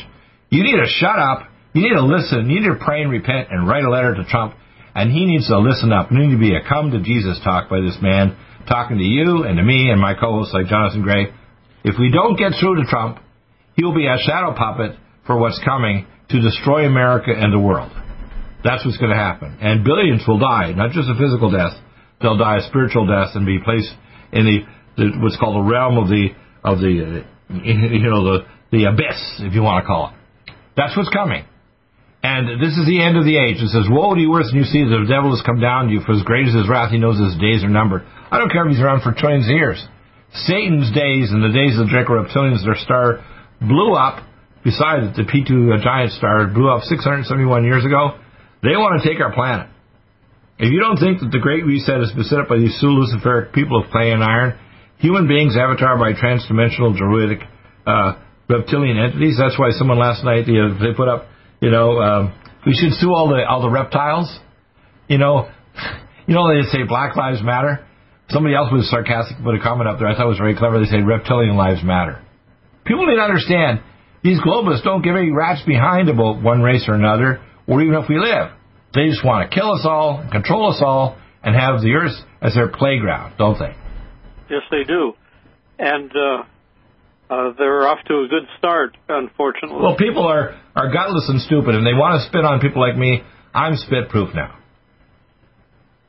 you 0.49 0.63
need 0.63 0.77
to 0.77 0.87
shut 0.87 1.19
up. 1.19 1.45
You 1.73 1.83
need 1.83 1.95
to 1.95 2.01
listen. 2.01 2.49
You 2.49 2.61
need 2.61 2.67
to 2.67 2.83
pray 2.83 3.01
and 3.03 3.11
repent 3.11 3.49
and 3.51 3.67
write 3.67 3.85
a 3.85 3.89
letter 3.89 4.15
to 4.15 4.23
Trump 4.23 4.55
and 4.95 5.11
he 5.11 5.25
needs 5.25 5.47
to 5.47 5.57
listen 5.57 5.93
up. 5.93 6.09
There 6.09 6.19
needs 6.19 6.33
to 6.33 6.39
be 6.39 6.55
a 6.55 6.61
come 6.67 6.91
to 6.91 6.99
Jesus 6.99 7.39
talk 7.43 7.69
by 7.69 7.79
this 7.81 7.97
man, 8.01 8.35
talking 8.67 8.97
to 8.97 9.03
you 9.03 9.43
and 9.43 9.57
to 9.57 9.63
me 9.63 9.89
and 9.89 10.01
my 10.01 10.13
co-hosts 10.13 10.53
like 10.53 10.67
Jonathan 10.67 11.03
Gray. 11.03 11.27
If 11.83 11.95
we 11.97 12.11
don't 12.11 12.37
get 12.37 12.53
through 12.59 12.83
to 12.83 12.89
Trump, 12.89 13.19
he 13.75 13.85
will 13.85 13.95
be 13.95 14.07
a 14.07 14.17
shadow 14.19 14.53
puppet 14.53 14.97
for 15.25 15.37
what's 15.37 15.59
coming 15.63 16.05
to 16.29 16.41
destroy 16.41 16.85
America 16.85 17.31
and 17.31 17.53
the 17.53 17.59
world. 17.59 17.91
That's 18.63 18.83
what's 18.85 18.97
going 18.97 19.11
to 19.11 19.17
happen. 19.17 19.57
And 19.61 19.83
billions 19.83 20.23
will 20.27 20.39
die, 20.39 20.73
not 20.73 20.91
just 20.91 21.07
a 21.07 21.15
physical 21.15 21.51
death. 21.51 21.73
They'll 22.21 22.37
die 22.37 22.57
a 22.57 22.67
spiritual 22.67 23.07
death 23.07 23.35
and 23.35 23.45
be 23.45 23.59
placed 23.63 23.93
in 24.33 24.45
the, 24.45 24.57
the 24.97 25.05
what's 25.19 25.37
called 25.37 25.55
the 25.55 25.69
realm 25.69 25.97
of 25.97 26.09
the 26.09 26.35
of 26.63 26.79
the 26.79 27.23
uh, 27.23 27.55
you 27.63 28.09
know 28.09 28.23
the 28.23 28.37
the 28.71 28.85
abyss, 28.85 29.41
if 29.47 29.53
you 29.53 29.63
want 29.63 29.83
to 29.83 29.87
call 29.87 30.11
it. 30.11 30.53
That's 30.75 30.95
what's 30.95 31.09
coming. 31.09 31.45
And 32.21 32.59
this 32.59 32.75
is 32.75 32.83
the 32.83 32.99
end 32.99 33.15
of 33.15 33.23
the 33.23 33.39
age. 33.39 33.63
It 33.63 33.71
says, 33.71 33.87
Woe 33.87 34.11
to 34.11 34.19
you, 34.19 34.35
earth, 34.35 34.51
and 34.51 34.59
you 34.59 34.67
see 34.67 34.83
the 34.83 35.07
devil 35.07 35.31
has 35.31 35.39
come 35.41 35.63
down 35.63 35.87
to 35.87 35.95
you, 35.95 36.03
for 36.03 36.11
as 36.11 36.23
great 36.27 36.51
as 36.51 36.53
his 36.53 36.67
wrath, 36.67 36.91
he 36.91 36.99
knows 36.99 37.15
his 37.15 37.39
days 37.39 37.63
are 37.63 37.71
numbered. 37.71 38.03
I 38.27 38.37
don't 38.37 38.51
care 38.51 38.67
if 38.67 38.75
he's 38.75 38.83
around 38.83 39.01
for 39.01 39.15
trillions 39.15 39.47
of 39.47 39.55
years. 39.55 39.79
Satan's 40.45 40.91
days 40.91 41.31
and 41.31 41.39
the 41.39 41.55
days 41.55 41.79
of 41.79 41.87
the 41.87 41.91
Draco 41.95 42.19
Reptilians, 42.19 42.61
their 42.67 42.77
star 42.77 43.23
blew 43.63 43.95
up, 43.95 44.21
besides 44.61 45.15
the 45.15 45.23
P2 45.23 45.79
uh, 45.79 45.81
giant 45.81 46.11
star, 46.11 46.51
blew 46.51 46.67
up 46.67 46.83
671 46.83 47.63
years 47.63 47.87
ago. 47.87 48.19
They 48.61 48.75
want 48.75 49.01
to 49.01 49.07
take 49.07 49.21
our 49.21 49.33
planet. 49.33 49.67
If 50.59 50.71
you 50.71 50.79
don't 50.79 50.97
think 50.97 51.21
that 51.21 51.31
the 51.31 51.39
Great 51.39 51.65
Reset 51.65 51.99
has 51.99 52.11
been 52.11 52.25
set 52.25 52.39
up 52.39 52.49
by 52.49 52.57
these 52.57 52.75
Luciferic 52.83 53.53
people 53.53 53.81
of 53.81 53.91
clay 53.91 54.11
and 54.11 54.23
iron, 54.23 54.59
human 54.97 55.27
beings 55.27 55.55
avatar 55.55 55.97
by 55.97 56.11
transdimensional 56.11 56.95
druidic 56.97 57.39
uh, 57.87 58.19
reptilian 58.49 58.99
entities, 58.99 59.37
that's 59.39 59.57
why 59.57 59.71
someone 59.71 59.97
last 59.97 60.25
night, 60.25 60.43
they, 60.45 60.59
they 60.83 60.93
put 60.93 61.07
up 61.07 61.29
you 61.61 61.71
know, 61.71 61.99
um, 61.99 62.33
we 62.65 62.73
should 62.73 62.93
sue 62.93 63.13
all 63.13 63.27
the 63.27 63.43
all 63.45 63.61
the 63.61 63.69
reptiles. 63.69 64.31
You 65.07 65.17
know, 65.17 65.49
you 66.27 66.33
know 66.33 66.47
they 66.47 66.67
say 66.69 66.83
Black 66.87 67.15
Lives 67.15 67.41
Matter. 67.43 67.85
Somebody 68.29 68.55
else 68.55 68.71
was 68.71 68.89
sarcastic, 68.89 69.37
put 69.43 69.55
a 69.55 69.59
comment 69.59 69.89
up 69.89 69.97
there. 69.97 70.07
I 70.07 70.15
thought 70.15 70.25
it 70.25 70.29
was 70.29 70.37
very 70.37 70.55
clever. 70.55 70.79
They 70.79 70.85
say 70.85 71.01
reptilian 71.01 71.57
lives 71.57 71.83
matter. 71.83 72.21
People 72.85 73.07
need 73.07 73.15
to 73.15 73.23
understand 73.23 73.81
these 74.23 74.39
globalists 74.39 74.83
don't 74.83 75.01
give 75.01 75.15
any 75.15 75.31
rats 75.31 75.63
behind 75.65 76.09
about 76.09 76.39
one 76.39 76.61
race 76.61 76.85
or 76.87 76.93
another, 76.93 77.41
or 77.69 77.81
even 77.81 77.95
if 77.95 78.09
we 78.09 78.17
live. 78.17 78.51
They 78.93 79.07
just 79.07 79.23
want 79.23 79.49
to 79.49 79.55
kill 79.55 79.71
us 79.71 79.85
all, 79.85 80.25
control 80.31 80.73
us 80.73 80.81
all, 80.81 81.17
and 81.43 81.55
have 81.55 81.81
the 81.81 81.93
earth 81.93 82.17
as 82.41 82.55
their 82.55 82.67
playground, 82.67 83.37
don't 83.37 83.57
they? 83.59 83.77
Yes, 84.49 84.63
they 84.71 84.83
do. 84.83 85.13
And 85.77 86.11
uh, 86.11 86.43
uh, 87.29 87.53
they're 87.57 87.87
off 87.87 87.99
to 88.07 88.25
a 88.25 88.27
good 88.27 88.49
start, 88.57 88.97
unfortunately. 89.07 89.79
Well, 89.81 89.95
people 89.95 90.25
are, 90.25 90.59
are 90.75 90.91
gutless 90.91 91.29
and 91.29 91.39
stupid, 91.41 91.75
and 91.75 91.85
they 91.85 91.93
want 91.93 92.19
to 92.19 92.27
spit 92.27 92.43
on 92.43 92.59
people 92.59 92.81
like 92.81 92.97
me. 92.97 93.21
I'm 93.53 93.77
spit 93.77 94.09
proof 94.09 94.33
now. 94.33 94.57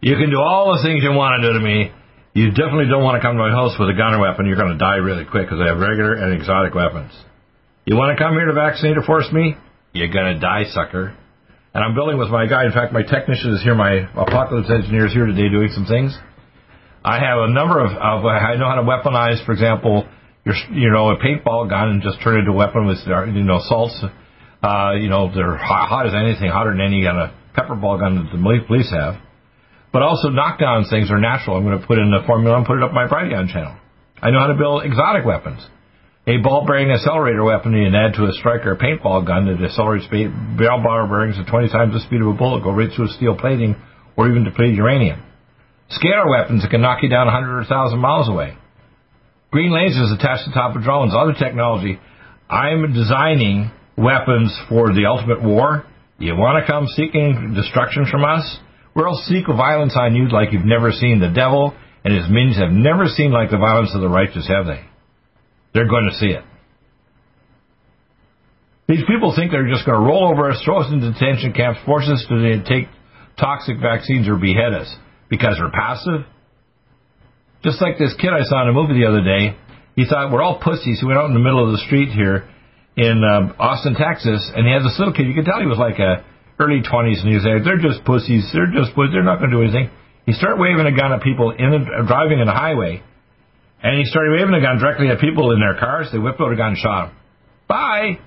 You 0.01 0.17
can 0.17 0.31
do 0.31 0.41
all 0.41 0.73
the 0.73 0.83
things 0.83 1.05
you 1.05 1.13
want 1.13 1.43
to 1.43 1.53
do 1.53 1.59
to 1.59 1.63
me. 1.63 1.93
You 2.33 2.49
definitely 2.57 2.89
don't 2.89 3.05
want 3.05 3.21
to 3.21 3.23
come 3.23 3.37
to 3.37 3.43
my 3.43 3.51
house 3.51 3.77
with 3.79 3.91
a 3.91 3.99
gun 3.99 4.15
or 4.15 4.21
weapon. 4.21 4.47
You're 4.47 4.57
going 4.57 4.73
to 4.73 4.81
die 4.81 4.97
really 4.97 5.29
quick 5.29 5.45
because 5.45 5.61
I 5.61 5.69
have 5.69 5.77
regular 5.77 6.15
and 6.15 6.33
exotic 6.33 6.75
weapons. 6.75 7.13
You 7.85 7.97
want 7.97 8.17
to 8.17 8.23
come 8.23 8.33
here 8.33 8.47
to 8.47 8.55
vaccinate 8.55 8.97
or 8.97 9.03
force 9.03 9.29
me? 9.33 9.57
You're 9.93 10.09
going 10.09 10.35
to 10.35 10.41
die, 10.41 10.65
sucker. 10.73 11.20
And 11.73 11.85
I'm 11.85 11.95
building 11.95 12.19
with 12.19 12.31
my 12.31 12.47
guy. 12.47 12.67
In 12.67 12.73
fact, 12.73 12.93
my 12.93 13.03
technician 13.03 13.55
is 13.55 13.63
here. 13.63 13.75
My 13.75 14.11
apocalypse 14.19 14.71
engineer 14.71 15.07
is 15.07 15.13
here 15.13 15.27
today 15.27 15.49
doing 15.49 15.71
some 15.71 15.87
things. 15.87 16.17
I 17.05 17.19
have 17.23 17.39
a 17.47 17.51
number 17.51 17.79
of, 17.79 17.93
of 17.93 18.27
I 18.27 18.57
know 18.57 18.67
how 18.67 18.77
to 18.77 18.87
weaponize, 18.87 19.45
for 19.47 19.53
example, 19.53 20.07
your 20.45 20.55
you 20.73 20.91
know 20.91 21.11
a 21.11 21.17
paintball 21.17 21.71
gun 21.71 21.89
and 21.91 22.03
just 22.03 22.19
turn 22.23 22.37
it 22.37 22.39
into 22.41 22.53
a 22.53 22.57
weapon 22.57 22.87
with 22.87 22.99
you 23.07 23.45
know 23.45 23.61
salts. 23.63 24.03
Uh, 24.63 24.93
you 24.99 25.09
know 25.09 25.33
they're 25.33 25.57
hot, 25.57 25.89
hot 25.89 26.07
as 26.07 26.13
anything, 26.13 26.51
hotter 26.51 26.73
than 26.73 26.81
any 26.81 27.05
kind 27.05 27.19
of 27.19 27.31
pepper 27.55 27.77
ball 27.77 27.99
gun 27.99 28.17
that 28.17 28.37
the 28.37 28.65
police 28.67 28.91
have. 28.91 29.15
But 29.93 30.03
also 30.03 30.29
knockdown 30.29 30.87
things 30.91 31.11
are 31.11 31.19
natural. 31.19 31.57
I'm 31.57 31.65
going 31.65 31.81
to 31.81 31.87
put 31.87 31.99
in 31.99 32.11
the 32.11 32.23
formula 32.27 32.59
and 32.59 32.67
put 32.67 32.79
it 32.79 32.83
up 32.83 32.93
my 32.93 33.07
Brighteon 33.07 33.53
channel. 33.53 33.77
I 34.23 34.31
know 34.31 34.41
how 34.41 34.47
to 34.49 34.55
build 34.55 34.85
exotic 34.85 35.25
weapons. 35.25 35.67
A 36.31 36.39
ball 36.39 36.65
bearing 36.65 36.93
accelerator 36.93 37.43
weapon 37.43 37.73
you 37.73 37.91
can 37.91 37.95
add 37.97 38.15
to 38.15 38.27
a 38.27 38.33
striker 38.39 38.77
paintball 38.77 39.27
gun 39.27 39.51
that 39.51 39.59
accelerates 39.67 40.07
ball 40.07 41.09
bearings 41.11 41.35
at 41.37 41.51
20 41.51 41.69
times 41.71 41.93
the 41.93 41.99
speed 42.07 42.21
of 42.21 42.29
a 42.29 42.35
bullet, 42.35 42.63
go 42.63 42.71
right 42.71 42.87
through 42.95 43.09
steel 43.09 43.35
plating 43.35 43.75
or 44.17 44.31
even 44.31 44.45
depleted 44.45 44.77
uranium. 44.77 45.21
Scalar 45.91 46.31
weapons 46.31 46.63
that 46.63 46.71
can 46.71 46.83
knock 46.83 47.03
you 47.03 47.09
down 47.09 47.27
100 47.27 47.51
or 47.51 47.67
1,000 47.67 47.99
miles 47.99 48.29
away. 48.29 48.55
Green 49.51 49.73
lasers 49.73 50.15
attached 50.15 50.45
to 50.45 50.51
the 50.51 50.55
top 50.55 50.77
of 50.77 50.83
drones, 50.83 51.15
other 51.19 51.35
technology. 51.35 51.99
I'm 52.49 52.95
designing 52.95 53.73
weapons 53.99 54.57
for 54.69 54.95
the 54.95 55.07
ultimate 55.11 55.43
war. 55.43 55.85
You 56.21 56.37
want 56.37 56.63
to 56.63 56.71
come 56.71 56.87
seeking 56.95 57.55
destruction 57.57 58.07
from 58.07 58.25
us? 58.25 58.47
We'll 58.95 59.19
seek 59.27 59.49
violence 59.49 59.97
on 59.97 60.15
you 60.15 60.29
like 60.29 60.53
you've 60.53 60.65
never 60.65 60.93
seen. 60.93 61.19
The 61.19 61.35
devil 61.35 61.75
and 62.05 62.15
his 62.15 62.31
minions 62.31 62.59
have 62.59 62.71
never 62.71 63.07
seen 63.07 63.33
like 63.33 63.51
the 63.51 63.59
violence 63.59 63.91
of 63.97 64.01
the 64.01 64.09
righteous, 64.09 64.47
have 64.47 64.67
they? 64.67 64.90
They're 65.75 65.89
going 65.89 66.09
to 66.11 66.17
see 66.19 66.33
it. 66.33 66.45
These 68.89 69.05
people 69.07 69.33
think 69.37 69.53
they're 69.53 69.71
just 69.71 69.87
going 69.87 70.01
to 70.01 70.05
roll 70.05 70.29
over 70.33 70.51
us, 70.51 70.61
throw 70.65 70.81
us 70.81 70.93
into 70.93 71.13
detention 71.13 71.53
camps, 71.53 71.79
force 71.87 72.09
us 72.09 72.25
to 72.29 72.65
take 72.65 72.89
toxic 73.39 73.79
vaccines 73.81 74.29
or 74.29 74.37
behead 74.37 74.75
us 74.75 74.93
because 75.29 75.57
we're 75.61 75.71
passive 75.71 76.27
just 77.63 77.81
like 77.81 77.99
this 77.99 78.15
kid 78.17 78.33
I 78.33 78.43
saw 78.45 78.63
in 78.65 78.69
a 78.69 78.73
movie 78.73 78.97
the 78.97 79.07
other 79.07 79.21
day, 79.21 79.57
he 79.97 80.09
thought 80.09 80.33
we're 80.33 80.43
all 80.43 80.61
pussies. 80.61 81.01
He 81.01 81.07
went 81.07 81.19
out 81.19 81.29
in 81.29 81.35
the 81.35 81.45
middle 81.45 81.65
of 81.65 81.73
the 81.73 81.83
street 81.85 82.09
here 82.09 82.49
in 82.97 83.21
uh, 83.21 83.53
Austin, 83.61 83.95
Texas, 83.95 84.51
and 84.55 84.65
he 84.65 84.73
had 84.73 84.81
this 84.81 84.97
little 84.99 85.13
kid. 85.13 85.29
You 85.29 85.35
could 85.35 85.45
tell 85.45 85.61
he 85.61 85.69
was 85.69 85.79
like 85.79 86.01
a 86.01 86.25
early 86.59 86.81
20s, 86.81 87.21
and 87.21 87.29
he 87.29 87.37
was 87.37 87.45
like, 87.45 87.65
"They're 87.65 87.81
just 87.81 88.05
pussies. 88.05 88.49
They're 88.53 88.73
just 88.73 88.97
pussies. 88.97 89.13
They're 89.13 89.27
not 89.27 89.45
going 89.45 89.53
to 89.53 89.57
do 89.57 89.63
anything." 89.63 89.93
He 90.25 90.33
started 90.33 90.61
waving 90.61 90.87
a 90.89 90.97
gun 90.97 91.13
at 91.13 91.21
people 91.21 91.53
in 91.53 91.69
a, 91.73 92.07
driving 92.07 92.41
in 92.41 92.49
a 92.49 92.55
highway, 92.55 93.03
and 93.83 93.99
he 93.99 94.05
started 94.05 94.33
waving 94.33 94.55
a 94.55 94.61
gun 94.61 94.79
directly 94.79 95.09
at 95.09 95.21
people 95.21 95.53
in 95.53 95.61
their 95.61 95.79
cars. 95.79 96.09
They 96.13 96.19
whipped 96.19 96.41
out 96.41 96.53
a 96.53 96.57
gun 96.57 96.77
and 96.77 96.79
shot 96.79 97.09
him. 97.09 97.17
Bye. 97.69 98.19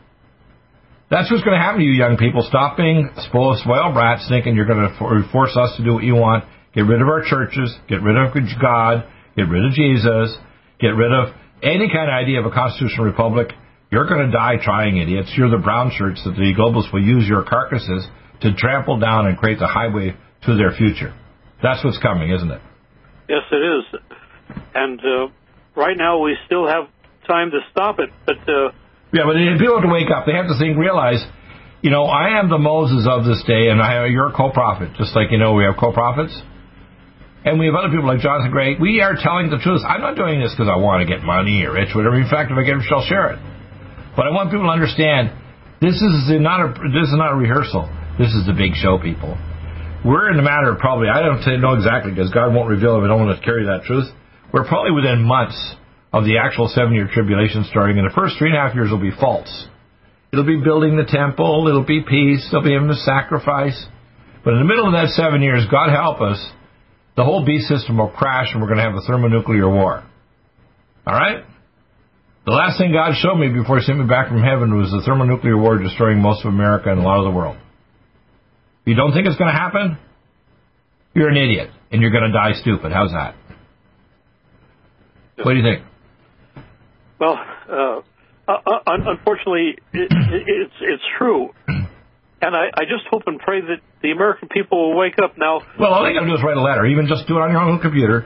That's 1.10 1.30
what's 1.30 1.44
going 1.44 1.54
to 1.54 1.62
happen 1.62 1.82
to 1.82 1.86
you 1.86 1.94
young 1.94 2.18
people. 2.18 2.42
Stop 2.48 2.78
being 2.78 3.10
spoiled, 3.30 3.62
brats, 3.94 4.26
thinking 4.30 4.56
you're 4.56 4.66
going 4.66 4.90
to 4.90 5.30
force 5.32 5.56
us 5.56 5.78
to 5.78 5.84
do 5.84 5.94
what 5.94 6.04
you 6.04 6.16
want. 6.16 6.46
Get 6.74 6.90
rid 6.90 7.02
of 7.02 7.08
our 7.08 7.22
churches. 7.24 7.70
Get 7.88 8.02
rid 8.02 8.18
of 8.18 8.34
God. 8.60 9.06
Get 9.38 9.48
rid 9.48 9.66
of 9.66 9.74
Jesus. 9.74 10.36
Get 10.80 10.98
rid 10.98 11.14
of 11.14 11.36
any 11.62 11.88
kind 11.94 12.10
of 12.10 12.16
idea 12.18 12.40
of 12.40 12.46
a 12.46 12.52
constitutional 12.52 13.06
republic. 13.06 13.54
You're 13.92 14.08
going 14.08 14.26
to 14.26 14.32
die 14.32 14.58
trying, 14.58 14.98
idiots. 14.98 15.32
You're 15.38 15.52
the 15.52 15.62
brown 15.62 15.92
shirts 15.96 16.24
that 16.26 16.34
the 16.34 16.54
globalists 16.58 16.92
will 16.92 17.04
use 17.04 17.28
your 17.28 17.44
carcasses 17.44 18.08
to 18.42 18.54
trample 18.56 18.98
down 18.98 19.28
and 19.28 19.38
create 19.38 19.60
the 19.60 19.68
highway 19.68 20.16
to 20.46 20.58
their 20.58 20.72
future. 20.72 21.14
That's 21.62 21.84
what's 21.84 22.00
coming, 22.00 22.32
isn't 22.32 22.50
it? 22.50 22.62
Yes, 23.30 23.44
it 23.52 23.56
is. 23.56 24.02
and 24.74 25.00
uh, 25.00 25.28
right 25.76 25.98
now 25.98 26.20
we 26.20 26.38
still 26.46 26.68
have 26.68 26.86
time 27.28 27.52
to 27.52 27.60
stop 27.72 28.00
it. 28.00 28.10
But 28.26 28.42
uh, 28.48 28.72
yeah, 29.14 29.24
but 29.26 29.36
people 29.60 29.76
have 29.78 29.86
to 29.86 29.94
wake 29.94 30.10
up. 30.10 30.26
They 30.26 30.34
have 30.34 30.48
to 30.48 30.58
think, 30.58 30.78
realize, 30.78 31.22
you 31.82 31.92
know, 31.92 32.06
I 32.06 32.40
am 32.40 32.50
the 32.50 32.58
Moses 32.58 33.06
of 33.10 33.26
this 33.26 33.44
day, 33.46 33.70
and 33.70 33.82
I 33.82 34.06
you're 34.08 34.30
a 34.30 34.34
co-prophet, 34.34 34.98
just 34.98 35.16
like 35.16 35.32
you 35.32 35.38
know 35.38 35.54
we 35.54 35.64
have 35.64 35.76
co-prophets. 35.78 36.34
And 37.44 37.60
we 37.60 37.68
have 37.68 37.76
other 37.76 37.92
people 37.92 38.08
like 38.08 38.24
Jonathan 38.24 38.56
Gray. 38.56 38.80
We 38.80 39.04
are 39.04 39.20
telling 39.20 39.52
the 39.52 39.60
truth. 39.60 39.84
I'm 39.84 40.00
not 40.00 40.16
doing 40.16 40.40
this 40.40 40.56
because 40.56 40.72
I 40.72 40.80
want 40.80 41.04
to 41.04 41.08
get 41.12 41.28
money 41.28 41.68
or 41.68 41.76
rich, 41.76 41.92
whatever. 41.92 42.16
In 42.16 42.32
fact, 42.32 42.48
if 42.48 42.56
I 42.56 42.64
get 42.64 42.80
rich, 42.80 42.88
I'll 42.88 43.04
share 43.04 43.36
it. 43.36 43.40
But 44.16 44.28
I 44.28 44.32
want 44.32 44.48
people 44.48 44.64
to 44.64 44.72
understand 44.72 45.36
this 45.84 46.00
is 46.00 46.32
not 46.40 46.64
a 46.64 46.68
this 46.88 47.12
is 47.12 47.20
not 47.20 47.36
a 47.36 47.38
rehearsal. 47.38 47.92
This 48.16 48.32
is 48.32 48.48
the 48.48 48.56
big 48.56 48.80
show, 48.80 48.96
people. 48.96 49.36
We're 50.08 50.32
in 50.32 50.40
a 50.40 50.46
matter 50.46 50.72
of 50.72 50.80
probably 50.80 51.12
I 51.12 51.20
don't 51.20 51.44
know 51.60 51.76
exactly 51.76 52.16
because 52.16 52.32
God 52.32 52.56
won't 52.56 52.72
reveal 52.72 52.96
if 52.96 53.04
I 53.04 53.12
don't 53.12 53.20
want 53.20 53.36
to 53.36 53.44
carry 53.44 53.68
that 53.68 53.84
truth. 53.84 54.08
We're 54.54 54.68
probably 54.68 54.92
within 54.92 55.24
months 55.24 55.58
of 56.14 56.26
the 56.26 56.38
actual 56.38 56.70
seven 56.70 56.94
year 56.94 57.10
tribulation 57.12 57.66
starting, 57.70 57.98
and 57.98 58.08
the 58.08 58.14
first 58.14 58.38
three 58.38 58.50
and 58.50 58.58
a 58.58 58.62
half 58.62 58.76
years 58.76 58.92
will 58.92 59.02
be 59.02 59.12
false. 59.20 59.50
It'll 60.32 60.46
be 60.46 60.62
building 60.64 60.96
the 60.96 61.10
temple, 61.10 61.68
it'll 61.68 61.86
be 61.86 62.02
peace, 62.02 62.48
there'll 62.50 62.66
be 62.66 62.76
a 62.78 62.94
sacrifice. 63.04 63.78
But 64.46 64.54
in 64.54 64.60
the 64.60 64.66
middle 64.66 64.86
of 64.86 64.94
that 64.94 65.10
seven 65.10 65.42
years, 65.42 65.66
God 65.70 65.90
help 65.90 66.22
us, 66.22 66.38
the 67.16 67.24
whole 67.24 67.46
beast 67.46 67.68
system 67.68 67.98
will 67.98 68.10
crash 68.10 68.50
and 68.54 68.62
we're 68.62 68.68
going 68.68 68.78
to 68.78 68.84
have 68.84 68.96
a 68.96 69.06
thermonuclear 69.06 69.70
war. 69.70 70.04
All 71.06 71.14
right? 71.14 71.46
The 72.46 72.52
last 72.52 72.78
thing 72.78 72.92
God 72.92 73.14
showed 73.16 73.36
me 73.36 73.50
before 73.50 73.78
He 73.78 73.86
sent 73.86 74.00
me 74.00 74.06
back 74.06 74.28
from 74.28 74.42
heaven 74.42 74.76
was 74.78 74.92
the 74.92 75.02
thermonuclear 75.06 75.58
war 75.58 75.78
destroying 75.78 76.20
most 76.20 76.46
of 76.46 76.54
America 76.54 76.92
and 76.92 77.00
a 77.00 77.04
lot 77.04 77.20
of 77.20 77.26
the 77.26 77.32
world. 77.32 77.58
If 78.82 78.88
you 78.88 78.96
don't 78.96 79.14
think 79.14 79.28
it's 79.28 79.38
going 79.38 79.54
to 79.54 79.58
happen, 79.58 79.98
you're 81.14 81.30
an 81.30 81.38
idiot 81.38 81.70
and 81.92 82.02
you're 82.02 82.12
going 82.12 82.30
to 82.30 82.34
die 82.34 82.54
stupid. 82.60 82.92
How's 82.92 83.12
that? 83.12 83.36
What 85.38 85.54
do 85.54 85.60
you 85.60 85.64
think? 85.64 85.86
Well, 87.20 87.40
uh, 87.70 88.02
uh, 88.48 88.80
unfortunately, 88.86 89.78
it, 89.94 90.12
it, 90.12 90.44
it's 90.48 90.74
it's 90.82 91.04
true, 91.18 91.50
and 91.68 92.56
I, 92.56 92.68
I 92.76 92.84
just 92.84 93.08
hope 93.10 93.24
and 93.28 93.40
pray 93.40 93.62
that 93.62 93.80
the 94.02 94.12
American 94.12 94.50
people 94.50 94.90
will 94.90 94.98
wake 94.98 95.16
up 95.24 95.38
now. 95.38 95.62
Well, 95.80 95.94
all 95.94 96.08
you 96.08 96.14
got 96.14 96.26
to 96.26 96.28
do 96.28 96.36
is 96.36 96.44
write 96.44 96.58
a 96.58 96.62
letter, 96.62 96.86
even 96.86 97.08
just 97.08 97.28
do 97.28 97.38
it 97.38 97.42
on 97.42 97.52
your 97.52 97.62
own 97.62 97.80
computer. 97.80 98.26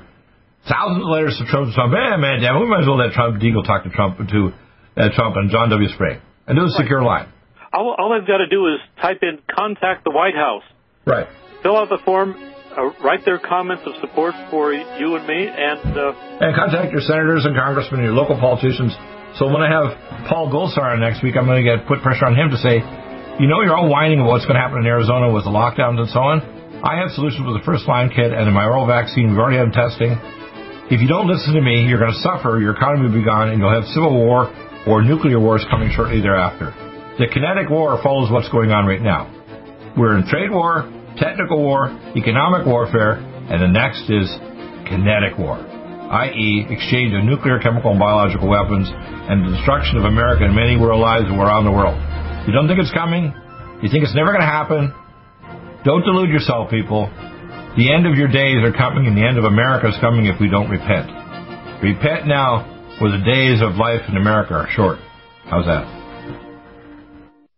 Thousands 0.67 1.03
of 1.05 1.09
letters 1.09 1.37
to 1.39 1.45
Trump. 1.45 1.73
Trump. 1.73 1.93
Hey, 1.93 2.17
man, 2.17 2.41
damn, 2.41 2.59
we 2.59 2.67
might 2.67 2.81
as 2.81 2.87
well 2.87 2.97
let 2.97 3.13
Trump 3.13 3.39
Deagle 3.39 3.63
talk 3.65 3.83
to 3.83 3.89
Trump 3.89 4.17
to 4.17 4.51
uh, 4.97 5.09
Trump 5.15 5.37
and 5.37 5.49
John 5.49 5.69
W. 5.69 5.87
Spring 5.93 6.19
and 6.47 6.57
do 6.57 6.65
a 6.65 6.69
secure 6.71 7.03
line. 7.03 7.31
All, 7.71 7.95
all 7.97 8.11
I've 8.11 8.27
got 8.27 8.37
to 8.37 8.47
do 8.47 8.65
is 8.67 8.79
type 9.01 9.19
in 9.21 9.39
"contact 9.47 10.03
the 10.03 10.11
White 10.11 10.35
House." 10.35 10.63
Right. 11.05 11.27
Fill 11.61 11.77
out 11.77 11.89
the 11.89 11.99
form, 12.03 12.35
uh, 12.77 12.93
write 13.03 13.25
their 13.25 13.39
comments 13.39 13.83
of 13.85 13.97
support 13.99 14.35
for 14.51 14.71
you 14.71 15.17
and 15.17 15.25
me, 15.25 15.49
and 15.49 15.97
uh, 15.97 16.13
and 16.45 16.53
contact 16.53 16.93
your 16.93 17.01
senators 17.01 17.43
and 17.45 17.57
congressmen, 17.57 18.05
and 18.05 18.07
your 18.07 18.15
local 18.15 18.37
politicians. 18.37 18.93
So 19.41 19.49
when 19.49 19.65
I 19.65 19.69
have 19.69 20.29
Paul 20.29 20.53
Gosar 20.53 20.97
next 21.01 21.21
week, 21.25 21.35
I'm 21.35 21.45
going 21.45 21.63
to 21.63 21.67
get 21.67 21.85
put 21.87 22.01
pressure 22.01 22.25
on 22.25 22.37
him 22.37 22.49
to 22.53 22.57
say, 22.57 22.81
you 23.41 23.45
know, 23.49 23.61
you're 23.61 23.75
all 23.75 23.89
whining 23.89 24.21
about 24.21 24.37
what's 24.37 24.45
going 24.45 24.57
to 24.57 24.63
happen 24.63 24.81
in 24.81 24.85
Arizona 24.85 25.33
with 25.33 25.45
the 25.45 25.53
lockdowns 25.53 26.01
and 26.01 26.09
so 26.09 26.21
on. 26.21 26.41
I 26.81 27.01
have 27.01 27.13
solutions 27.13 27.45
with 27.45 27.57
the 27.57 27.65
first 27.65 27.89
line 27.89 28.09
kit 28.09 28.33
and 28.33 28.45
my 28.53 28.65
oral 28.65 28.85
vaccine. 28.85 29.29
We've 29.33 29.41
already 29.41 29.57
had 29.57 29.73
testing. 29.73 30.13
If 30.89 31.01
you 31.01 31.09
don't 31.09 31.27
listen 31.27 31.53
to 31.53 31.61
me, 31.61 31.85
you're 31.85 31.99
going 31.99 32.13
to 32.13 32.21
suffer. 32.21 32.61
Your 32.61 32.73
economy 32.77 33.09
will 33.09 33.17
be 33.17 33.25
gone, 33.25 33.49
and 33.49 33.59
you'll 33.59 33.73
have 33.73 33.85
civil 33.91 34.13
war 34.13 34.49
or 34.87 35.03
nuclear 35.03 35.39
wars 35.39 35.65
coming 35.69 35.91
shortly 35.93 36.21
thereafter. 36.21 36.71
The 37.17 37.27
kinetic 37.27 37.69
war 37.69 37.99
follows 38.01 38.31
what's 38.31 38.49
going 38.49 38.71
on 38.71 38.85
right 38.85 39.01
now. 39.01 39.33
We're 39.97 40.17
in 40.17 40.25
trade 40.29 40.49
war, 40.49 40.85
technical 41.17 41.61
war, 41.61 41.89
economic 42.15 42.65
warfare, 42.65 43.17
and 43.21 43.61
the 43.61 43.67
next 43.67 44.09
is 44.09 44.27
kinetic 44.87 45.37
war, 45.37 45.57
i.e., 45.57 46.65
exchange 46.69 47.13
of 47.13 47.23
nuclear, 47.23 47.59
chemical, 47.59 47.91
and 47.91 47.99
biological 47.99 48.47
weapons 48.47 48.87
and 48.87 49.43
the 49.45 49.57
destruction 49.57 49.97
of 49.97 50.05
America 50.05 50.45
and 50.45 50.55
many 50.55 50.77
world 50.77 51.01
lives 51.01 51.27
around 51.27 51.65
the 51.65 51.71
world. 51.71 51.97
You 52.47 52.53
don't 52.53 52.67
think 52.67 52.79
it's 52.79 52.93
coming? 52.93 53.33
You 53.83 53.89
think 53.89 54.03
it's 54.03 54.15
never 54.15 54.31
going 54.31 54.45
to 54.45 54.49
happen? 54.49 54.93
Don't 55.83 56.03
delude 56.03 56.29
yourself, 56.29 56.69
people. 56.69 57.11
The 57.77 57.93
end 57.93 58.07
of 58.07 58.17
your 58.17 58.27
days 58.27 58.63
are 58.63 58.73
coming, 58.73 59.05
and 59.05 59.15
the 59.15 59.25
end 59.25 59.37
of 59.37 59.43
America 59.43 59.87
is 59.89 59.95
coming 60.01 60.25
if 60.25 60.39
we 60.39 60.49
don't 60.49 60.69
repent. 60.69 61.11
Repent 61.83 62.25
now, 62.25 62.65
for 62.97 63.11
the 63.11 63.21
days 63.21 63.61
of 63.61 63.75
life 63.75 64.01
in 64.09 64.17
America 64.17 64.53
are 64.53 64.69
short. 64.71 64.97
How's 65.45 65.65
that? 65.65 65.96